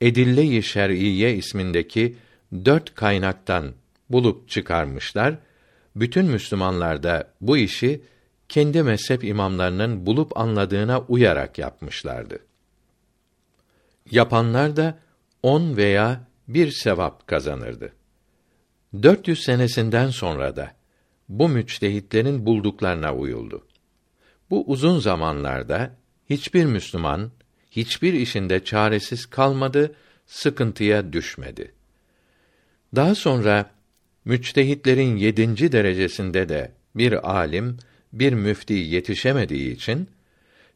Edille-i 0.04 0.62
Şer'iyye 0.62 1.34
ismindeki 1.34 2.16
dört 2.64 2.94
kaynaktan 2.94 3.72
bulup 4.10 4.48
çıkarmışlar. 4.48 5.34
Bütün 5.96 6.26
Müslümanlar 6.26 7.02
da 7.02 7.30
bu 7.40 7.56
işi 7.56 8.02
kendi 8.48 8.82
mezhep 8.82 9.24
imamlarının 9.24 10.06
bulup 10.06 10.38
anladığına 10.38 11.00
uyarak 11.00 11.58
yapmışlardı. 11.58 12.38
Yapanlar 14.10 14.76
da 14.76 14.98
on 15.42 15.76
veya 15.76 16.20
bir 16.48 16.70
sevap 16.70 17.26
kazanırdı. 17.26 17.92
400 19.02 19.44
senesinden 19.44 20.10
sonra 20.10 20.56
da 20.56 20.72
bu 21.28 21.48
müçtehitlerin 21.48 22.46
bulduklarına 22.46 23.14
uyuldu. 23.14 23.66
Bu 24.50 24.64
uzun 24.66 24.98
zamanlarda 24.98 25.90
hiçbir 26.30 26.64
Müslüman 26.64 27.30
hiçbir 27.76 28.12
işinde 28.12 28.64
çaresiz 28.64 29.26
kalmadı, 29.26 29.94
sıkıntıya 30.26 31.12
düşmedi. 31.12 31.72
Daha 32.94 33.14
sonra 33.14 33.70
müçtehitlerin 34.24 35.16
yedinci 35.16 35.72
derecesinde 35.72 36.48
de 36.48 36.72
bir 36.94 37.30
alim, 37.30 37.76
bir 38.12 38.32
müfti 38.32 38.74
yetişemediği 38.74 39.72
için 39.72 40.08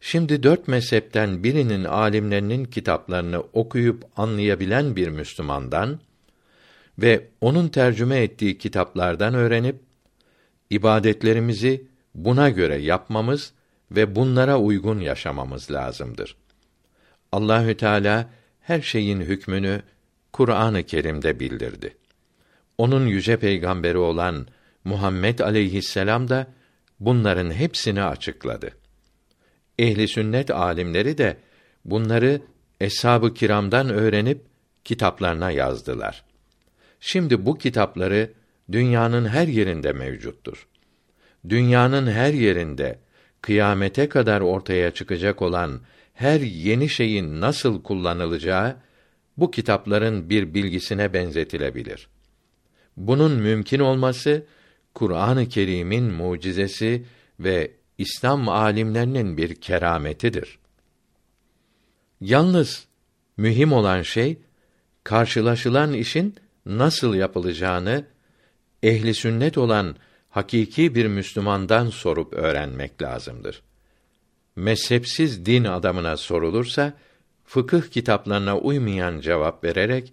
şimdi 0.00 0.42
dört 0.42 0.68
mezhepten 0.68 1.44
birinin 1.44 1.84
alimlerinin 1.84 2.64
kitaplarını 2.64 3.40
okuyup 3.40 4.04
anlayabilen 4.16 4.96
bir 4.96 5.08
Müslümandan 5.08 6.00
ve 6.98 7.28
onun 7.40 7.68
tercüme 7.68 8.16
ettiği 8.22 8.58
kitaplardan 8.58 9.34
öğrenip 9.34 9.76
ibadetlerimizi 10.70 11.86
buna 12.14 12.50
göre 12.50 12.76
yapmamız 12.76 13.52
ve 13.90 14.16
bunlara 14.16 14.58
uygun 14.58 15.00
yaşamamız 15.00 15.70
lazımdır. 15.70 16.36
Allahü 17.32 17.76
Teala 17.76 18.30
her 18.60 18.80
şeyin 18.80 19.20
hükmünü 19.20 19.82
Kur'an-ı 20.32 20.82
Kerim'de 20.82 21.40
bildirdi. 21.40 21.96
Onun 22.78 23.06
yüce 23.06 23.36
peygamberi 23.36 23.98
olan 23.98 24.46
Muhammed 24.84 25.38
aleyhisselam 25.38 26.28
da 26.28 26.46
bunların 27.00 27.50
hepsini 27.50 28.02
açıkladı. 28.02 28.70
Ehli 29.78 30.08
sünnet 30.08 30.50
alimleri 30.50 31.18
de 31.18 31.36
bunları 31.84 32.40
eshab-ı 32.80 33.34
kiramdan 33.34 33.90
öğrenip 33.90 34.42
kitaplarına 34.84 35.50
yazdılar. 35.50 36.24
Şimdi 37.00 37.46
bu 37.46 37.58
kitapları 37.58 38.32
dünyanın 38.72 39.28
her 39.28 39.48
yerinde 39.48 39.92
mevcuttur. 39.92 40.66
Dünyanın 41.48 42.06
her 42.06 42.32
yerinde 42.32 42.98
kıyamete 43.42 44.08
kadar 44.08 44.40
ortaya 44.40 44.90
çıkacak 44.90 45.42
olan 45.42 45.80
her 46.18 46.40
yeni 46.40 46.88
şeyin 46.88 47.40
nasıl 47.40 47.82
kullanılacağı 47.82 48.76
bu 49.36 49.50
kitapların 49.50 50.30
bir 50.30 50.54
bilgisine 50.54 51.12
benzetilebilir. 51.12 52.08
Bunun 52.96 53.32
mümkün 53.32 53.80
olması 53.80 54.46
Kur'an-ı 54.94 55.48
Kerim'in 55.48 56.04
mucizesi 56.04 57.04
ve 57.40 57.70
İslam 57.98 58.48
alimlerinin 58.48 59.36
bir 59.36 59.54
kerametidir. 59.54 60.58
Yalnız 62.20 62.86
mühim 63.36 63.72
olan 63.72 64.02
şey 64.02 64.38
karşılaşılan 65.04 65.92
işin 65.92 66.34
nasıl 66.66 67.14
yapılacağını 67.14 68.04
ehli 68.82 69.14
sünnet 69.14 69.58
olan 69.58 69.96
hakiki 70.28 70.94
bir 70.94 71.06
Müslümandan 71.06 71.90
sorup 71.90 72.32
öğrenmek 72.32 73.02
lazımdır. 73.02 73.62
Mezhepsiz 74.58 75.46
din 75.46 75.64
adamına 75.64 76.16
sorulursa 76.16 76.92
fıkıh 77.44 77.82
kitaplarına 77.82 78.58
uymayan 78.58 79.20
cevap 79.20 79.64
vererek 79.64 80.12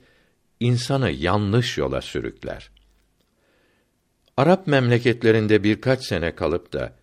insanı 0.60 1.12
yanlış 1.12 1.78
yola 1.78 2.02
sürükler. 2.02 2.72
Arap 4.38 4.68
memleketlerinde 4.68 5.64
birkaç 5.64 6.06
sene 6.06 6.36
kalıp 6.36 6.74
da 6.74 6.94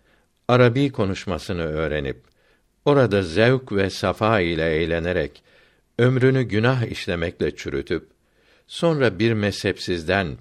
Arabi 0.47 0.91
konuşmasını 0.91 1.61
öğrenip 1.61 2.23
orada 2.85 3.23
zevk 3.23 3.71
ve 3.71 3.89
safa 3.89 4.39
ile 4.39 4.75
eğlenerek 4.75 5.43
ömrünü 5.99 6.43
günah 6.43 6.83
işlemekle 6.83 7.55
çürütüp 7.55 8.07
sonra 8.67 9.19
bir 9.19 9.33
mezhepsizden 9.33 10.37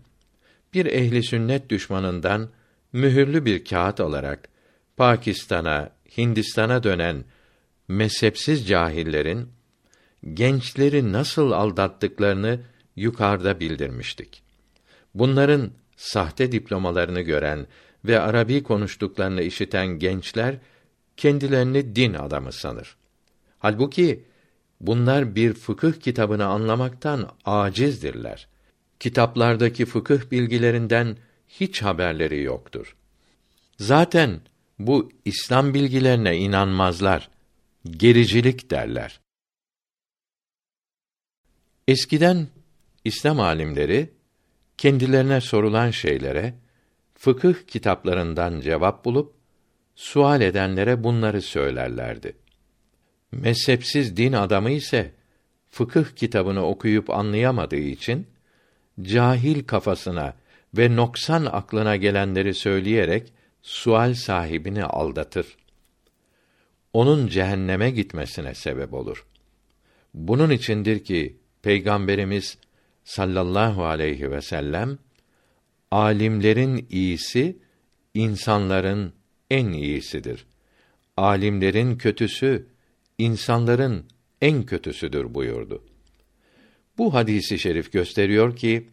bir 0.75 0.87
ehli 0.87 1.23
sünnet 1.23 1.71
düşmanından 1.71 2.51
mühürlü 2.93 3.45
bir 3.45 3.65
kağıt 3.65 4.01
alarak 4.01 4.49
Pakistan'a, 4.97 5.91
Hindistan'a 6.17 6.83
dönen 6.83 7.25
mezhepsiz 7.89 8.69
cahillerin 8.69 9.49
gençleri 10.35 11.13
nasıl 11.13 11.51
aldattıklarını 11.51 12.61
yukarıda 12.97 13.61
bildirmiştik. 13.61 14.43
Bunların 15.15 15.71
sahte 15.97 16.53
diplomalarını 16.53 17.21
gören 17.21 17.67
ve 18.05 18.21
Arabi 18.21 18.63
konuştuklarını 18.63 19.43
işiten 19.43 19.87
gençler 19.87 20.59
kendilerini 21.17 21.97
din 21.97 22.15
adamı 22.15 22.53
sanır. 22.53 22.97
Halbuki 23.59 24.25
bunlar 24.81 25.35
bir 25.35 25.53
fıkıh 25.53 25.93
kitabını 25.93 26.47
anlamaktan 26.47 27.29
acizdirler. 27.45 28.49
Kitaplardaki 29.01 29.87
fıkıh 29.87 30.31
bilgilerinden 30.31 31.17
hiç 31.49 31.83
haberleri 31.83 32.43
yoktur. 32.43 32.97
Zaten 33.79 34.41
bu 34.87 35.13
İslam 35.25 35.75
bilgilerine 35.75 36.37
inanmazlar. 36.37 37.29
Gericilik 37.91 38.71
derler. 38.71 39.21
Eskiden 41.89 42.49
İslam 43.05 43.41
alimleri 43.41 44.11
kendilerine 44.79 45.41
sorulan 45.41 45.91
şeylere 45.91 46.55
fıkıh 47.15 47.55
kitaplarından 47.67 48.61
cevap 48.61 49.05
bulup 49.05 49.35
sual 49.95 50.41
edenlere 50.41 51.05
bunları 51.05 51.43
söylerlerdi. 51.43 52.37
Mezhepsiz 53.33 54.17
din 54.17 54.33
adamı 54.33 54.71
ise 54.71 55.13
fıkıh 55.71 56.05
kitabını 56.17 56.67
okuyup 56.67 57.11
anlayamadığı 57.11 57.77
için 57.77 58.27
cahil 59.03 59.65
kafasına 59.65 60.35
ve 60.77 60.97
noksan 60.97 61.45
aklına 61.45 61.97
gelenleri 61.97 62.55
söyleyerek 62.55 63.33
sual 63.63 64.15
sahibini 64.15 64.85
aldatır. 64.85 65.57
Onun 66.93 67.27
cehenneme 67.27 67.91
gitmesine 67.91 68.55
sebep 68.55 68.95
olur. 68.95 69.27
Bunun 70.15 70.51
içindir 70.51 71.05
ki 71.05 71.37
Peygamberimiz 71.63 72.59
sallallahu 73.05 73.85
aleyhi 73.85 74.31
ve 74.31 74.41
sellem 74.41 74.99
alimlerin 75.91 76.87
iyisi 76.91 77.59
insanların 78.15 79.13
en 79.51 79.67
iyisidir. 79.67 80.47
Alimlerin 81.17 81.99
kötüsü 81.99 82.67
insanların 83.19 84.07
en 84.41 84.63
kötüsüdür 84.63 85.35
buyurdu. 85.35 85.85
Bu 86.99 87.15
hadisi 87.15 87.59
şerif 87.59 87.93
gösteriyor 87.93 88.57
ki 88.57 88.89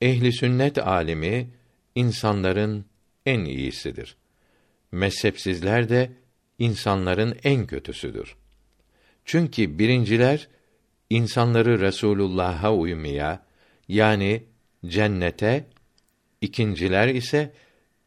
ehli 0.00 0.32
sünnet 0.32 0.78
alimi 0.78 1.50
insanların 1.94 2.84
en 3.26 3.44
iyisidir. 3.44 4.16
Mezhepsizler 4.92 5.88
de 5.88 6.12
insanların 6.58 7.38
en 7.44 7.66
kötüsüdür. 7.66 8.36
Çünkü 9.24 9.78
birinciler 9.78 10.48
insanları 11.10 11.80
Resulullah'a 11.80 12.74
uymaya 12.74 13.46
yani 13.88 14.44
cennete, 14.86 15.66
ikinciler 16.40 17.08
ise 17.08 17.52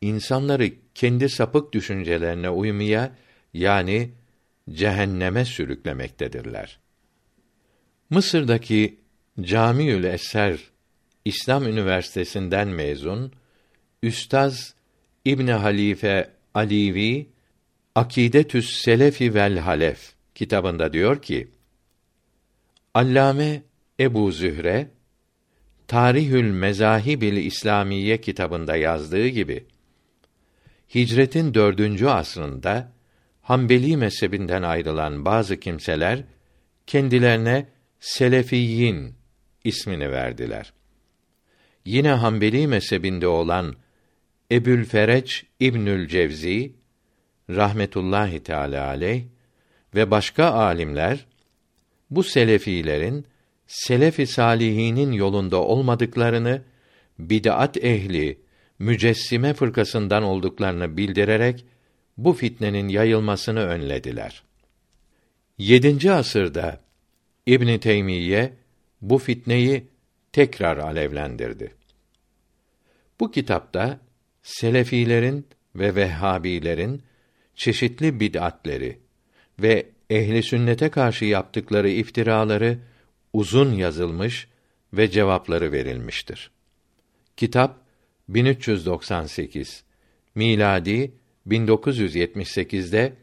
insanları 0.02 0.72
kendi 0.96 1.30
sapık 1.30 1.74
düşüncelerine 1.74 2.50
uymaya 2.50 3.16
yani 3.54 4.12
cehenneme 4.70 5.46
sürüklemektedirler. 5.46 6.80
Mısır'daki 8.10 9.00
Camiül 9.42 10.04
Eser 10.04 10.60
İslam 11.26 11.68
Üniversitesi'nden 11.68 12.68
mezun 12.68 13.34
Üstaz 14.04 14.76
İbn 15.26 15.48
Halife 15.48 16.30
Alivi 16.54 17.30
Akidetüs 17.96 18.82
Selefi 18.82 19.34
vel 19.34 19.58
Halef 19.58 20.14
kitabında 20.36 20.94
diyor 20.94 21.22
ki 21.22 21.48
Allame 22.94 23.64
Ebu 24.00 24.32
Zühre 24.32 24.88
Tarihül 25.88 26.52
Mezahibil 26.52 27.38
İslamiye 27.38 28.22
kitabında 28.22 28.76
yazdığı 28.76 29.28
gibi 29.28 29.66
Hicretin 30.96 31.54
dördüncü 31.54 32.08
asrında 32.08 32.92
Hanbeli 33.42 33.98
mezhebinden 33.98 34.64
ayrılan 34.64 35.26
bazı 35.26 35.60
kimseler 35.60 36.24
kendilerine 36.88 37.68
Selefiyin 38.00 39.16
ismini 39.64 40.12
verdiler. 40.12 40.74
Yine 41.86 42.12
Hanbeli 42.12 42.68
mezhebinde 42.68 43.28
olan 43.28 43.76
Ebül 44.52 44.86
Fereç 44.86 45.46
İbnül 45.60 46.08
Cevzi 46.08 46.74
rahmetullahi 47.50 48.44
teala 48.44 48.88
aleyh 48.88 49.24
ve 49.96 50.12
başka 50.12 50.46
alimler 50.46 51.26
bu 52.10 52.24
selefilerin 52.24 53.26
selef-i 53.68 54.28
salihinin 54.28 55.12
yolunda 55.12 55.58
olmadıklarını 55.58 56.62
bid'at 57.20 57.78
ehli 57.78 58.42
mücessime 58.80 59.54
fırkasından 59.54 60.24
olduklarını 60.24 60.98
bildirerek 60.98 61.66
bu 62.18 62.34
fitnenin 62.34 62.88
yayılmasını 62.88 63.60
önlediler. 63.60 64.44
7. 65.58 66.12
asırda 66.12 66.82
İbn 67.46 67.78
Teymiyye 67.78 68.54
bu 69.02 69.18
fitneyi 69.18 69.88
tekrar 70.32 70.78
alevlendirdi. 70.78 71.76
Bu 73.20 73.32
kitapta 73.32 74.00
selefilerin 74.44 75.48
ve 75.76 75.96
vehhabilerin 75.96 77.04
çeşitli 77.56 78.20
bid'atleri 78.20 79.00
ve 79.60 79.90
ehli 80.10 80.44
sünnete 80.44 80.90
karşı 80.90 81.26
yaptıkları 81.26 81.90
iftiraları 81.90 82.80
uzun 83.34 83.74
yazılmış 83.74 84.48
ve 84.94 85.12
cevapları 85.12 85.72
verilmiştir. 85.72 86.52
Kitap 87.38 87.82
1398 88.30 89.84
miladi 90.36 91.12
1978'de 91.48 93.14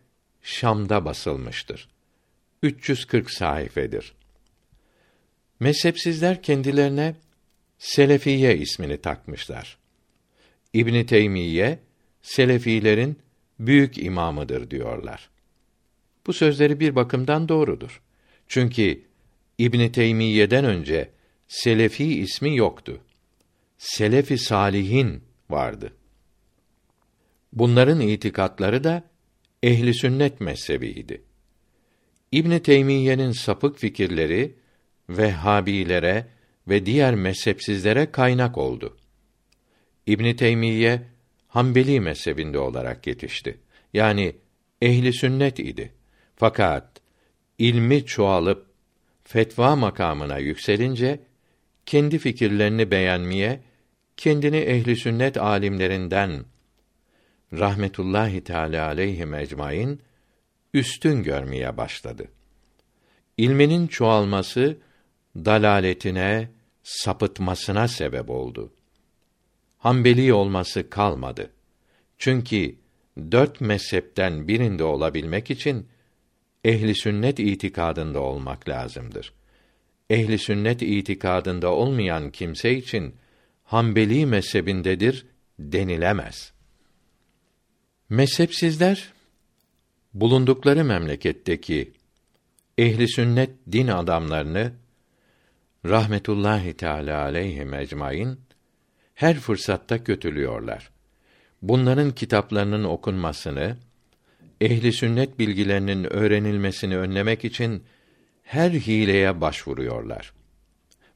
Şam'da 0.43 1.05
basılmıştır. 1.05 1.89
340 2.63 3.31
sayfedir. 3.31 4.15
Mezhepsizler 5.61 6.43
kendilerine 6.43 7.15
Selefiye 7.79 8.57
ismini 8.57 8.97
takmışlar. 8.97 9.79
İbn 10.73 11.05
Teymiyye 11.05 11.79
Selefilerin 12.23 13.19
büyük 13.59 13.99
imamıdır 13.99 14.71
diyorlar. 14.71 15.31
Bu 16.27 16.33
sözleri 16.33 16.81
bir 16.81 16.95
bakımdan 16.95 17.49
doğrudur. 17.49 18.03
Çünkü 18.49 19.03
İbn 19.59 19.89
Teymiyye'den 19.89 20.65
önce 20.65 21.11
Selefi 21.49 22.21
ismi 22.21 22.57
yoktu. 22.57 23.01
Selefi 23.79 24.39
salihin 24.39 25.23
vardı. 25.51 25.93
Bunların 27.53 28.01
itikatları 28.01 28.85
da 28.85 29.03
ehli 29.63 29.95
sünnet 29.95 30.41
mezhebiydi. 30.41 31.23
İbn 32.33 32.59
Teymiyye'nin 32.59 33.33
sapık 33.33 33.79
fikirleri 33.79 34.55
Vehhabilere 35.09 36.27
ve 36.69 36.87
diğer 36.87 37.15
mezhepsizlere 37.15 38.11
kaynak 38.11 38.59
oldu. 38.59 38.97
İbn 40.07 40.37
Teymiyye 40.37 41.03
Hanbeli 41.49 42.01
mezhebinde 42.01 42.59
olarak 42.59 43.07
yetişti. 43.07 43.59
Yani 43.95 44.37
ehli 44.83 45.13
sünnet 45.13 45.59
idi. 45.59 45.93
Fakat 46.37 47.01
ilmi 47.59 48.07
çoğalıp 48.07 48.67
fetva 49.25 49.77
makamına 49.77 50.39
yükselince 50.39 51.21
kendi 51.87 52.19
fikirlerini 52.19 52.91
beğenmeye, 52.91 53.63
kendini 54.17 54.57
ehli 54.57 54.97
sünnet 54.97 55.37
alimlerinden 55.37 56.45
rahmetullahi 57.53 58.45
teala 58.45 58.87
aleyhi 58.87 59.27
ecmaîn 59.37 60.01
üstün 60.75 61.23
görmeye 61.23 61.77
başladı. 61.77 62.29
İlminin 63.37 63.87
çoğalması 63.87 64.79
dalaletine, 65.37 66.51
sapıtmasına 66.83 67.89
sebep 67.89 68.31
oldu. 68.31 68.73
Hanbeli 69.87 70.33
olması 70.33 70.91
kalmadı. 70.91 71.51
Çünkü 72.19 72.75
dört 73.33 73.61
mezhepten 73.61 74.49
birinde 74.49 74.85
olabilmek 74.85 75.51
için 75.51 75.89
ehli 76.65 76.95
sünnet 76.95 77.39
itikadında 77.39 78.21
olmak 78.21 78.69
lazımdır. 78.69 79.33
Ehli 80.11 80.39
sünnet 80.39 80.83
itikadında 80.83 81.73
olmayan 81.73 82.31
kimse 82.31 82.77
için 82.77 83.15
Hanbeli 83.65 84.27
mezhebindedir 84.27 85.27
denilemez. 85.59 86.53
Mezhepsizler 88.09 89.13
bulundukları 90.15 90.85
memleketteki 90.85 91.93
ehli 92.79 93.09
sünnet 93.09 93.51
din 93.73 93.89
adamlarını 93.89 94.73
rahmetullahi 95.85 96.75
teala 96.75 97.23
aleyhi 97.23 97.69
ecmaîn 97.75 98.47
her 99.17 99.39
fırsatta 99.39 100.05
kötülüyorlar. 100.05 100.91
Bunların 101.63 102.11
kitaplarının 102.11 102.85
okunmasını, 102.85 103.77
ehli 104.61 104.93
sünnet 104.93 105.39
bilgilerinin 105.39 106.13
öğrenilmesini 106.13 106.99
önlemek 106.99 107.45
için 107.45 107.85
her 108.43 108.71
hileye 108.71 109.41
başvuruyorlar. 109.41 110.33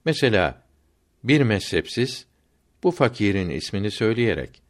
Mesela 0.05 0.63
bir 1.25 1.41
mezhepsiz 1.41 2.27
bu 2.83 2.91
fakirin 2.91 3.51
ismini 3.51 3.91
söyleyerek 3.91 4.63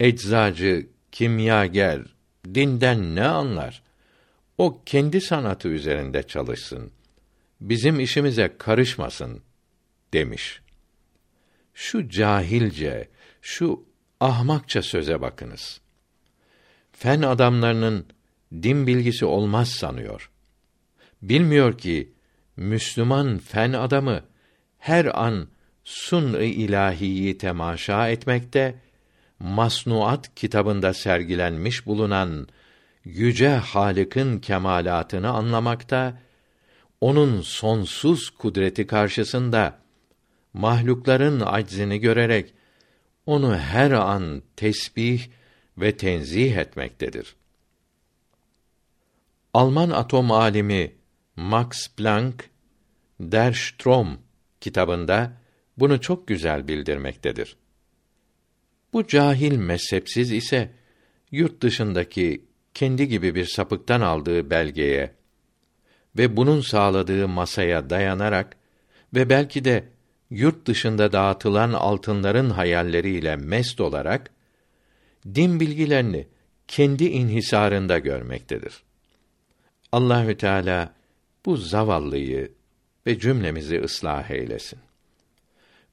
eczacı, 0.00 0.86
kimyager, 1.12 2.02
dinden 2.54 3.14
ne 3.14 3.24
anlar? 3.24 3.82
O 4.58 4.82
kendi 4.86 5.20
sanatı 5.20 5.68
üzerinde 5.68 6.22
çalışsın. 6.22 6.90
Bizim 7.60 8.00
işimize 8.00 8.54
karışmasın 8.58 9.42
demiş. 10.12 10.60
Şu 11.74 12.08
cahilce, 12.08 13.08
şu 13.42 13.84
ahmakça 14.20 14.82
söze 14.82 15.20
bakınız. 15.20 15.80
Fen 16.92 17.22
adamlarının 17.22 18.06
din 18.52 18.86
bilgisi 18.86 19.24
olmaz 19.24 19.68
sanıyor. 19.68 20.30
Bilmiyor 21.22 21.78
ki 21.78 22.12
Müslüman 22.56 23.38
fen 23.38 23.72
adamı 23.72 24.24
her 24.78 25.20
an 25.24 25.48
sun-ı 25.84 26.44
ilahiyi 26.44 27.38
temaşa 27.38 28.08
etmekte, 28.08 28.74
Masnuat 29.38 30.34
kitabında 30.34 30.94
sergilenmiş 30.94 31.86
bulunan 31.86 32.48
yüce 33.04 33.48
Halık'ın 33.48 34.38
kemalatını 34.38 35.28
anlamakta, 35.30 36.18
onun 37.00 37.40
sonsuz 37.40 38.30
kudreti 38.30 38.86
karşısında 38.86 39.79
mahlukların 40.52 41.40
aczini 41.40 42.00
görerek 42.00 42.54
onu 43.26 43.56
her 43.56 43.90
an 43.90 44.42
tesbih 44.56 45.28
ve 45.78 45.96
tenzih 45.96 46.56
etmektedir. 46.56 47.36
Alman 49.54 49.90
atom 49.90 50.30
alimi 50.30 50.94
Max 51.36 51.88
Planck 51.96 52.50
Der 53.20 53.52
Strom 53.52 54.18
kitabında 54.60 55.32
bunu 55.78 56.00
çok 56.00 56.28
güzel 56.28 56.68
bildirmektedir. 56.68 57.56
Bu 58.92 59.06
cahil 59.06 59.56
mezhepsiz 59.56 60.32
ise 60.32 60.70
yurt 61.30 61.62
dışındaki 61.62 62.44
kendi 62.74 63.08
gibi 63.08 63.34
bir 63.34 63.44
sapıktan 63.44 64.00
aldığı 64.00 64.50
belgeye 64.50 65.14
ve 66.18 66.36
bunun 66.36 66.60
sağladığı 66.60 67.28
masaya 67.28 67.90
dayanarak 67.90 68.56
ve 69.14 69.30
belki 69.30 69.64
de 69.64 69.88
yurt 70.30 70.66
dışında 70.66 71.12
dağıtılan 71.12 71.72
altınların 71.72 72.50
hayalleriyle 72.50 73.36
mest 73.36 73.80
olarak 73.80 74.30
din 75.34 75.60
bilgilerini 75.60 76.26
kendi 76.68 77.04
inhisarında 77.04 77.98
görmektedir. 77.98 78.82
Allahü 79.92 80.36
Teala 80.36 80.94
bu 81.46 81.56
zavallıyı 81.56 82.52
ve 83.06 83.18
cümlemizi 83.18 83.80
ıslah 83.80 84.30
eylesin. 84.30 84.78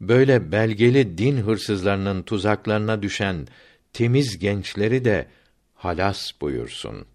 Böyle 0.01 0.51
belgeli 0.51 1.18
din 1.18 1.38
hırsızlarının 1.38 2.23
tuzaklarına 2.23 3.01
düşen 3.01 3.47
temiz 3.93 4.39
gençleri 4.39 5.05
de 5.05 5.27
halas 5.76 6.31
buyursun. 6.41 7.05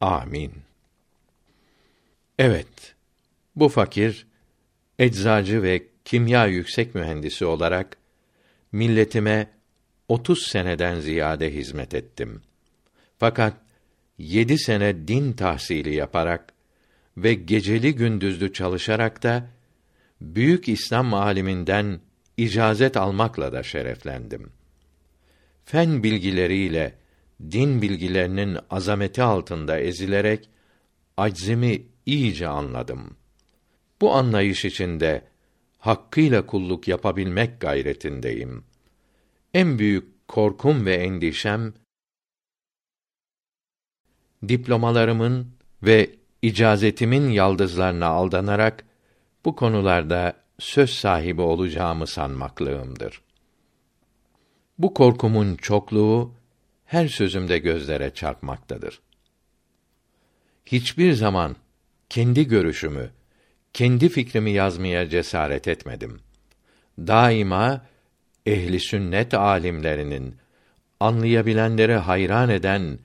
Amin. 0.00 0.52
Evet, 2.38 2.94
bu 3.56 3.68
fakir 3.68 4.26
eczacı 4.98 5.62
ve 5.62 5.82
kimya 6.08 6.46
yüksek 6.46 6.94
mühendisi 6.94 7.44
olarak 7.44 7.96
milletime 8.72 9.50
30 10.08 10.46
seneden 10.46 11.00
ziyade 11.00 11.54
hizmet 11.54 11.94
ettim. 11.94 12.42
Fakat 13.18 13.54
yedi 14.18 14.58
sene 14.58 15.08
din 15.08 15.32
tahsili 15.32 15.94
yaparak 15.94 16.52
ve 17.16 17.34
geceli 17.34 17.94
gündüzlü 17.94 18.52
çalışarak 18.52 19.22
da 19.22 19.48
büyük 20.20 20.68
İslam 20.68 21.14
aliminden 21.14 22.00
icazet 22.36 22.96
almakla 22.96 23.52
da 23.52 23.62
şereflendim. 23.62 24.50
Fen 25.64 26.02
bilgileriyle 26.02 26.94
din 27.50 27.82
bilgilerinin 27.82 28.58
azameti 28.70 29.22
altında 29.22 29.80
ezilerek 29.80 30.48
aczimi 31.16 31.82
iyice 32.06 32.48
anladım. 32.48 33.16
Bu 34.00 34.14
anlayış 34.14 34.64
içinde 34.64 35.27
hakkıyla 35.78 36.46
kulluk 36.46 36.88
yapabilmek 36.88 37.60
gayretindeyim. 37.60 38.64
En 39.54 39.78
büyük 39.78 40.28
korkum 40.28 40.86
ve 40.86 40.94
endişem 40.94 41.74
diplomalarımın 44.48 45.46
ve 45.82 46.10
icazetimin 46.42 47.30
yaldızlarına 47.30 48.06
aldanarak 48.06 48.84
bu 49.44 49.56
konularda 49.56 50.36
söz 50.58 50.90
sahibi 50.90 51.40
olacağımı 51.40 52.06
sanmaklığımdır. 52.06 53.22
Bu 54.78 54.94
korkumun 54.94 55.56
çokluğu 55.56 56.32
her 56.84 57.08
sözümde 57.08 57.58
gözlere 57.58 58.14
çarpmaktadır. 58.14 59.00
Hiçbir 60.66 61.12
zaman 61.12 61.56
kendi 62.08 62.48
görüşümü, 62.48 63.10
kendi 63.78 64.08
fikrimi 64.08 64.50
yazmaya 64.50 65.08
cesaret 65.08 65.68
etmedim. 65.68 66.20
Daima 66.98 67.86
ehli 68.46 68.80
sünnet 68.80 69.34
alimlerinin 69.34 70.36
anlayabilenleri 71.00 71.94
hayran 71.94 72.48
eden 72.48 72.98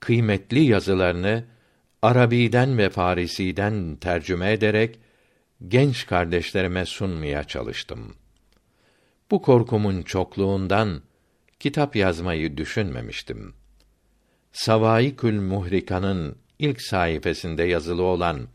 kıymetli 0.00 0.60
yazılarını 0.60 1.44
Arabiden 2.02 2.78
ve 2.78 2.90
Farisiden 2.90 3.96
tercüme 3.96 4.52
ederek 4.52 4.98
genç 5.68 6.06
kardeşlerime 6.06 6.86
sunmaya 6.86 7.44
çalıştım. 7.44 8.14
Bu 9.30 9.42
korkumun 9.42 10.02
çokluğundan 10.02 11.02
kitap 11.60 11.96
yazmayı 11.96 12.56
düşünmemiştim. 12.56 13.54
Savaikül 14.52 15.40
Muhrika'nın 15.40 16.36
ilk 16.58 16.82
sayfasında 16.82 17.64
yazılı 17.64 18.02
olan 18.02 18.48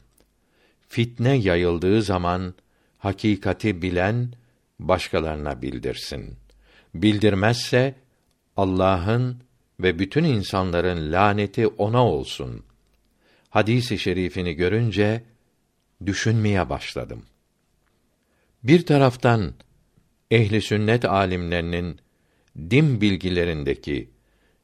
fitne 0.88 1.36
yayıldığı 1.36 2.02
zaman 2.02 2.54
hakikati 2.98 3.82
bilen 3.82 4.34
başkalarına 4.80 5.62
bildirsin. 5.62 6.36
Bildirmezse 6.94 7.96
Allah'ın 8.58 9.38
ve 9.80 10.00
bütün 10.00 10.24
insanların 10.24 11.12
laneti 11.12 11.68
ona 11.68 12.06
olsun. 12.08 12.64
Hadisi 13.50 14.00
şerifini 14.00 14.54
görünce 14.54 15.24
düşünmeye 16.06 16.70
başladım. 16.70 17.26
Bir 18.64 18.86
taraftan 18.86 19.54
ehli 20.32 20.62
sünnet 20.62 21.06
alimlerinin 21.06 22.00
din 22.58 23.02
bilgilerindeki 23.02 24.10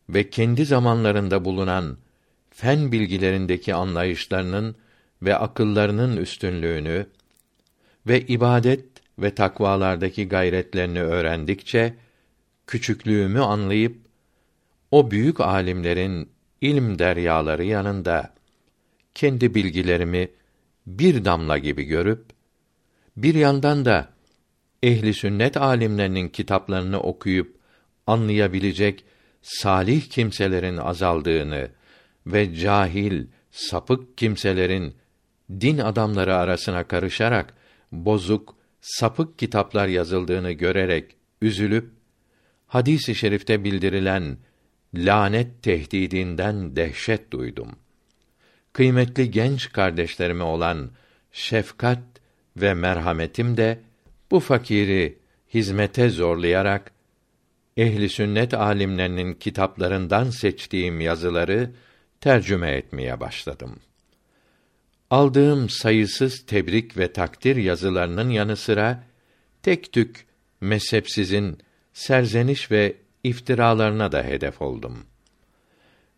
ve 0.09 0.29
kendi 0.29 0.65
zamanlarında 0.65 1.45
bulunan 1.45 1.97
fen 2.49 2.91
bilgilerindeki 2.91 3.73
anlayışlarının 3.75 4.75
ve 5.23 5.35
akıllarının 5.35 6.17
üstünlüğünü 6.17 7.07
ve 8.07 8.21
ibadet 8.21 8.85
ve 9.19 9.35
takvalardaki 9.35 10.27
gayretlerini 10.27 11.01
öğrendikçe 11.01 11.93
küçüklüğümü 12.67 13.39
anlayıp 13.39 13.97
o 14.91 15.11
büyük 15.11 15.39
alimlerin 15.39 16.29
ilm 16.61 16.99
deryaları 16.99 17.63
yanında 17.63 18.33
kendi 19.15 19.55
bilgilerimi 19.55 20.31
bir 20.87 21.25
damla 21.25 21.57
gibi 21.57 21.83
görüp 21.83 22.25
bir 23.17 23.35
yandan 23.35 23.85
da 23.85 24.09
ehli 24.83 25.13
sünnet 25.13 25.57
alimlerinin 25.57 26.29
kitaplarını 26.29 26.99
okuyup 26.99 27.57
anlayabilecek 28.07 29.05
salih 29.41 30.09
kimselerin 30.09 30.77
azaldığını 30.77 31.69
ve 32.27 32.55
cahil, 32.55 33.27
sapık 33.51 34.17
kimselerin 34.17 34.95
din 35.59 35.77
adamları 35.77 36.35
arasına 36.35 36.83
karışarak 36.83 37.53
bozuk, 37.91 38.55
sapık 38.81 39.39
kitaplar 39.39 39.87
yazıldığını 39.87 40.51
görerek 40.51 41.15
üzülüp 41.41 41.89
hadisi 42.67 43.11
i 43.11 43.15
şerifte 43.15 43.63
bildirilen 43.63 44.37
lanet 44.93 45.63
tehdidinden 45.63 46.75
dehşet 46.75 47.31
duydum. 47.31 47.71
Kıymetli 48.73 49.31
genç 49.31 49.71
kardeşlerime 49.71 50.43
olan 50.43 50.91
şefkat 51.31 51.99
ve 52.57 52.73
merhametim 52.73 53.57
de 53.57 53.79
bu 54.31 54.39
fakiri 54.39 55.17
hizmete 55.53 56.09
zorlayarak 56.09 56.91
ehli 57.77 58.09
sünnet 58.09 58.53
alimlerinin 58.53 59.33
kitaplarından 59.33 60.29
seçtiğim 60.29 61.01
yazıları 61.01 61.71
tercüme 62.21 62.71
etmeye 62.71 63.19
başladım. 63.19 63.79
Aldığım 65.11 65.69
sayısız 65.69 66.45
tebrik 66.45 66.97
ve 66.97 67.13
takdir 67.13 67.55
yazılarının 67.55 68.29
yanı 68.29 68.55
sıra 68.55 69.03
tek 69.63 69.93
tük 69.93 70.25
mezhepsizin 70.61 71.57
serzeniş 71.93 72.71
ve 72.71 72.95
iftiralarına 73.23 74.11
da 74.11 74.23
hedef 74.23 74.61
oldum. 74.61 75.05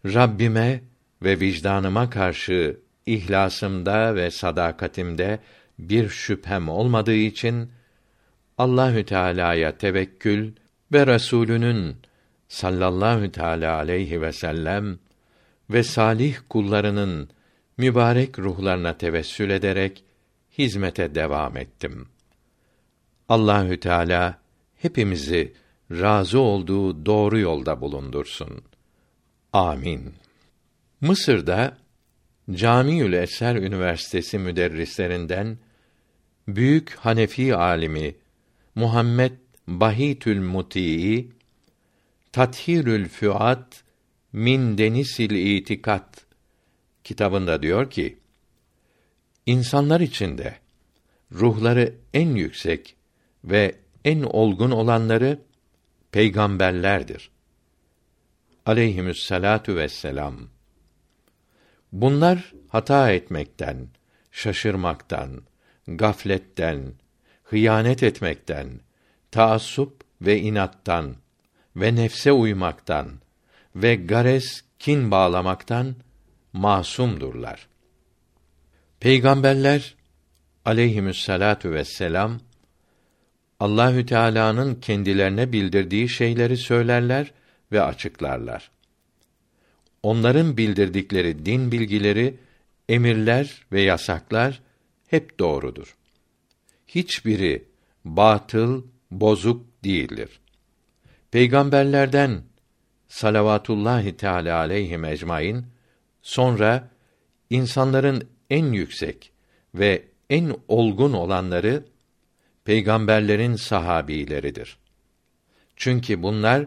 Rabbime 0.05 0.83
ve 1.23 1.39
vicdanıma 1.39 2.09
karşı 2.09 2.79
ihlasımda 3.05 4.15
ve 4.15 4.31
sadakatimde 4.31 5.39
bir 5.79 6.09
şüphem 6.09 6.69
olmadığı 6.69 7.15
için 7.15 7.71
Allahü 8.57 9.05
Teala'ya 9.05 9.77
tevekkül 9.77 10.51
ve 10.91 11.07
Resulünün 11.07 11.95
sallallahu 12.47 13.31
teala 13.31 13.75
aleyhi 13.75 14.21
ve 14.21 14.31
sellem 14.31 14.99
ve 15.69 15.83
salih 15.83 16.37
kullarının 16.49 17.29
mübarek 17.77 18.39
ruhlarına 18.39 18.97
tevessül 18.97 19.49
ederek 19.49 20.03
hizmete 20.57 21.15
devam 21.15 21.57
ettim. 21.57 22.07
Allahü 23.29 23.79
Teala 23.79 24.39
hepimizi 24.75 25.53
razı 25.91 26.39
olduğu 26.39 27.05
doğru 27.05 27.39
yolda 27.39 27.81
bulundursun. 27.81 28.61
Amin. 29.53 30.13
Mısır'da 31.01 31.77
Camiül 32.51 33.13
Eser 33.13 33.55
Üniversitesi 33.55 34.39
müderrislerinden 34.39 35.57
büyük 36.47 36.95
Hanefi 36.95 37.55
alimi 37.55 38.15
Muhammed 38.75 39.31
Bahitül 39.67 40.41
Muti'i 40.41 41.29
Tathirül 42.31 43.09
Füat 43.09 43.83
min 44.33 44.77
Denisil 44.77 45.31
İtikat 45.31 46.25
kitabında 47.03 47.61
diyor 47.61 47.89
ki 47.89 48.19
insanlar 49.45 50.01
içinde 50.01 50.55
ruhları 51.31 51.95
en 52.13 52.35
yüksek 52.35 52.95
ve 53.43 53.75
en 54.05 54.21
olgun 54.21 54.71
olanları 54.71 55.39
peygamberlerdir. 56.11 57.31
Aleyhimüsselatu 58.65 59.75
vesselam. 59.75 60.39
Bunlar 61.91 62.53
hata 62.69 63.11
etmekten, 63.11 63.88
şaşırmaktan, 64.31 65.41
gafletten, 65.88 66.93
hıyanet 67.43 68.03
etmekten, 68.03 68.80
taassup 69.31 70.01
ve 70.21 70.39
inattan 70.39 71.15
ve 71.75 71.95
nefse 71.95 72.31
uymaktan 72.31 73.11
ve 73.75 73.95
gares 73.95 74.61
kin 74.80 75.11
bağlamaktan 75.11 75.95
masumdurlar. 76.53 77.67
Peygamberler 78.99 79.95
aleyhimüsselatu 80.65 81.71
vesselam 81.71 82.39
Allahü 83.59 84.05
Teala'nın 84.05 84.75
kendilerine 84.75 85.51
bildirdiği 85.51 86.09
şeyleri 86.09 86.57
söylerler 86.57 87.31
ve 87.71 87.81
açıklarlar. 87.81 88.71
Onların 90.03 90.57
bildirdikleri 90.57 91.45
din 91.45 91.71
bilgileri, 91.71 92.38
emirler 92.89 93.65
ve 93.71 93.81
yasaklar 93.81 94.61
hep 95.07 95.39
doğrudur. 95.39 95.95
Hiçbiri 96.88 97.65
batıl, 98.05 98.84
bozuk 99.11 99.65
değildir. 99.84 100.39
Peygamberlerden 101.31 102.41
salavatullahi 103.07 104.17
teala 104.17 104.57
aleyhi 104.57 105.05
ecmaîn 105.05 105.65
sonra 106.23 106.89
insanların 107.49 108.29
en 108.49 108.65
yüksek 108.65 109.31
ve 109.75 110.03
en 110.29 110.55
olgun 110.67 111.13
olanları 111.13 111.85
peygamberlerin 112.65 113.55
sahabileridir. 113.55 114.77
Çünkü 115.75 116.23
bunlar 116.23 116.65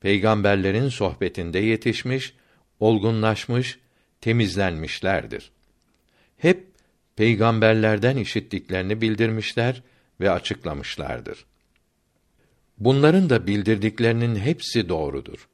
peygamberlerin 0.00 0.88
sohbetinde 0.88 1.58
yetişmiş, 1.58 2.34
olgunlaşmış, 2.80 3.78
temizlenmişlerdir. 4.20 5.50
Hep 6.36 6.66
peygamberlerden 7.16 8.16
işittiklerini 8.16 9.00
bildirmişler 9.00 9.82
ve 10.20 10.30
açıklamışlardır. 10.30 11.44
Bunların 12.78 13.30
da 13.30 13.46
bildirdiklerinin 13.46 14.36
hepsi 14.36 14.88
doğrudur. 14.88 15.48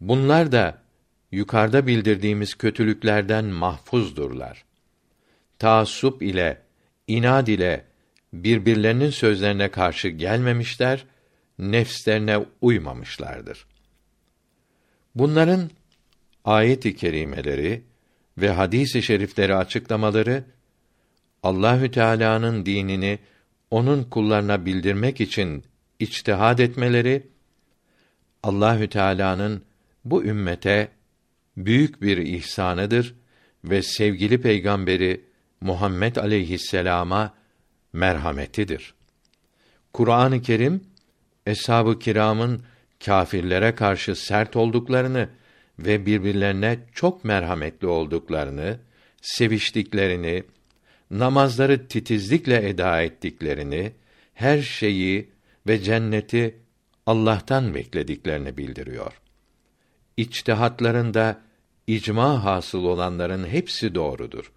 Bunlar 0.00 0.52
da 0.52 0.82
yukarıda 1.32 1.86
bildirdiğimiz 1.86 2.54
kötülüklerden 2.54 3.44
mahfuzdurlar. 3.44 4.64
Taassup 5.58 6.22
ile, 6.22 6.62
inad 7.06 7.46
ile 7.46 7.84
birbirlerinin 8.32 9.10
sözlerine 9.10 9.70
karşı 9.70 10.08
gelmemişler, 10.08 11.04
nefslerine 11.58 12.46
uymamışlardır. 12.60 13.66
Bunların 15.14 15.70
ayet-i 16.44 16.96
kerimeleri 16.96 17.82
ve 18.38 18.50
hadis-i 18.50 19.02
şerifleri 19.02 19.54
açıklamaları 19.54 20.44
Allahü 21.42 21.90
Teala'nın 21.90 22.66
dinini 22.66 23.18
onun 23.70 24.04
kullarına 24.04 24.66
bildirmek 24.66 25.20
için 25.20 25.64
içtihad 25.98 26.58
etmeleri 26.58 27.26
Allahü 28.42 28.88
Teala'nın 28.88 29.62
bu 30.04 30.24
ümmete 30.24 30.88
büyük 31.66 32.02
bir 32.02 32.16
ihsanıdır 32.16 33.14
ve 33.64 33.82
sevgili 33.82 34.40
peygamberi 34.40 35.24
Muhammed 35.60 36.16
aleyhisselama 36.16 37.34
merhametidir. 37.92 38.94
Kur'an-ı 39.92 40.42
Kerim 40.42 40.84
eshab-ı 41.46 41.98
kiramın 41.98 42.62
kâfirlere 43.04 43.74
karşı 43.74 44.16
sert 44.16 44.56
olduklarını 44.56 45.28
ve 45.78 46.06
birbirlerine 46.06 46.78
çok 46.94 47.24
merhametli 47.24 47.86
olduklarını, 47.86 48.78
seviştiklerini, 49.22 50.42
namazları 51.10 51.88
titizlikle 51.88 52.68
eda 52.68 53.02
ettiklerini, 53.02 53.92
her 54.34 54.62
şeyi 54.62 55.30
ve 55.66 55.78
cenneti 55.82 56.56
Allah'tan 57.06 57.74
beklediklerini 57.74 58.56
bildiriyor. 58.56 59.20
İçtihatlarında 60.16 61.40
icma 61.96 62.44
hasıl 62.44 62.84
olanların 62.84 63.46
hepsi 63.46 63.94
doğrudur. 63.94 64.52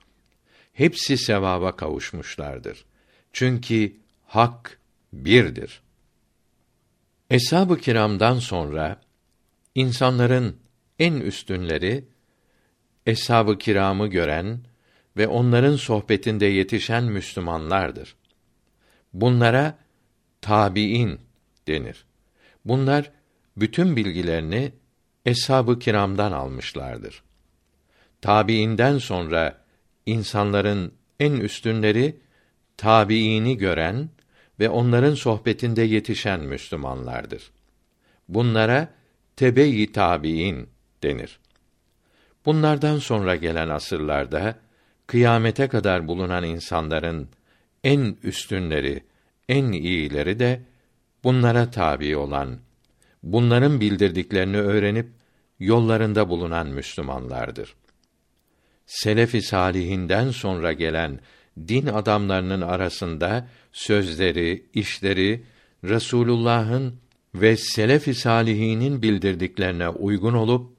Hepsi 0.74 1.18
sevaba 1.18 1.76
kavuşmuşlardır. 1.76 2.86
Çünkü 3.34 3.96
hak 4.26 4.80
birdir. 5.14 5.82
Eshab-ı 7.30 7.78
kiramdan 7.78 8.40
sonra 8.40 9.02
insanların 9.76 10.58
en 11.00 11.14
üstünleri 11.14 12.06
eshab-ı 13.06 13.58
kiramı 13.58 14.08
gören 14.08 14.60
ve 15.18 15.28
onların 15.28 15.76
sohbetinde 15.76 16.46
yetişen 16.46 17.04
Müslümanlardır. 17.04 18.16
Bunlara 19.14 19.78
tabiin 20.42 21.20
denir. 21.68 22.06
Bunlar 22.66 23.12
bütün 23.58 23.96
bilgilerini 23.96 24.72
eshab-ı 25.26 25.80
kiramdan 25.80 26.32
almışlardır. 26.32 27.24
Tabiinden 28.22 28.98
sonra 28.98 29.64
insanların 30.06 30.94
en 31.20 31.34
üstünleri 31.34 32.20
tabiini 32.78 33.58
gören 33.58 34.10
ve 34.60 34.70
onların 34.70 35.14
sohbetinde 35.14 35.82
yetişen 35.82 36.40
Müslümanlardır. 36.40 37.52
Bunlara 38.30 38.94
tebe-i 39.36 39.92
tabiin 39.92 40.70
denir. 41.04 41.40
Bunlardan 42.46 42.98
sonra 42.98 43.36
gelen 43.36 43.70
asırlarda 43.70 44.56
kıyamete 45.08 45.68
kadar 45.68 46.08
bulunan 46.08 46.44
insanların 46.44 47.30
en 47.84 48.18
üstünleri, 48.24 49.04
en 49.50 49.72
iyileri 49.72 50.40
de 50.40 50.62
bunlara 51.24 51.72
tabi 51.72 52.18
olan, 52.18 52.60
bunların 53.24 53.82
bildirdiklerini 53.82 54.58
öğrenip 54.58 55.10
yollarında 55.60 56.30
bulunan 56.30 56.68
Müslümanlardır. 56.68 57.76
Selef-i 58.86 59.42
salihinden 59.42 60.32
sonra 60.32 60.74
gelen 60.74 61.20
din 61.58 61.88
adamlarının 61.88 62.62
arasında 62.62 63.48
sözleri, 63.72 64.66
işleri 64.74 65.44
Resulullah'ın 65.84 66.96
ve 67.36 67.58
selef-i 67.58 68.16
salihinin 68.16 69.02
bildirdiklerine 69.02 69.90
uygun 69.90 70.34
olup 70.34 70.78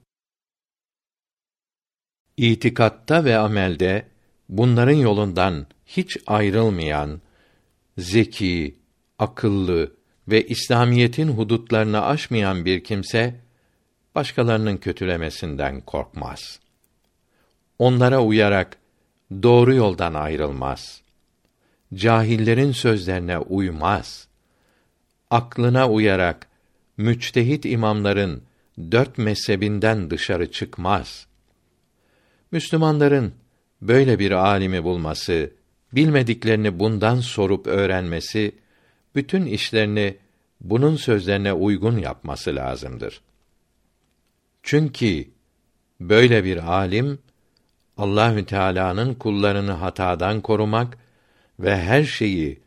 itikatta 2.37 3.25
ve 3.25 3.37
amelde 3.37 4.07
bunların 4.49 4.95
yolundan 4.95 5.67
hiç 5.85 6.17
ayrılmayan 6.27 7.21
zeki, 7.97 8.79
akıllı 9.19 9.95
ve 10.27 10.47
İslamiyetin 10.47 11.27
hudutlarını 11.27 12.05
aşmayan 12.05 12.65
bir 12.65 12.83
kimse 12.83 13.35
başkalarının 14.15 14.77
kötülemesinden 14.77 15.81
korkmaz. 15.81 16.59
Onlara 17.79 18.23
uyarak 18.23 18.77
doğru 19.43 19.75
yoldan 19.75 20.13
ayrılmaz. 20.13 21.01
Cahillerin 21.93 22.71
sözlerine 22.71 23.37
uymaz. 23.37 24.27
Aklına 25.29 25.89
uyarak 25.89 26.47
müçtehit 26.97 27.65
imamların 27.65 28.43
dört 28.91 29.17
mezhebinden 29.17 30.09
dışarı 30.09 30.51
çıkmaz. 30.51 31.27
Müslümanların 32.51 33.33
böyle 33.81 34.19
bir 34.19 34.31
alimi 34.31 34.83
bulması, 34.83 35.51
bilmediklerini 35.93 36.79
bundan 36.79 37.19
sorup 37.19 37.67
öğrenmesi, 37.67 38.55
bütün 39.15 39.45
işlerini 39.45 40.17
bunun 40.61 40.95
sözlerine 40.95 41.53
uygun 41.53 41.97
yapması 41.97 42.55
lazımdır. 42.55 43.21
Çünkü 44.63 45.27
böyle 45.99 46.43
bir 46.43 46.73
alim 46.73 47.19
Allahü 47.97 48.45
Teala'nın 48.45 49.13
kullarını 49.13 49.71
hatadan 49.71 50.41
korumak 50.41 50.97
ve 51.59 51.77
her 51.77 52.03
şeyi 52.03 52.59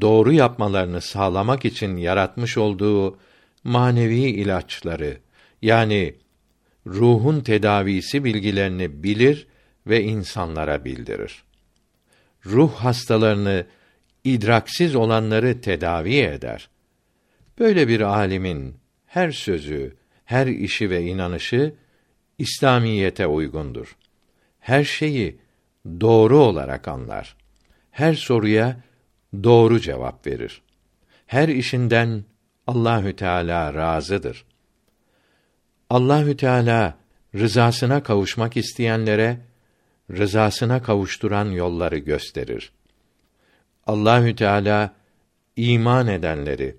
doğru 0.00 0.32
yapmalarını 0.32 1.00
sağlamak 1.00 1.64
için 1.64 1.96
yaratmış 1.96 2.58
olduğu 2.58 3.18
manevi 3.64 4.20
ilaçları 4.20 5.18
yani 5.62 6.14
ruhun 6.86 7.40
tedavisi 7.40 8.24
bilgilerini 8.24 9.02
bilir 9.02 9.46
ve 9.86 10.02
insanlara 10.02 10.84
bildirir. 10.84 11.44
Ruh 12.46 12.72
hastalarını 12.74 13.66
idraksiz 14.26 14.94
olanları 14.94 15.60
tedavi 15.60 16.16
eder. 16.16 16.68
Böyle 17.58 17.88
bir 17.88 18.00
alimin 18.00 18.74
her 19.06 19.30
sözü, 19.30 19.96
her 20.24 20.46
işi 20.46 20.90
ve 20.90 21.02
inanışı 21.02 21.74
İslamiyete 22.38 23.26
uygundur. 23.26 23.96
Her 24.60 24.84
şeyi 24.84 25.38
doğru 26.00 26.38
olarak 26.38 26.88
anlar. 26.88 27.36
Her 27.90 28.14
soruya 28.14 28.76
doğru 29.44 29.80
cevap 29.80 30.26
verir. 30.26 30.62
Her 31.26 31.48
işinden 31.48 32.24
Allahü 32.66 33.16
Teala 33.16 33.74
razıdır. 33.74 34.44
Allahü 35.90 36.36
Teala 36.36 36.98
rızasına 37.34 38.02
kavuşmak 38.02 38.56
isteyenlere 38.56 39.40
rızasına 40.10 40.82
kavuşturan 40.82 41.50
yolları 41.50 41.98
gösterir. 41.98 42.72
Allahü 43.86 44.36
Teala 44.36 44.94
iman 45.56 46.06
edenleri 46.06 46.76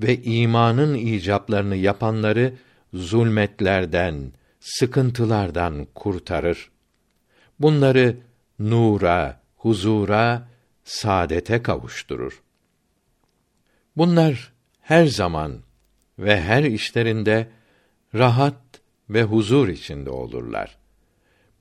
ve 0.00 0.22
imanın 0.22 0.94
icaplarını 0.94 1.76
yapanları 1.76 2.54
zulmetlerden, 2.94 4.32
sıkıntılardan 4.60 5.86
kurtarır. 5.94 6.70
Bunları 7.60 8.16
nura, 8.58 9.40
huzura, 9.56 10.48
saadete 10.84 11.62
kavuşturur. 11.62 12.42
Bunlar 13.96 14.52
her 14.80 15.06
zaman 15.06 15.58
ve 16.18 16.40
her 16.40 16.64
işlerinde 16.64 17.48
rahat 18.14 18.60
ve 19.10 19.22
huzur 19.22 19.68
içinde 19.68 20.10
olurlar. 20.10 20.78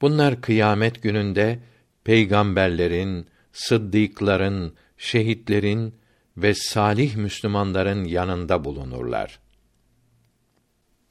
Bunlar 0.01 0.41
kıyamet 0.41 1.03
gününde 1.03 1.59
peygamberlerin, 2.03 3.27
sıddıkların, 3.55 4.73
şehitlerin 4.97 5.95
ve 6.37 6.53
salih 6.53 7.15
Müslümanların 7.15 8.03
yanında 8.03 8.63
bulunurlar. 8.63 9.39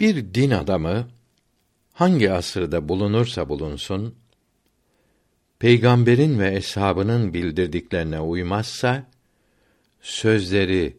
Bir 0.00 0.34
din 0.34 0.50
adamı 0.50 1.08
hangi 1.92 2.32
asırda 2.32 2.88
bulunursa 2.88 3.48
bulunsun 3.48 4.14
peygamberin 5.58 6.38
ve 6.38 6.54
eshabının 6.54 7.34
bildirdiklerine 7.34 8.20
uymazsa 8.20 9.06
sözleri, 10.00 10.96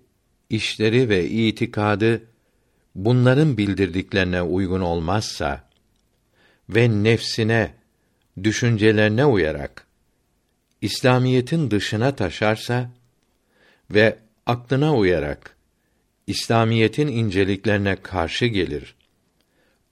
işleri 0.49 1.09
ve 1.09 1.29
itikadı 1.29 2.27
bunların 2.95 3.57
bildirdiklerine 3.57 4.41
uygun 4.41 4.81
olmazsa 4.81 5.69
ve 6.69 7.03
nefsine, 7.03 7.73
düşüncelerine 8.43 9.25
uyarak 9.25 9.84
İslamiyetin 10.81 11.71
dışına 11.71 12.15
taşarsa 12.15 12.89
ve 13.91 14.19
aklına 14.45 14.95
uyarak 14.95 15.55
İslamiyetin 16.27 17.07
inceliklerine 17.07 17.95
karşı 17.95 18.45
gelir. 18.45 18.95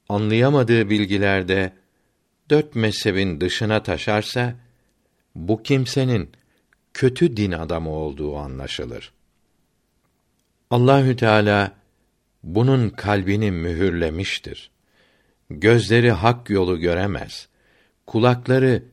Anlayamadığı 0.10 0.90
bilgilerde 0.90 1.74
dört 2.50 2.76
mezhebin 2.76 3.42
dışına 3.42 3.84
taşarsa 3.84 4.56
bu 5.36 5.64
kimsenin 5.64 6.30
kötü 6.94 7.38
din 7.38 7.52
adamı 7.52 7.90
olduğu 7.90 8.38
anlaşılır. 8.38 9.14
Allahü 10.70 11.16
Teala 11.16 11.72
bunun 12.44 12.90
kalbini 12.90 13.52
mühürlemiştir. 13.52 14.72
Gözleri 15.50 16.12
hak 16.12 16.50
yolu 16.50 16.80
göremez. 16.80 17.48
Kulakları 18.08 18.84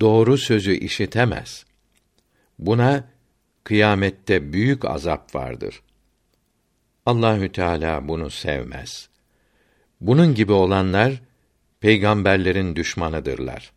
doğru 0.00 0.38
sözü 0.38 0.72
işitemez. 0.72 1.64
Buna 2.58 3.04
kıyamette 3.64 4.52
büyük 4.52 4.84
azap 4.84 5.34
vardır. 5.34 5.82
Allahü 7.06 7.52
Teala 7.52 8.08
bunu 8.08 8.30
sevmez. 8.30 9.08
Bunun 10.00 10.34
gibi 10.34 10.52
olanlar 10.52 11.22
peygamberlerin 11.80 12.76
düşmanıdırlar. 12.76 13.72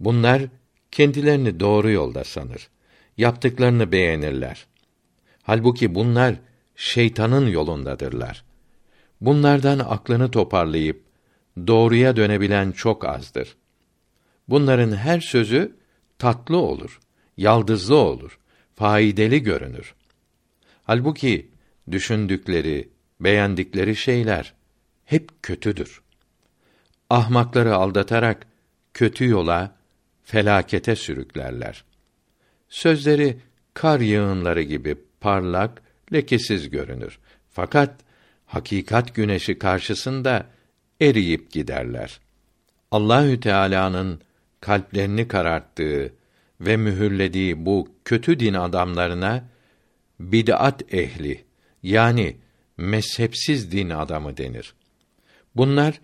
Bunlar 0.00 0.42
kendilerini 0.90 1.60
doğru 1.60 1.90
yolda 1.90 2.24
sanır. 2.24 2.68
Yaptıklarını 3.16 3.92
beğenirler. 3.92 4.66
Halbuki 5.42 5.94
bunlar 5.94 6.34
şeytanın 6.76 7.46
yolundadırlar. 7.46 8.44
Bunlardan 9.20 9.78
aklını 9.78 10.30
toparlayıp 10.30 11.02
doğruya 11.66 12.16
dönebilen 12.16 12.72
çok 12.72 13.04
azdır. 13.04 13.56
Bunların 14.50 14.92
her 14.96 15.20
sözü 15.20 15.76
tatlı 16.18 16.56
olur, 16.56 17.00
yaldızlı 17.36 17.96
olur, 17.96 18.38
faydalı 18.74 19.36
görünür. 19.36 19.94
Halbuki 20.82 21.50
düşündükleri, 21.90 22.88
beğendikleri 23.20 23.96
şeyler 23.96 24.54
hep 25.04 25.42
kötüdür. 25.42 26.02
Ahmakları 27.10 27.74
aldatarak 27.74 28.46
kötü 28.94 29.28
yola, 29.28 29.76
felakete 30.24 30.96
sürüklerler. 30.96 31.84
Sözleri 32.68 33.40
kar 33.74 34.00
yağınları 34.00 34.62
gibi 34.62 34.96
parlak, 35.20 35.82
lekesiz 36.12 36.70
görünür. 36.70 37.18
Fakat 37.50 37.94
hakikat 38.46 39.14
güneşi 39.14 39.58
karşısında 39.58 40.46
eriyip 41.00 41.50
giderler. 41.52 42.20
Allahü 42.90 43.40
Teala'nın 43.40 44.20
kalplerini 44.60 45.28
kararttığı 45.28 46.12
ve 46.60 46.76
mühürlediği 46.76 47.66
bu 47.66 47.88
kötü 48.04 48.40
din 48.40 48.54
adamlarına 48.54 49.44
bid'at 50.20 50.94
ehli 50.94 51.44
yani 51.82 52.36
mezhepsiz 52.76 53.72
din 53.72 53.90
adamı 53.90 54.36
denir. 54.36 54.74
Bunlar 55.56 56.00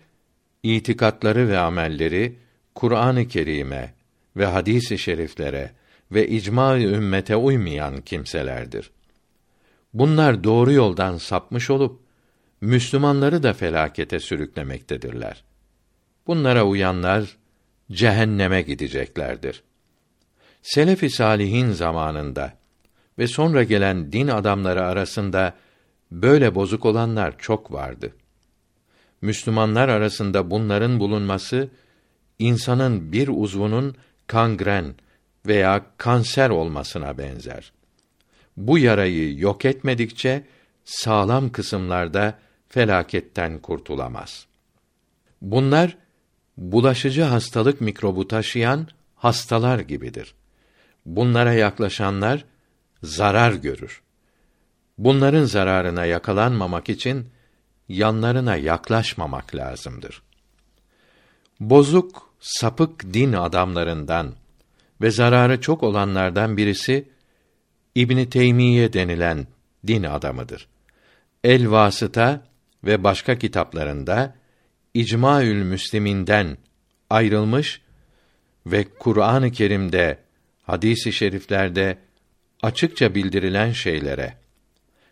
itikatları 0.63 1.49
ve 1.49 1.57
amelleri 1.57 2.35
Kur'an-ı 2.75 3.27
Kerim'e 3.27 3.93
ve 4.37 4.45
hadis-i 4.45 4.97
şeriflere 4.97 5.71
ve 6.11 6.27
icma-ı 6.27 6.79
ümmete 6.79 7.35
uymayan 7.35 8.01
kimselerdir. 8.01 8.91
Bunlar 9.93 10.43
doğru 10.43 10.71
yoldan 10.71 11.17
sapmış 11.17 11.69
olup 11.69 11.99
Müslümanları 12.61 13.43
da 13.43 13.53
felakete 13.53 14.19
sürüklemektedirler. 14.19 15.43
Bunlara 16.27 16.63
uyanlar 16.63 17.37
cehenneme 17.91 18.61
gideceklerdir. 18.61 19.63
Selef-i 20.61 21.09
salihin 21.09 21.71
zamanında 21.71 22.53
ve 23.19 23.27
sonra 23.27 23.63
gelen 23.63 24.11
din 24.11 24.27
adamları 24.27 24.83
arasında 24.83 25.53
böyle 26.11 26.55
bozuk 26.55 26.85
olanlar 26.85 27.37
çok 27.37 27.71
vardı. 27.71 28.13
Müslümanlar 29.21 29.89
arasında 29.89 30.51
bunların 30.51 30.99
bulunması 30.99 31.69
insanın 32.39 33.11
bir 33.11 33.27
uzvunun 33.27 33.95
kangren 34.27 34.95
veya 35.45 35.85
kanser 35.97 36.49
olmasına 36.49 37.17
benzer. 37.17 37.71
Bu 38.57 38.77
yarayı 38.77 39.39
yok 39.39 39.65
etmedikçe 39.65 40.43
sağlam 40.85 41.51
kısımlarda 41.51 42.39
felaketten 42.69 43.59
kurtulamaz. 43.59 44.47
Bunlar 45.41 45.97
bulaşıcı 46.57 47.23
hastalık 47.23 47.81
mikrobu 47.81 48.27
taşıyan 48.27 48.87
hastalar 49.15 49.79
gibidir. 49.79 50.33
Bunlara 51.05 51.53
yaklaşanlar 51.53 52.45
zarar 53.03 53.53
görür. 53.53 54.01
Bunların 54.97 55.43
zararına 55.43 56.05
yakalanmamak 56.05 56.89
için 56.89 57.27
yanlarına 57.89 58.55
yaklaşmamak 58.55 59.55
lazımdır. 59.55 60.21
Bozuk, 61.59 62.33
sapık 62.39 63.13
din 63.13 63.33
adamlarından 63.33 64.33
ve 65.01 65.11
zararı 65.11 65.61
çok 65.61 65.83
olanlardan 65.83 66.57
birisi 66.57 67.09
İbni 67.95 68.29
Teymiye 68.29 68.93
denilen 68.93 69.47
din 69.87 70.03
adamıdır. 70.03 70.67
El 71.43 71.71
Vasıta 71.71 72.41
ve 72.83 73.03
başka 73.03 73.37
kitaplarında 73.37 74.35
İcmaül 74.97 75.63
Müsliminden 75.63 76.57
ayrılmış 77.09 77.81
ve 78.65 78.85
Kur'an-ı 78.99 79.51
Kerim'de, 79.51 80.19
hadis-i 80.63 81.13
şeriflerde 81.13 81.97
açıkça 82.61 83.15
bildirilen 83.15 83.71
şeylere 83.71 84.37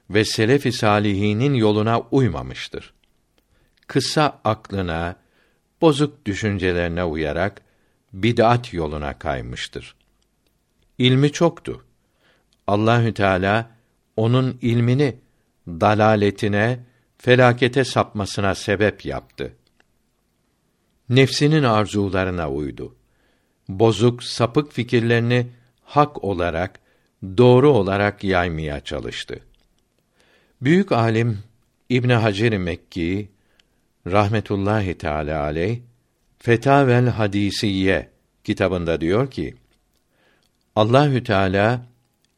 ve 0.09 0.25
selef-i 0.25 0.71
salihinin 0.71 1.53
yoluna 1.53 1.99
uymamıştır. 1.99 2.93
Kısa 3.87 4.41
aklına, 4.43 5.15
bozuk 5.81 6.25
düşüncelerine 6.25 7.03
uyarak 7.03 7.61
bid'at 8.13 8.73
yoluna 8.73 9.19
kaymıştır. 9.19 9.95
İlmi 10.97 11.31
çoktu. 11.31 11.85
Allahü 12.67 13.13
Teala 13.13 13.71
onun 14.17 14.57
ilmini 14.61 15.19
dalaletine, 15.67 16.79
felakete 17.17 17.83
sapmasına 17.83 18.55
sebep 18.55 19.05
yaptı. 19.05 19.53
Nefsinin 21.09 21.63
arzularına 21.63 22.51
uydu. 22.51 22.95
Bozuk, 23.69 24.23
sapık 24.23 24.73
fikirlerini 24.73 25.47
hak 25.83 26.23
olarak, 26.23 26.79
doğru 27.37 27.71
olarak 27.71 28.23
yaymaya 28.23 28.79
çalıştı. 28.79 29.39
Büyük 30.61 30.91
alim 30.91 31.39
İbn 31.89 32.09
Hacer 32.09 32.57
Mekki 32.57 33.29
rahmetullahi 34.07 34.97
teala 34.97 35.41
aleyh 35.41 35.79
Fetavel 36.39 37.07
Hadisiye 37.07 38.09
kitabında 38.43 39.01
diyor 39.01 39.31
ki 39.31 39.55
Allahü 40.75 41.23
Teala 41.23 41.85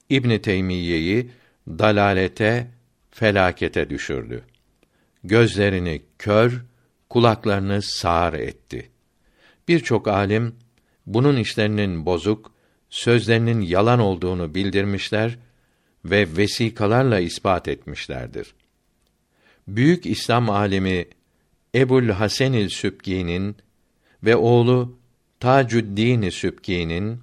İbn 0.10 0.38
Teymiyye'yi 0.38 1.32
dalalete, 1.68 2.68
felakete 3.12 3.90
düşürdü. 3.90 4.44
Gözlerini 5.24 6.02
kör, 6.20 6.66
kulaklarını 7.10 7.82
sağır 7.82 8.34
etti. 8.34 8.90
Birçok 9.68 10.08
alim 10.08 10.56
bunun 11.06 11.38
işlerinin 11.38 12.06
bozuk, 12.06 12.52
sözlerinin 12.90 13.62
yalan 13.62 14.00
olduğunu 14.00 14.56
bildirmişler 14.56 15.38
ve 16.06 16.38
vesikalarla 16.38 17.20
ispat 17.20 17.68
etmişlerdir. 17.68 18.54
Büyük 19.68 20.06
İslam 20.06 20.50
alimi 20.50 21.06
Ebul 21.76 22.10
Hasenil 22.10 22.70
Sübki'nin 22.70 23.56
ve 24.24 24.36
oğlu 24.36 24.98
Tacuddin 25.40 26.30
Sübki'nin 26.30 27.20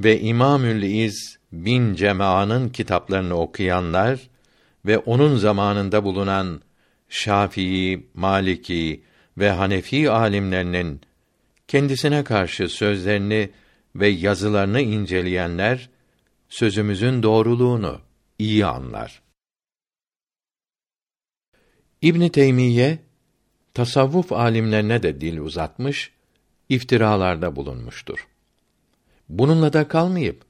ve 0.00 0.20
İmamül 0.20 0.82
İz 0.82 1.38
bin 1.52 1.94
Cemaa'nın 1.94 2.68
kitaplarını 2.68 3.34
okuyanlar 3.34 4.30
ve 4.86 4.98
onun 4.98 5.36
zamanında 5.36 6.04
bulunan 6.04 6.60
Şafii, 7.08 8.06
Maliki 8.14 9.02
ve 9.38 9.50
Hanefi 9.50 10.10
alimlerinin 10.10 11.00
kendisine 11.68 12.24
karşı 12.24 12.68
sözlerini 12.68 13.50
ve 13.96 14.08
yazılarını 14.08 14.80
inceleyenler 14.80 15.90
sözümüzün 16.48 17.22
doğruluğunu 17.22 18.00
iyi 18.38 18.66
anlar. 18.66 19.22
İbn 22.02 22.28
Teymiye 22.28 22.98
tasavvuf 23.74 24.32
alimlerine 24.32 25.02
de 25.02 25.20
dil 25.20 25.38
uzatmış, 25.38 26.12
iftiralarda 26.68 27.56
bulunmuştur. 27.56 28.28
Bununla 29.28 29.72
da 29.72 29.88
kalmayıp 29.88 30.44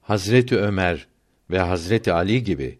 Hazreti 0.00 0.58
Ömer 0.58 1.06
ve 1.50 1.58
Hazreti 1.58 2.12
Ali 2.12 2.44
gibi 2.44 2.78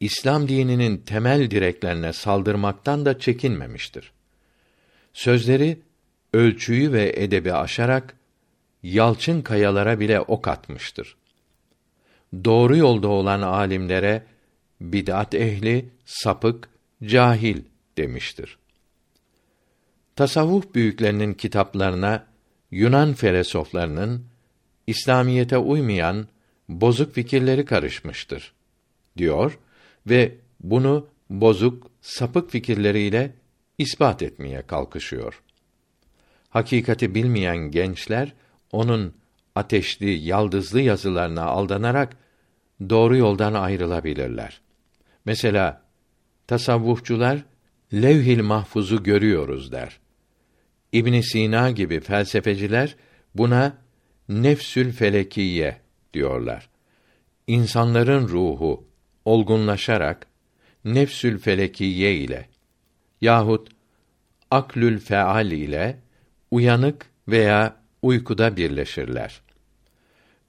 İslam 0.00 0.48
dininin 0.48 0.98
temel 0.98 1.50
direklerine 1.50 2.12
saldırmaktan 2.12 3.06
da 3.06 3.18
çekinmemiştir. 3.18 4.12
Sözleri 5.18 5.78
ölçüyü 6.32 6.92
ve 6.92 7.12
edebi 7.16 7.52
aşarak 7.52 8.16
yalçın 8.82 9.42
kayalara 9.42 10.00
bile 10.00 10.20
ok 10.20 10.48
atmıştır. 10.48 11.16
Doğru 12.44 12.76
yolda 12.76 13.08
olan 13.08 13.42
alimlere 13.42 14.26
bid'at 14.80 15.34
ehli, 15.34 15.88
sapık, 16.04 16.68
cahil 17.04 17.62
demiştir. 17.96 18.58
Tasavvuf 20.16 20.74
büyüklerinin 20.74 21.34
kitaplarına 21.34 22.26
Yunan 22.70 23.14
felsefelerinin 23.14 24.26
İslamiyete 24.86 25.58
uymayan 25.58 26.26
bozuk 26.68 27.14
fikirleri 27.14 27.64
karışmıştır 27.64 28.52
diyor 29.16 29.58
ve 30.06 30.34
bunu 30.60 31.06
bozuk, 31.30 31.90
sapık 32.00 32.50
fikirleriyle 32.50 33.32
ispat 33.78 34.22
etmeye 34.22 34.62
kalkışıyor. 34.62 35.42
Hakikati 36.48 37.14
bilmeyen 37.14 37.56
gençler 37.56 38.32
onun 38.72 39.14
ateşli, 39.54 40.10
yaldızlı 40.10 40.80
yazılarına 40.80 41.42
aldanarak 41.42 42.16
doğru 42.90 43.16
yoldan 43.16 43.54
ayrılabilirler. 43.54 44.60
Mesela 45.24 45.82
tasavvufçular 46.46 47.44
Levhil 47.92 48.42
mahfuzu 48.42 49.02
görüyoruz 49.02 49.72
der. 49.72 50.00
İbn 50.92 51.20
Sina 51.20 51.70
gibi 51.70 52.00
felsefeciler 52.00 52.96
buna 53.34 53.78
nefsül 54.28 54.92
felekiye 54.92 55.80
diyorlar. 56.14 56.70
İnsanların 57.46 58.28
ruhu 58.28 58.86
olgunlaşarak 59.24 60.26
nefsül 60.84 61.38
felekiye 61.38 62.16
ile 62.16 62.48
yahut 63.20 63.68
aklül 64.50 64.98
feal 64.98 65.50
ile 65.50 65.98
uyanık 66.50 67.06
veya 67.28 67.76
uykuda 68.02 68.56
birleşirler. 68.56 69.40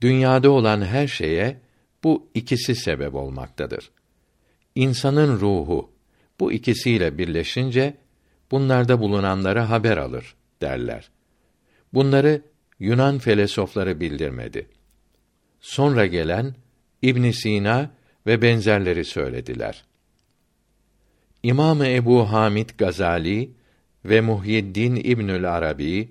Dünyada 0.01 0.51
olan 0.51 0.81
her 0.81 1.07
şeye 1.07 1.57
bu 2.03 2.29
ikisi 2.33 2.75
sebep 2.75 3.15
olmaktadır. 3.15 3.91
İnsanın 4.75 5.39
ruhu 5.39 5.91
bu 6.39 6.51
ikisiyle 6.51 7.17
birleşince 7.17 7.97
bunlarda 8.51 8.99
bulunanlara 8.99 9.69
haber 9.69 9.97
alır 9.97 10.35
derler. 10.61 11.09
Bunları 11.93 12.41
Yunan 12.79 13.19
felsefeleri 13.19 13.99
bildirmedi. 13.99 14.67
Sonra 15.61 16.05
gelen 16.05 16.55
İbn 17.01 17.31
Sina 17.31 17.91
ve 18.27 18.41
benzerleri 18.41 19.05
söylediler. 19.05 19.83
İmam 21.43 21.83
Ebu 21.83 22.31
Hamid 22.31 22.69
Gazali 22.77 23.51
ve 24.05 24.21
Muhyiddin 24.21 24.95
İbnül 24.95 25.55
Arabi 25.55 26.09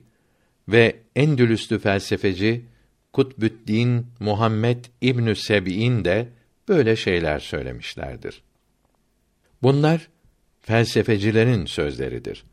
ve 0.68 0.96
Endülüslü 1.16 1.78
felsefeci 1.78 2.64
Kutbüddin 3.12 4.06
Muhammed 4.20 4.84
İbnü 5.00 5.36
Seb'in 5.36 6.04
de 6.04 6.28
böyle 6.68 6.96
şeyler 6.96 7.38
söylemişlerdir. 7.38 8.42
Bunlar 9.62 10.08
felsefecilerin 10.60 11.64
sözleridir. 11.64 12.44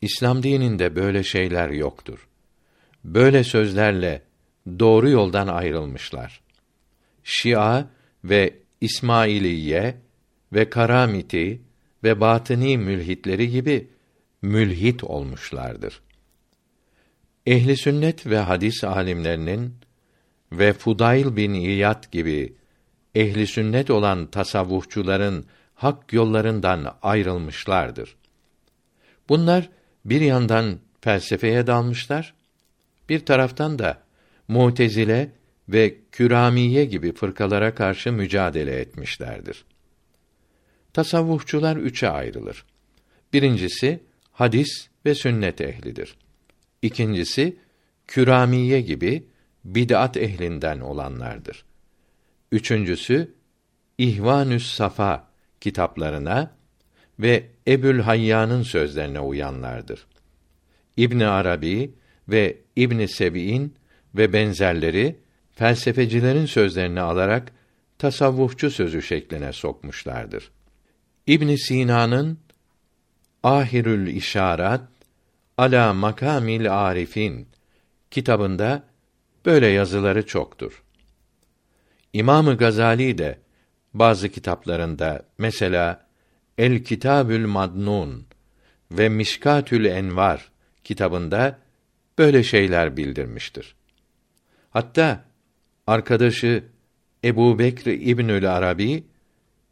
İslam 0.00 0.42
dininde 0.42 0.96
böyle 0.96 1.22
şeyler 1.22 1.68
yoktur. 1.68 2.28
Böyle 3.04 3.44
sözlerle 3.44 4.22
doğru 4.78 5.10
yoldan 5.10 5.48
ayrılmışlar. 5.48 6.40
Şia 7.24 7.84
ve 8.24 8.54
İsmailiye 8.80 9.96
ve 10.52 10.70
Karamiti 10.70 11.60
ve 12.04 12.20
batıni 12.20 12.78
mülhitleri 12.78 13.50
gibi 13.50 13.88
mülhit 14.42 15.04
olmuşlardır. 15.04 16.00
Ehli 17.46 17.76
sünnet 17.76 18.26
ve 18.26 18.38
hadis 18.38 18.84
alimlerinin 18.84 19.74
ve 20.52 20.72
Fudayl 20.72 21.36
bin 21.36 21.54
İyad 21.54 22.12
gibi 22.12 22.54
ehli 23.14 23.46
sünnet 23.46 23.90
olan 23.90 24.26
tasavvufçuların 24.26 25.44
hak 25.74 26.12
yollarından 26.12 26.96
ayrılmışlardır. 27.02 28.16
Bunlar 29.28 29.68
bir 30.04 30.20
yandan 30.20 30.78
felsefeye 31.00 31.66
dalmışlar, 31.66 32.34
bir 33.08 33.26
taraftan 33.26 33.78
da 33.78 34.02
Mutezile 34.48 35.32
ve 35.68 35.96
Küramiye 36.12 36.84
gibi 36.84 37.12
fırkalara 37.12 37.74
karşı 37.74 38.12
mücadele 38.12 38.80
etmişlerdir. 38.80 39.64
Tasavvufçular 40.92 41.76
üçe 41.76 42.08
ayrılır. 42.08 42.64
Birincisi 43.32 44.00
hadis 44.32 44.88
ve 45.06 45.14
sünnet 45.14 45.60
ehlidir. 45.60 46.16
İkincisi 46.82 47.56
Küramiye 48.06 48.80
gibi 48.80 49.26
bid'at 49.64 50.16
ehlinden 50.16 50.80
olanlardır. 50.80 51.64
Üçüncüsü 52.52 53.34
İhvanüs 53.98 54.74
Safa 54.74 55.28
kitaplarına 55.60 56.50
ve 57.18 57.46
Ebül 57.68 58.00
Hayya'nın 58.00 58.62
sözlerine 58.62 59.20
uyanlardır. 59.20 60.06
İbn 60.96 61.20
Arabi 61.20 61.94
ve 62.28 62.56
İbn 62.76 63.06
Sebi'in 63.06 63.74
ve 64.14 64.32
benzerleri 64.32 65.16
felsefecilerin 65.52 66.46
sözlerini 66.46 67.00
alarak 67.00 67.52
tasavvufçu 67.98 68.70
sözü 68.70 69.02
şekline 69.02 69.52
sokmuşlardır. 69.52 70.50
İbn 71.26 71.54
Sina'nın 71.54 72.38
Ahirül 73.42 74.06
İşarat 74.06 74.82
ala 75.58 75.94
makamil 75.94 76.88
arifin 76.88 77.48
kitabında 78.10 78.82
böyle 79.46 79.66
yazıları 79.66 80.26
çoktur. 80.26 80.82
İmamı 82.12 82.56
Gazali 82.56 83.18
de 83.18 83.38
bazı 83.94 84.28
kitaplarında 84.28 85.26
mesela 85.38 86.06
El 86.58 86.84
Kitabül 86.84 87.46
Madnun 87.46 88.26
ve 88.92 89.08
Mişkatül 89.08 89.84
Envar 89.84 90.50
kitabında 90.84 91.58
böyle 92.18 92.42
şeyler 92.42 92.96
bildirmiştir. 92.96 93.74
Hatta 94.70 95.24
arkadaşı 95.86 96.64
Ebu 97.24 97.58
Bekr 97.58 97.86
İbnül 97.86 98.56
Arabi 98.56 99.04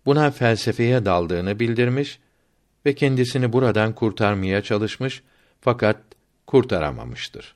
buna 0.08 0.30
felsefeye 0.30 1.04
daldığını 1.04 1.60
bildirmiş 1.60 2.18
ve 2.86 2.94
kendisini 2.94 3.52
buradan 3.52 3.94
kurtarmaya 3.94 4.62
çalışmış 4.62 5.22
fakat 5.60 5.96
kurtaramamıştır. 6.46 7.54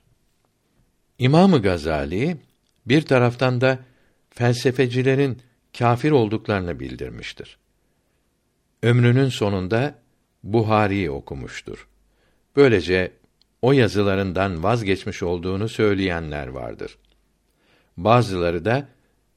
İmamı 1.19 1.61
Gazali 1.61 2.37
bir 2.85 3.01
taraftan 3.01 3.61
da 3.61 3.79
felsefecilerin 4.29 5.41
kâfir 5.77 6.11
olduklarını 6.11 6.79
bildirmiştir. 6.79 7.57
Ömrünün 8.83 9.29
sonunda 9.29 9.95
Buhari 10.43 11.11
okumuştur. 11.11 11.87
Böylece 12.55 13.11
o 13.61 13.71
yazılarından 13.71 14.63
vazgeçmiş 14.63 15.23
olduğunu 15.23 15.69
söyleyenler 15.69 16.47
vardır. 16.47 16.97
Bazıları 17.97 18.65
da 18.65 18.87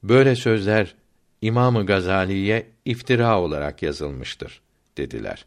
böyle 0.02 0.36
sözler 0.36 0.94
İmamı 1.40 1.86
Gazali'ye 1.86 2.66
iftira 2.84 3.40
olarak 3.40 3.82
yazılmıştır 3.82 4.60
dediler. 4.96 5.44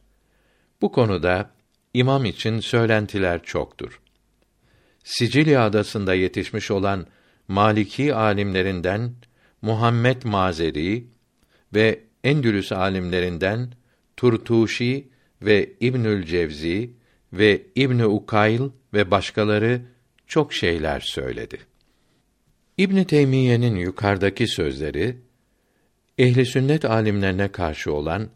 Bu 0.82 0.92
konuda 0.92 1.52
imam 1.94 2.26
için 2.26 2.60
söylentiler 2.60 3.44
çoktur. 3.44 4.02
Sicilya 5.04 5.66
adasında 5.66 6.14
yetişmiş 6.14 6.72
olan 6.72 7.08
Maliki 7.48 8.16
alimlerinden 8.16 9.14
Muhammed 9.62 10.24
Mazeri 10.24 11.08
ve 11.74 12.04
Endülüs 12.24 12.72
alimlerinden 12.72 13.74
Turtuşi 14.18 15.08
ve 15.42 15.74
İbnül 15.80 16.26
Cevzi 16.26 16.94
ve 17.34 17.62
İbn 17.76 18.00
Ukayl 18.00 18.62
ve 18.94 19.12
başkaları 19.12 19.82
çok 20.28 20.54
şeyler 20.54 21.00
söyledi. 21.00 21.58
İbn 22.78 23.04
Teymiye'nin 23.04 23.76
yukarıdaki 23.76 24.48
sözleri 24.48 25.18
ehli 26.20 26.46
sünnet 26.46 26.86
alimlerine 26.86 27.52
karşı 27.52 27.94
olan 27.94 28.30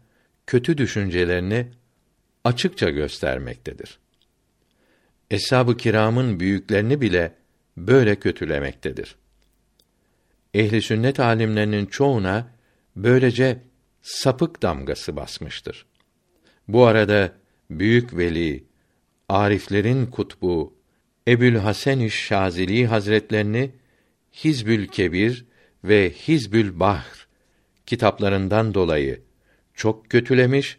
kötü 0.46 0.78
düşüncelerini 0.78 1.66
açıkça 2.44 2.90
göstermektedir. 2.90 3.98
Eshab-ı 5.30 5.76
kiramın 5.76 6.40
büyüklerini 6.40 7.00
bile 7.00 7.34
böyle 7.76 8.16
kötülemektedir. 8.16 9.16
Ehli 10.54 10.82
sünnet 10.82 11.20
alimlerinin 11.20 11.86
çoğuna 11.86 12.48
böylece 12.96 13.58
sapık 14.02 14.62
damgası 14.62 15.16
basmıştır. 15.16 15.86
Bu 16.68 16.84
arada 16.84 17.32
büyük 17.70 18.16
veli, 18.16 18.64
ariflerin 19.28 20.06
kutbu 20.06 20.74
Ebül 21.28 21.56
Hasan 21.56 22.06
Şazili 22.06 22.86
Hazretlerini 22.86 23.70
Hizbül 24.32 24.86
Kebir 24.86 25.44
ve 25.84 26.10
Hizbül 26.10 26.80
Bahr 26.80 27.23
kitaplarından 27.86 28.74
dolayı 28.74 29.20
çok 29.74 30.10
kötülemiş 30.10 30.78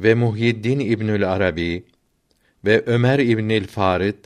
ve 0.00 0.14
Muhyiddin 0.14 0.80
İbnül 0.80 1.32
Arabi 1.32 1.84
ve 2.64 2.82
Ömer 2.86 3.18
İbnül 3.18 3.66
Farid 3.66 4.24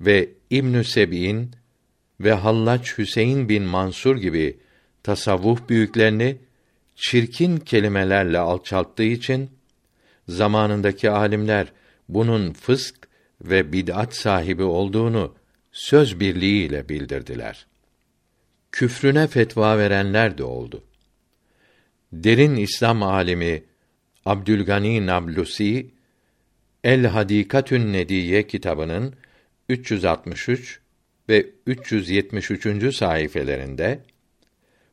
ve 0.00 0.28
İbnü 0.50 0.84
Seb'in 0.84 1.50
ve 2.20 2.32
Hallaç 2.32 2.98
Hüseyin 2.98 3.48
bin 3.48 3.62
Mansur 3.62 4.16
gibi 4.16 4.58
tasavvuf 5.02 5.68
büyüklerini 5.68 6.36
çirkin 6.96 7.56
kelimelerle 7.56 8.38
alçalttığı 8.38 9.02
için 9.02 9.50
zamanındaki 10.28 11.10
alimler 11.10 11.72
bunun 12.08 12.52
fısk 12.52 13.08
ve 13.40 13.72
bid'at 13.72 14.14
sahibi 14.14 14.62
olduğunu 14.62 15.34
söz 15.72 16.20
birliğiyle 16.20 16.88
bildirdiler. 16.88 17.66
Küfrüne 18.72 19.26
fetva 19.26 19.78
verenler 19.78 20.38
de 20.38 20.44
oldu. 20.44 20.84
Derin 22.14 22.56
İslam 22.56 23.02
alimi 23.02 23.62
Abdülgani 24.24 25.06
Nablusi 25.06 25.90
El 26.84 27.06
Hadikatün 27.06 27.92
Nediye 27.92 28.46
kitabının 28.46 29.14
363 29.68 30.80
ve 31.28 31.46
373. 31.66 32.96
sayfelerinde 32.96 34.00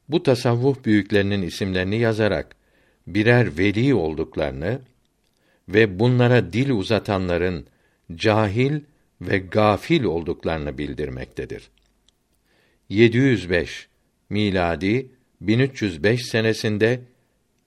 bu 0.10 0.23
tasavvuf 0.23 0.85
büyüklerinin 0.85 1.41
isimlerini 1.41 1.99
yazarak 1.99 2.56
birer 3.07 3.57
veli 3.57 3.93
olduklarını 3.93 4.80
ve 5.69 5.99
bunlara 5.99 6.53
dil 6.53 6.69
uzatanların 6.69 7.68
cahil 8.15 8.81
ve 9.22 9.38
gafil 9.38 10.03
olduklarını 10.03 10.77
bildirmektedir. 10.77 11.69
705 12.89 13.88
miladi 14.30 15.10
1305 15.41 16.26
senesinde 16.26 17.11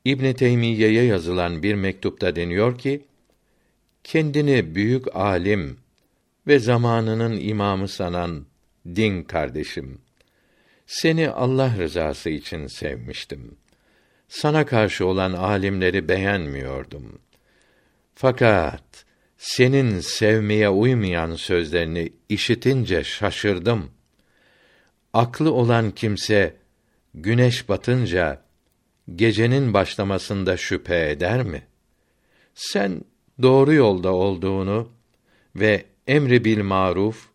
İbn 0.05 0.33
Teymiyye'ye 0.33 1.05
yazılan 1.05 1.63
bir 1.63 1.75
mektupta 1.75 2.37
deniyor 2.37 2.79
ki 2.79 3.05
kendini 4.05 4.75
büyük 4.75 5.17
alim 5.17 5.79
ve 6.47 6.59
zamanının 6.59 7.37
imamı 7.37 7.89
sanan 7.89 8.47
din 8.87 9.23
kardeşim 9.23 10.01
seni 10.87 11.31
Allah 11.31 11.77
rızası 11.79 12.31
için 12.31 12.67
sevmiştim. 12.67 13.57
Sana 14.29 14.67
karşı 14.67 15.07
olan 15.07 15.33
alimleri 15.33 16.09
beğenmiyordum. 16.09 17.19
Fakat 18.15 19.05
senin 19.39 20.01
sevmeye 20.01 20.69
uymayan 20.69 21.35
sözlerini 21.35 22.13
işitince 22.29 23.05
şaşırdım. 23.05 23.91
Aklı 25.13 25.53
olan 25.53 25.91
kimse 25.91 26.57
güneş 27.15 27.69
batınca 27.69 28.44
gecenin 29.17 29.75
başlamasında 29.75 30.57
şüphe 30.57 31.11
eder 31.11 31.43
mi? 31.43 31.67
Sen 32.55 33.01
doğru 33.43 33.73
yolda 33.75 34.13
olduğunu 34.13 34.89
ve 35.57 35.85
emri 36.07 36.45
bil 36.45 36.63
maruf 36.63 37.29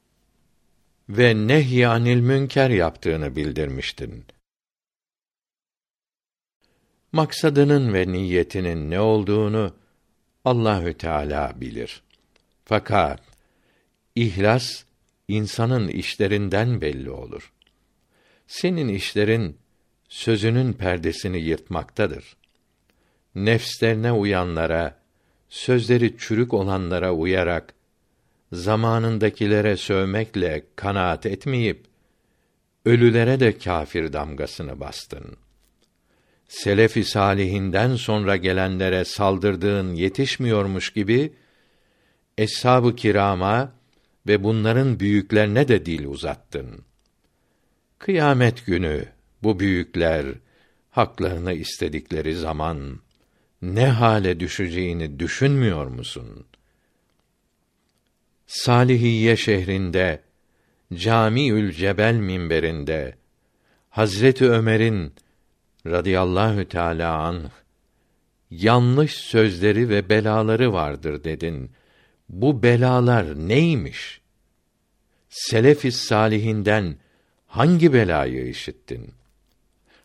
ve 1.09 1.47
nehyanil 1.47 2.19
münker 2.19 2.69
yaptığını 2.69 3.35
bildirmiştin. 3.35 4.25
Maksadının 7.11 7.93
ve 7.93 8.07
niyetinin 8.07 8.91
ne 8.91 8.99
olduğunu 8.99 9.75
Allahü 10.45 10.93
Teala 10.93 11.61
bilir. 11.61 12.03
Fakat 12.65 13.23
ihlas 14.15 14.83
insanın 15.27 15.87
işlerinden 15.87 16.81
belli 16.81 17.11
olur. 17.11 17.53
Senin 18.47 18.87
işlerin 18.87 19.57
sözünün 20.09 20.73
perdesini 20.73 21.37
yırtmaktadır. 21.37 22.35
Nefslerine 23.35 24.11
uyanlara, 24.11 24.99
sözleri 25.49 26.17
çürük 26.17 26.53
olanlara 26.53 27.13
uyarak 27.13 27.73
zamanındakilere 28.51 29.77
sövmekle 29.77 30.65
kanaat 30.75 31.25
etmeyip 31.25 31.85
ölülere 32.85 33.39
de 33.39 33.57
kâfir 33.57 34.13
damgasını 34.13 34.79
bastın. 34.79 35.37
Selefi 36.47 37.03
salihinden 37.03 37.95
sonra 37.95 38.35
gelenlere 38.35 39.05
saldırdığın 39.05 39.93
yetişmiyormuş 39.93 40.93
gibi 40.93 41.33
eshab-ı 42.37 42.95
kirama 42.95 43.71
ve 44.27 44.43
bunların 44.43 44.99
büyüklerine 44.99 45.67
de 45.67 45.85
dil 45.85 46.05
uzattın. 46.05 46.85
Kıyamet 47.99 48.65
günü 48.65 49.05
bu 49.43 49.59
büyükler 49.59 50.25
haklarını 50.89 51.53
istedikleri 51.53 52.35
zaman 52.35 52.99
ne 53.61 53.87
hale 53.87 54.39
düşeceğini 54.39 55.19
düşünmüyor 55.19 55.87
musun? 55.87 56.45
Salihiye 58.47 59.37
şehrinde 59.37 60.21
Camiül 60.93 61.71
Cebel 61.71 62.15
minberinde 62.15 63.15
Hazreti 63.89 64.49
Ömer'in 64.49 65.13
radıyallahu 65.85 66.67
teala 66.67 67.17
an 67.17 67.51
yanlış 68.51 69.13
sözleri 69.13 69.89
ve 69.89 70.09
belaları 70.09 70.73
vardır 70.73 71.23
dedin. 71.23 71.71
Bu 72.29 72.63
belalar 72.63 73.47
neymiş? 73.47 74.21
Selefis 75.29 75.95
salihinden 75.95 76.95
hangi 77.47 77.93
belayı 77.93 78.47
işittin? 78.47 79.18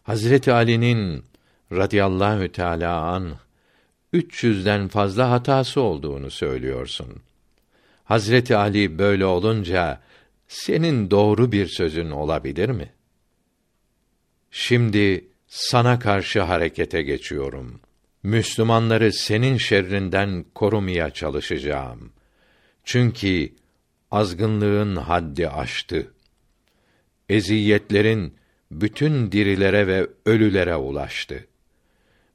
Hazreti 0.04 0.52
Ali'nin 0.52 1.24
radıyallahu 1.72 2.52
teala 2.52 3.00
an 3.00 3.36
300'den 4.12 4.88
fazla 4.88 5.30
hatası 5.30 5.80
olduğunu 5.80 6.30
söylüyorsun. 6.30 7.22
Hazreti 8.04 8.56
Ali 8.56 8.98
böyle 8.98 9.26
olunca 9.26 10.00
senin 10.48 11.10
doğru 11.10 11.52
bir 11.52 11.66
sözün 11.66 12.10
olabilir 12.10 12.68
mi? 12.68 12.92
Şimdi 14.50 15.24
sana 15.46 15.98
karşı 15.98 16.40
harekete 16.40 17.02
geçiyorum. 17.02 17.80
Müslümanları 18.22 19.12
senin 19.12 19.56
şerrinden 19.56 20.44
korumaya 20.54 21.10
çalışacağım. 21.10 22.12
Çünkü 22.84 23.52
azgınlığın 24.10 24.96
haddi 24.96 25.48
aştı. 25.48 26.12
Eziyetlerin 27.28 28.34
bütün 28.80 29.32
dirilere 29.32 29.86
ve 29.86 30.06
ölülere 30.26 30.76
ulaştı. 30.76 31.46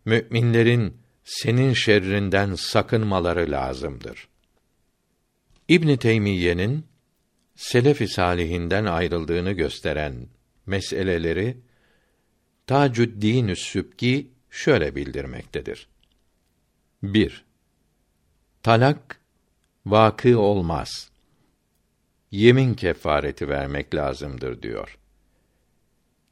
Müminlerin 0.05 0.97
senin 1.23 1.73
şerrinden 1.73 2.55
sakınmaları 2.55 3.51
lazımdır. 3.51 4.27
İbn 5.67 5.95
Teymiyye'nin 5.95 6.85
selef-i 7.55 8.07
salihinden 8.07 8.85
ayrıldığını 8.85 9.51
gösteren 9.51 10.27
meseleleri 10.65 11.57
Tacuddin 12.67 13.53
Sübki 13.53 14.31
şöyle 14.49 14.95
bildirmektedir. 14.95 15.87
1. 17.03 17.45
Talak 18.63 19.19
vakı 19.85 20.39
olmaz. 20.39 21.11
Yemin 22.31 22.73
kefareti 22.73 23.49
vermek 23.49 23.95
lazımdır 23.95 24.61
diyor. 24.61 24.98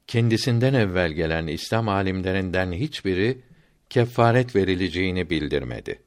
Kendisinden 0.08 0.74
evvel 0.74 1.12
gelen 1.12 1.48
İslam 1.48 1.90
alimlerinden 1.90 2.72
hiçbiri 2.72 3.42
kefaret 3.90 4.56
verileceğini 4.56 5.30
bildirmedi. 5.30 6.02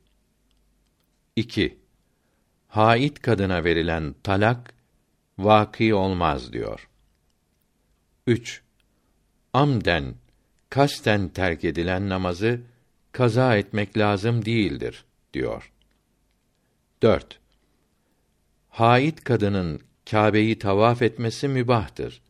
2. 1.36 1.78
Hait 2.68 3.22
kadına 3.22 3.64
verilen 3.64 4.14
talak 4.22 4.74
vaki 5.38 5.94
olmaz 5.94 6.52
diyor. 6.52 6.88
3 8.26 8.62
amden 9.52 10.14
kasten 10.70 11.28
terk 11.28 11.64
edilen 11.64 12.08
namazı 12.08 12.60
kaza 13.12 13.56
etmek 13.56 13.98
lazım 13.98 14.44
değildir 14.44 15.04
diyor. 15.32 15.72
4. 17.02 17.40
Hait 18.68 19.24
kadının 19.24 19.80
Kâbe'yi 20.10 20.58
tavaf 20.58 21.02
etmesi 21.02 21.48
mübahtır. 21.48 22.22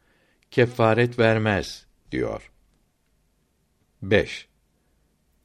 Kefaret 0.50 1.18
vermez 1.18 1.86
diyor. 2.12 2.50
5. 4.02 4.48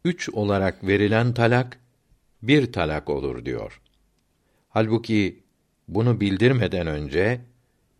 Üç 0.05 0.29
olarak 0.29 0.87
verilen 0.87 1.33
talak 1.33 1.79
bir 2.41 2.71
talak 2.71 3.09
olur 3.09 3.45
diyor. 3.45 3.81
Halbuki 4.69 5.43
bunu 5.87 6.21
bildirmeden 6.21 6.87
önce 6.87 7.41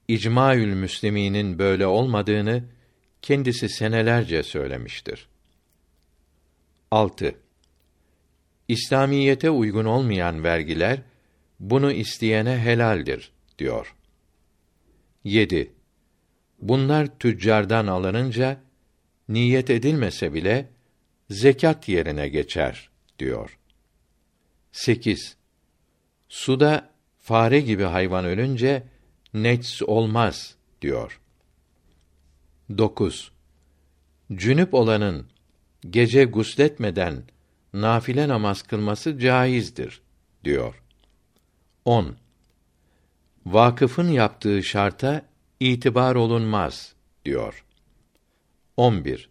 İcmaül 0.07 0.73
Müsliminin 0.73 1.59
böyle 1.59 1.85
olmadığını 1.85 2.63
kendisi 3.21 3.69
senelerce 3.69 4.43
söylemiştir. 4.43 5.27
6. 6.91 7.35
İslamiyete 8.67 9.49
uygun 9.49 9.85
olmayan 9.85 10.43
vergiler 10.43 11.01
bunu 11.59 11.91
isteyene 11.91 12.57
helaldir 12.57 13.31
diyor. 13.59 13.95
7. 15.23 15.71
Bunlar 16.67 17.19
tüccardan 17.19 17.87
alınınca 17.87 18.61
niyet 19.29 19.69
edilmese 19.69 20.33
bile 20.33 20.69
zekat 21.29 21.89
yerine 21.89 22.27
geçer 22.29 22.89
diyor. 23.19 23.57
8. 24.71 25.37
Suda 26.29 26.89
fare 27.19 27.59
gibi 27.59 27.83
hayvan 27.83 28.25
ölünce 28.25 28.83
nets 29.33 29.81
olmaz 29.81 30.55
diyor. 30.81 31.21
9. 32.77 33.31
Cünüp 34.33 34.73
olanın 34.73 35.27
gece 35.89 36.25
gusletmeden 36.25 37.23
nafile 37.73 38.27
namaz 38.27 38.61
kılması 38.61 39.19
caizdir 39.19 40.01
diyor. 40.43 40.81
10. 41.85 42.15
Vakıfın 43.45 44.07
yaptığı 44.07 44.63
şarta 44.63 45.34
itibar 45.59 46.15
olunmaz 46.15 46.93
diyor. 47.25 47.65
11. 48.77 49.29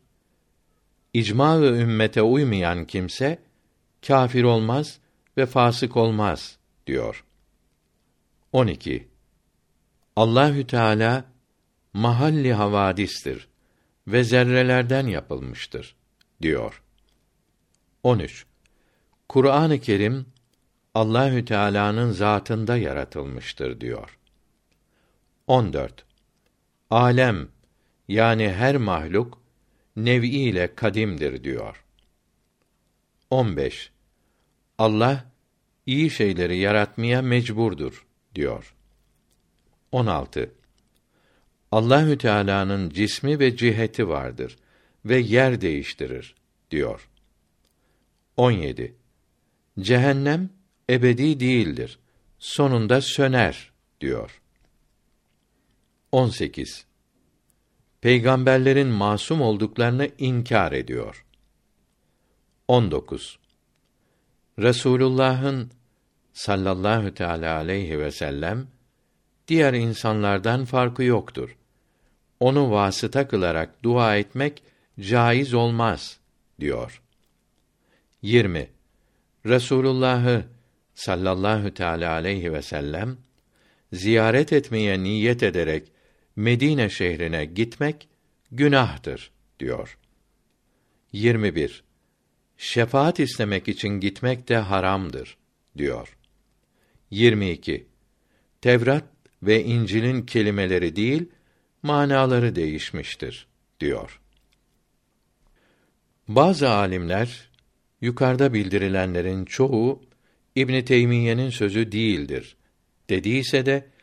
İcma-ı 1.14 1.64
ümmete 1.64 2.22
uymayan 2.22 2.84
kimse 2.84 3.38
kâfir 4.06 4.42
olmaz 4.42 4.98
ve 5.36 5.46
fasık 5.46 5.96
olmaz 5.96 6.58
diyor. 6.86 7.24
12. 8.52 9.08
Allahü 10.16 10.66
Teala 10.66 11.24
mahalli 11.92 12.52
havadistir 12.52 13.48
ve 14.06 14.24
zerrelerden 14.24 15.06
yapılmıştır 15.06 15.96
diyor. 16.42 16.82
13. 18.02 18.46
Kur'an-ı 19.28 19.80
Kerim 19.80 20.26
Allahü 20.94 21.44
Teala'nın 21.44 22.10
zatında 22.10 22.76
yaratılmıştır 22.76 23.80
diyor. 23.80 24.18
14. 25.46 26.04
Alem 26.90 27.48
yani 28.08 28.48
her 28.48 28.76
mahluk 28.76 29.38
nev'i 29.96 30.28
ile 30.28 30.74
kadimdir 30.74 31.44
diyor. 31.44 31.84
15. 33.30 33.90
Allah 34.78 35.24
iyi 35.86 36.10
şeyleri 36.10 36.58
yaratmaya 36.58 37.22
mecburdur 37.22 38.06
diyor. 38.34 38.74
16. 39.92 40.54
Allahü 41.72 42.18
Teala'nın 42.18 42.90
cismi 42.90 43.38
ve 43.38 43.56
ciheti 43.56 44.08
vardır 44.08 44.56
ve 45.04 45.18
yer 45.18 45.60
değiştirir 45.60 46.34
diyor. 46.70 47.08
17. 48.36 48.94
Cehennem 49.80 50.50
ebedi 50.90 51.40
değildir. 51.40 51.98
Sonunda 52.38 53.00
söner 53.00 53.72
diyor. 54.00 54.40
18. 56.14 56.84
Peygamberlerin 58.00 58.88
masum 58.88 59.40
olduklarını 59.40 60.08
inkar 60.18 60.72
ediyor. 60.72 61.24
19. 62.68 63.38
Resulullah'ın 64.58 65.70
sallallahu 66.32 67.14
teala 67.14 67.56
aleyhi 67.56 67.98
ve 67.98 68.10
sellem 68.10 68.66
diğer 69.48 69.74
insanlardan 69.74 70.64
farkı 70.64 71.04
yoktur. 71.04 71.56
Onu 72.40 72.70
vasıta 72.70 73.28
kılarak 73.28 73.82
dua 73.82 74.16
etmek 74.16 74.62
caiz 75.00 75.54
olmaz 75.54 76.18
diyor. 76.60 77.02
20. 78.22 78.70
Resulullah'ı 79.46 80.44
sallallahu 80.94 81.74
teala 81.74 82.12
aleyhi 82.12 82.52
ve 82.52 82.62
sellem 82.62 83.16
ziyaret 83.92 84.52
etmeye 84.52 85.02
niyet 85.02 85.42
ederek 85.42 85.93
Medine 86.36 86.88
şehrine 86.90 87.44
gitmek 87.44 88.08
günahtır 88.50 89.30
diyor. 89.60 89.98
21. 91.12 91.84
Şefaat 92.56 93.20
istemek 93.20 93.68
için 93.68 93.88
gitmek 93.88 94.48
de 94.48 94.56
haramdır 94.56 95.36
diyor. 95.78 96.16
22. 97.10 97.86
Tevrat 98.60 99.04
ve 99.42 99.64
İncil'in 99.64 100.22
kelimeleri 100.22 100.96
değil, 100.96 101.28
manaları 101.82 102.56
değişmiştir 102.56 103.46
diyor. 103.80 104.20
Bazı 106.28 106.70
alimler 106.70 107.50
yukarıda 108.00 108.52
bildirilenlerin 108.52 109.44
çoğu 109.44 110.02
İbn 110.56 110.80
Teymiyye'nin 110.80 111.50
sözü 111.50 111.92
değildir 111.92 112.56
dediyse 113.10 113.66
de 113.66 113.93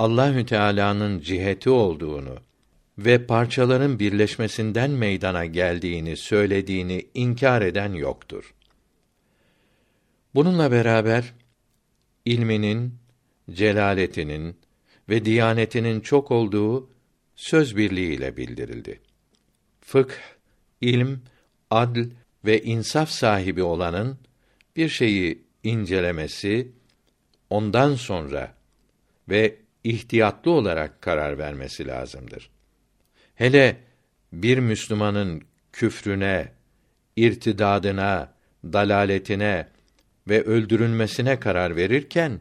Allahü 0.00 0.46
Teala'nın 0.46 1.20
ciheti 1.20 1.70
olduğunu 1.70 2.36
ve 2.98 3.26
parçaların 3.26 3.98
birleşmesinden 3.98 4.90
meydana 4.90 5.46
geldiğini 5.46 6.16
söylediğini 6.16 7.06
inkar 7.14 7.62
eden 7.62 7.92
yoktur. 7.92 8.54
Bununla 10.34 10.72
beraber 10.72 11.34
ilminin, 12.24 12.94
celaletinin 13.50 14.56
ve 15.08 15.24
diyanetinin 15.24 16.00
çok 16.00 16.30
olduğu 16.30 16.90
söz 17.36 17.76
birliğiyle 17.76 18.36
bildirildi. 18.36 19.00
Fıkh, 19.80 20.14
ilm, 20.80 21.20
adl 21.70 22.04
ve 22.44 22.62
insaf 22.62 23.10
sahibi 23.10 23.62
olanın 23.62 24.18
bir 24.76 24.88
şeyi 24.88 25.42
incelemesi, 25.62 26.72
ondan 27.50 27.94
sonra 27.94 28.54
ve 29.28 29.56
ihtiyatlı 29.84 30.50
olarak 30.50 31.02
karar 31.02 31.38
vermesi 31.38 31.86
lazımdır. 31.86 32.50
Hele 33.34 33.76
bir 34.32 34.58
Müslümanın 34.58 35.42
küfrüne, 35.72 36.52
irtidadına, 37.16 38.32
dalaletine 38.64 39.68
ve 40.28 40.42
öldürülmesine 40.42 41.40
karar 41.40 41.76
verirken 41.76 42.40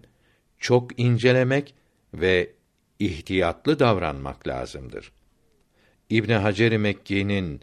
çok 0.59 0.99
incelemek 0.99 1.73
ve 2.13 2.49
ihtiyatlı 2.99 3.79
davranmak 3.79 4.47
lazımdır. 4.47 5.11
İbn 6.09 6.31
Hacer 6.31 6.77
Mekki'nin 6.77 7.61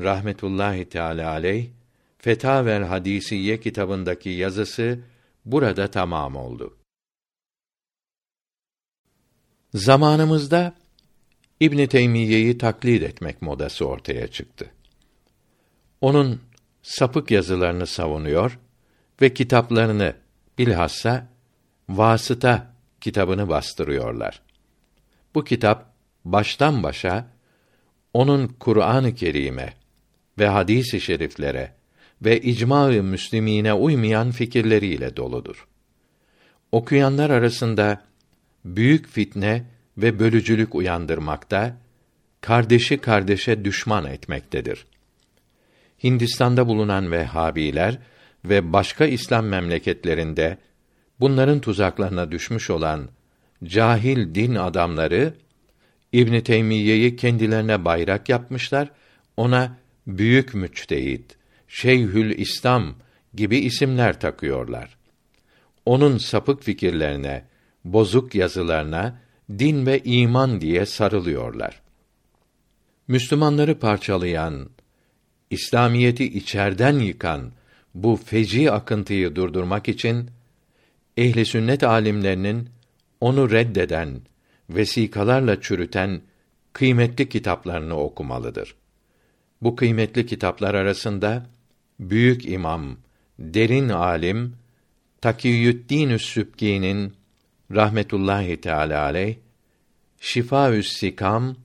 rahmetullahi 0.00 0.88
teala 0.88 1.30
aleyh 1.30 1.66
Fetavel 2.18 2.82
Hadisiye 2.82 3.60
kitabındaki 3.60 4.28
yazısı 4.30 4.98
burada 5.44 5.90
tamam 5.90 6.36
oldu. 6.36 6.76
Zamanımızda 9.76 10.74
İbn 11.60 11.86
Teymiyye'yi 11.86 12.58
taklit 12.58 13.02
etmek 13.02 13.42
modası 13.42 13.86
ortaya 13.86 14.28
çıktı. 14.28 14.70
Onun 16.00 16.40
sapık 16.82 17.30
yazılarını 17.30 17.86
savunuyor 17.86 18.58
ve 19.20 19.34
kitaplarını 19.34 20.14
bilhassa 20.58 21.28
Vasıta 21.88 22.72
kitabını 23.00 23.48
bastırıyorlar. 23.48 24.42
Bu 25.34 25.44
kitap 25.44 25.92
baştan 26.24 26.82
başa 26.82 27.28
onun 28.14 28.48
Kur'an-ı 28.48 29.14
Kerim'e 29.14 29.72
ve 30.38 30.48
hadis-i 30.48 31.00
şeriflere 31.00 31.72
ve 32.22 32.40
icma-ı 32.40 33.02
müslimine 33.02 33.72
uymayan 33.72 34.30
fikirleriyle 34.30 35.16
doludur. 35.16 35.68
Okuyanlar 36.72 37.30
arasında 37.30 38.06
büyük 38.66 39.08
fitne 39.08 39.64
ve 39.98 40.18
bölücülük 40.18 40.74
uyandırmakta, 40.74 41.76
kardeşi 42.40 42.98
kardeşe 42.98 43.64
düşman 43.64 44.06
etmektedir. 44.06 44.86
Hindistan'da 46.04 46.66
bulunan 46.66 47.12
Vehhabiler 47.12 47.98
ve 48.44 48.72
başka 48.72 49.06
İslam 49.06 49.46
memleketlerinde 49.46 50.58
bunların 51.20 51.60
tuzaklarına 51.60 52.32
düşmüş 52.32 52.70
olan 52.70 53.08
cahil 53.64 54.34
din 54.34 54.54
adamları 54.54 55.34
İbn 56.12 56.40
Teymiyye'yi 56.40 57.16
kendilerine 57.16 57.84
bayrak 57.84 58.28
yapmışlar, 58.28 58.90
ona 59.36 59.76
büyük 60.06 60.54
müçtehit, 60.54 61.36
Şeyhül 61.68 62.38
İslam 62.38 62.94
gibi 63.34 63.58
isimler 63.58 64.20
takıyorlar. 64.20 64.96
Onun 65.86 66.18
sapık 66.18 66.62
fikirlerine, 66.62 67.44
bozuk 67.92 68.34
yazılarına 68.34 69.18
din 69.58 69.86
ve 69.86 70.02
iman 70.04 70.60
diye 70.60 70.86
sarılıyorlar. 70.86 71.80
Müslümanları 73.08 73.78
parçalayan, 73.78 74.70
İslamiyeti 75.50 76.24
içerden 76.24 76.98
yıkan 76.98 77.52
bu 77.94 78.16
feci 78.16 78.72
akıntıyı 78.72 79.36
durdurmak 79.36 79.88
için 79.88 80.30
ehli 81.16 81.46
sünnet 81.46 81.84
alimlerinin 81.84 82.68
onu 83.20 83.50
reddeden, 83.50 84.20
vesikalarla 84.70 85.60
çürüten 85.60 86.20
kıymetli 86.72 87.28
kitaplarını 87.28 87.96
okumalıdır. 87.96 88.74
Bu 89.62 89.76
kıymetli 89.76 90.26
kitaplar 90.26 90.74
arasında 90.74 91.46
büyük 92.00 92.48
imam, 92.48 92.96
derin 93.38 93.88
alim 93.88 94.56
Takiyüddin 95.20 96.16
Sübki'nin 96.16 97.12
rahmetullahi 97.70 98.60
teala 98.60 99.02
aleyh 99.02 99.36
Şifaü's 100.20 100.88
Sikam 100.88 101.56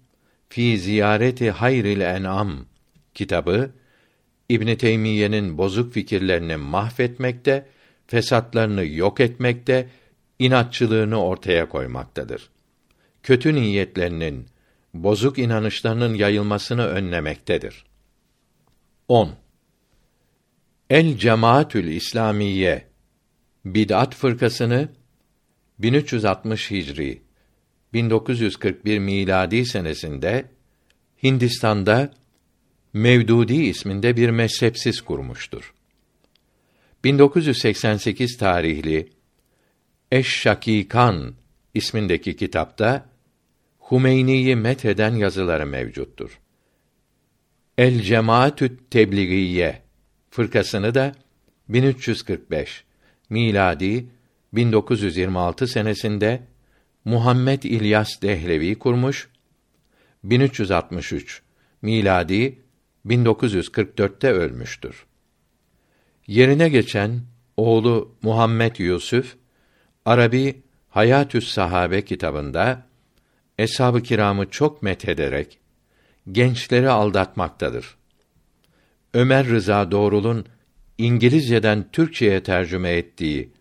fi 0.50 0.78
ziyareti 0.80 1.52
hayril 1.52 2.00
en'am 2.02 2.66
kitabı 3.14 3.72
İbn 4.50 4.76
Teymiyye'nin 4.76 5.58
bozuk 5.58 5.94
fikirlerini 5.94 6.56
mahvetmekte, 6.56 7.68
fesatlarını 8.08 8.86
yok 8.86 9.20
etmekte, 9.20 9.90
inatçılığını 10.40 11.24
ortaya 11.24 11.70
koymaktadır. 11.70 12.50
Kötü 13.24 13.56
niyetlerinin, 13.56 14.48
bozuk 14.94 15.40
inanışlarının 15.40 16.14
yayılmasını 16.14 16.86
önlemektedir. 16.86 17.86
10. 19.08 19.30
El 20.90 21.18
Cemaatül 21.18 21.88
İslamiye 21.88 22.88
bid'at 23.66 24.16
fırkasını 24.16 24.90
1360 25.82 26.72
Hicri 26.72 27.22
1941 27.94 29.00
miladi 29.00 29.66
senesinde 29.66 30.46
Hindistan'da 31.24 32.14
Mevdudi 32.94 33.56
isminde 33.56 34.18
bir 34.18 34.30
mezhepsiz 34.30 35.02
kurmuştur. 35.02 35.74
1988 37.04 38.38
tarihli 38.38 39.10
Eş-Şakikan 40.12 41.36
ismindeki 41.74 42.36
kitapta 42.36 43.10
Humeyni'yi 43.80 44.56
metheden 44.56 45.16
yazıları 45.16 45.66
mevcuttur. 45.66 46.40
El 47.78 48.02
Cemaatü 48.02 48.90
Tebliğiye 48.90 49.82
fırkasını 50.30 50.96
da 50.96 51.16
1345 51.70 52.84
miladi 53.30 54.06
1926 54.54 55.68
senesinde 55.68 56.48
Muhammed 57.06 57.64
İlyas 57.64 58.22
Dehlevi 58.22 58.80
kurmuş. 58.80 59.30
1363 60.24 61.42
miladi 61.82 62.62
1944'te 63.06 64.32
ölmüştür. 64.32 65.06
Yerine 66.28 66.70
geçen 66.70 67.22
oğlu 67.58 68.16
Muhammed 68.22 68.76
Yusuf 68.76 69.36
Arabi 70.06 70.62
Hayatü's 70.90 71.48
Sahabe 71.48 72.06
kitabında 72.06 72.86
eshab-ı 73.58 74.04
kiramı 74.04 74.50
çok 74.50 74.84
methederek 74.84 75.60
gençleri 76.32 76.90
aldatmaktadır. 76.90 77.98
Ömer 79.14 79.48
Rıza 79.48 79.92
Doğrul'un 79.92 80.46
İngilizceden 80.98 81.86
Türkçeye 81.92 82.44
tercüme 82.44 82.90
ettiği 82.90 83.52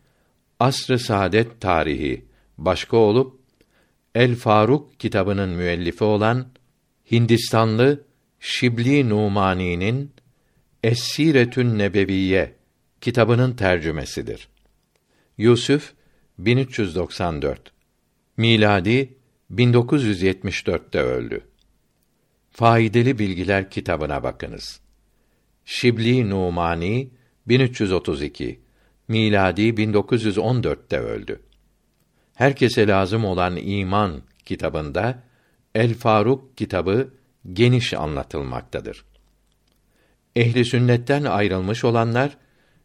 Asr-ı 0.60 0.98
Saadet 0.98 1.60
Tarihi 1.60 2.24
başka 2.58 2.96
olup 2.96 3.40
El 4.14 4.36
Faruk 4.36 5.00
kitabının 5.00 5.48
müellifi 5.48 6.04
olan 6.04 6.48
Hindistanlı 7.10 8.04
Şibli 8.40 9.08
Numani'nin 9.08 10.12
Es-Siretün 10.82 11.78
Nebeviye 11.78 12.54
kitabının 13.00 13.56
tercümesidir. 13.56 14.48
Yusuf 15.38 15.92
1394 16.38 17.72
miladi 18.36 19.14
1974'te 19.54 20.98
öldü. 20.98 21.40
Faydalı 22.50 23.18
Bilgiler 23.18 23.70
kitabına 23.70 24.22
bakınız. 24.22 24.80
Şibli 25.64 26.30
Numani 26.30 27.10
1332 27.46 28.60
miladi 29.10 29.62
1914'te 29.62 30.98
öldü. 30.98 31.40
Herkese 32.34 32.86
lazım 32.86 33.24
olan 33.24 33.56
iman 33.56 34.22
kitabında 34.44 35.22
El 35.74 35.94
Faruk 35.94 36.56
kitabı 36.56 37.10
geniş 37.52 37.94
anlatılmaktadır. 37.94 39.04
Ehli 40.36 40.64
sünnetten 40.64 41.24
ayrılmış 41.24 41.84
olanlar 41.84 42.36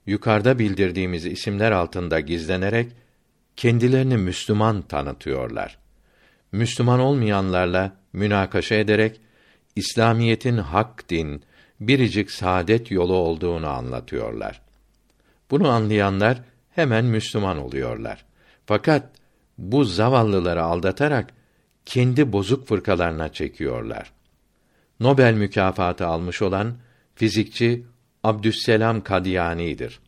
yukarıda 0.06 0.60
bildirdiğimiz 0.60 1.26
isimler 1.26 1.72
altında 1.72 2.20
gizlenerek 2.20 2.92
kendilerini 3.56 4.18
Müslüman 4.18 4.82
tanıtıyorlar. 4.82 5.78
Müslüman 6.52 7.00
olmayanlarla 7.00 7.98
münakaşa 8.14 8.76
ederek 8.76 9.22
İslamiyetin 9.76 10.58
hak 10.58 11.10
din, 11.10 11.44
biricik 11.80 12.32
saadet 12.32 12.92
yolu 12.92 13.14
olduğunu 13.14 13.68
anlatıyorlar. 13.68 14.65
Bunu 15.52 15.70
anlayanlar 15.70 16.42
hemen 16.72 17.06
Müslüman 17.06 17.58
oluyorlar. 17.58 18.26
Fakat 18.66 19.10
bu 19.58 19.84
zavallıları 19.84 20.64
aldatarak 20.64 21.34
kendi 21.86 22.34
bozuk 22.34 22.68
fırkalarına 22.68 23.34
çekiyorlar. 23.34 24.12
Nobel 25.00 25.34
mükafatı 25.34 26.08
almış 26.08 26.42
olan 26.42 26.78
fizikçi 27.16 27.86
Abdüsselam 28.24 29.02
Kadiyani'dir. 29.02 30.00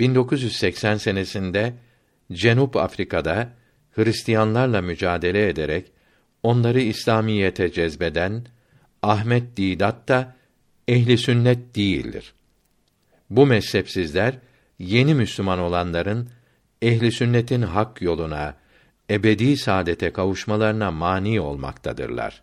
1980 0.00 0.96
senesinde 0.96 1.74
Cenup 2.32 2.76
Afrika'da 2.76 3.52
Hristiyanlarla 3.92 4.82
mücadele 4.82 5.48
ederek 5.48 5.92
onları 6.42 6.80
İslamiyete 6.80 7.72
cezbeden 7.72 8.46
Ahmet 9.02 9.56
Didat 9.56 10.08
da 10.08 10.36
ehli 10.88 11.18
sünnet 11.18 11.76
değildir. 11.76 12.34
Bu 13.30 13.46
mezhepsizler 13.46 14.38
yeni 14.78 15.14
Müslüman 15.14 15.58
olanların 15.58 16.30
ehli 16.82 17.12
sünnetin 17.12 17.62
hak 17.62 18.02
yoluna, 18.02 18.54
ebedi 19.10 19.56
saadete 19.56 20.12
kavuşmalarına 20.12 20.90
mani 20.90 21.40
olmaktadırlar. 21.40 22.42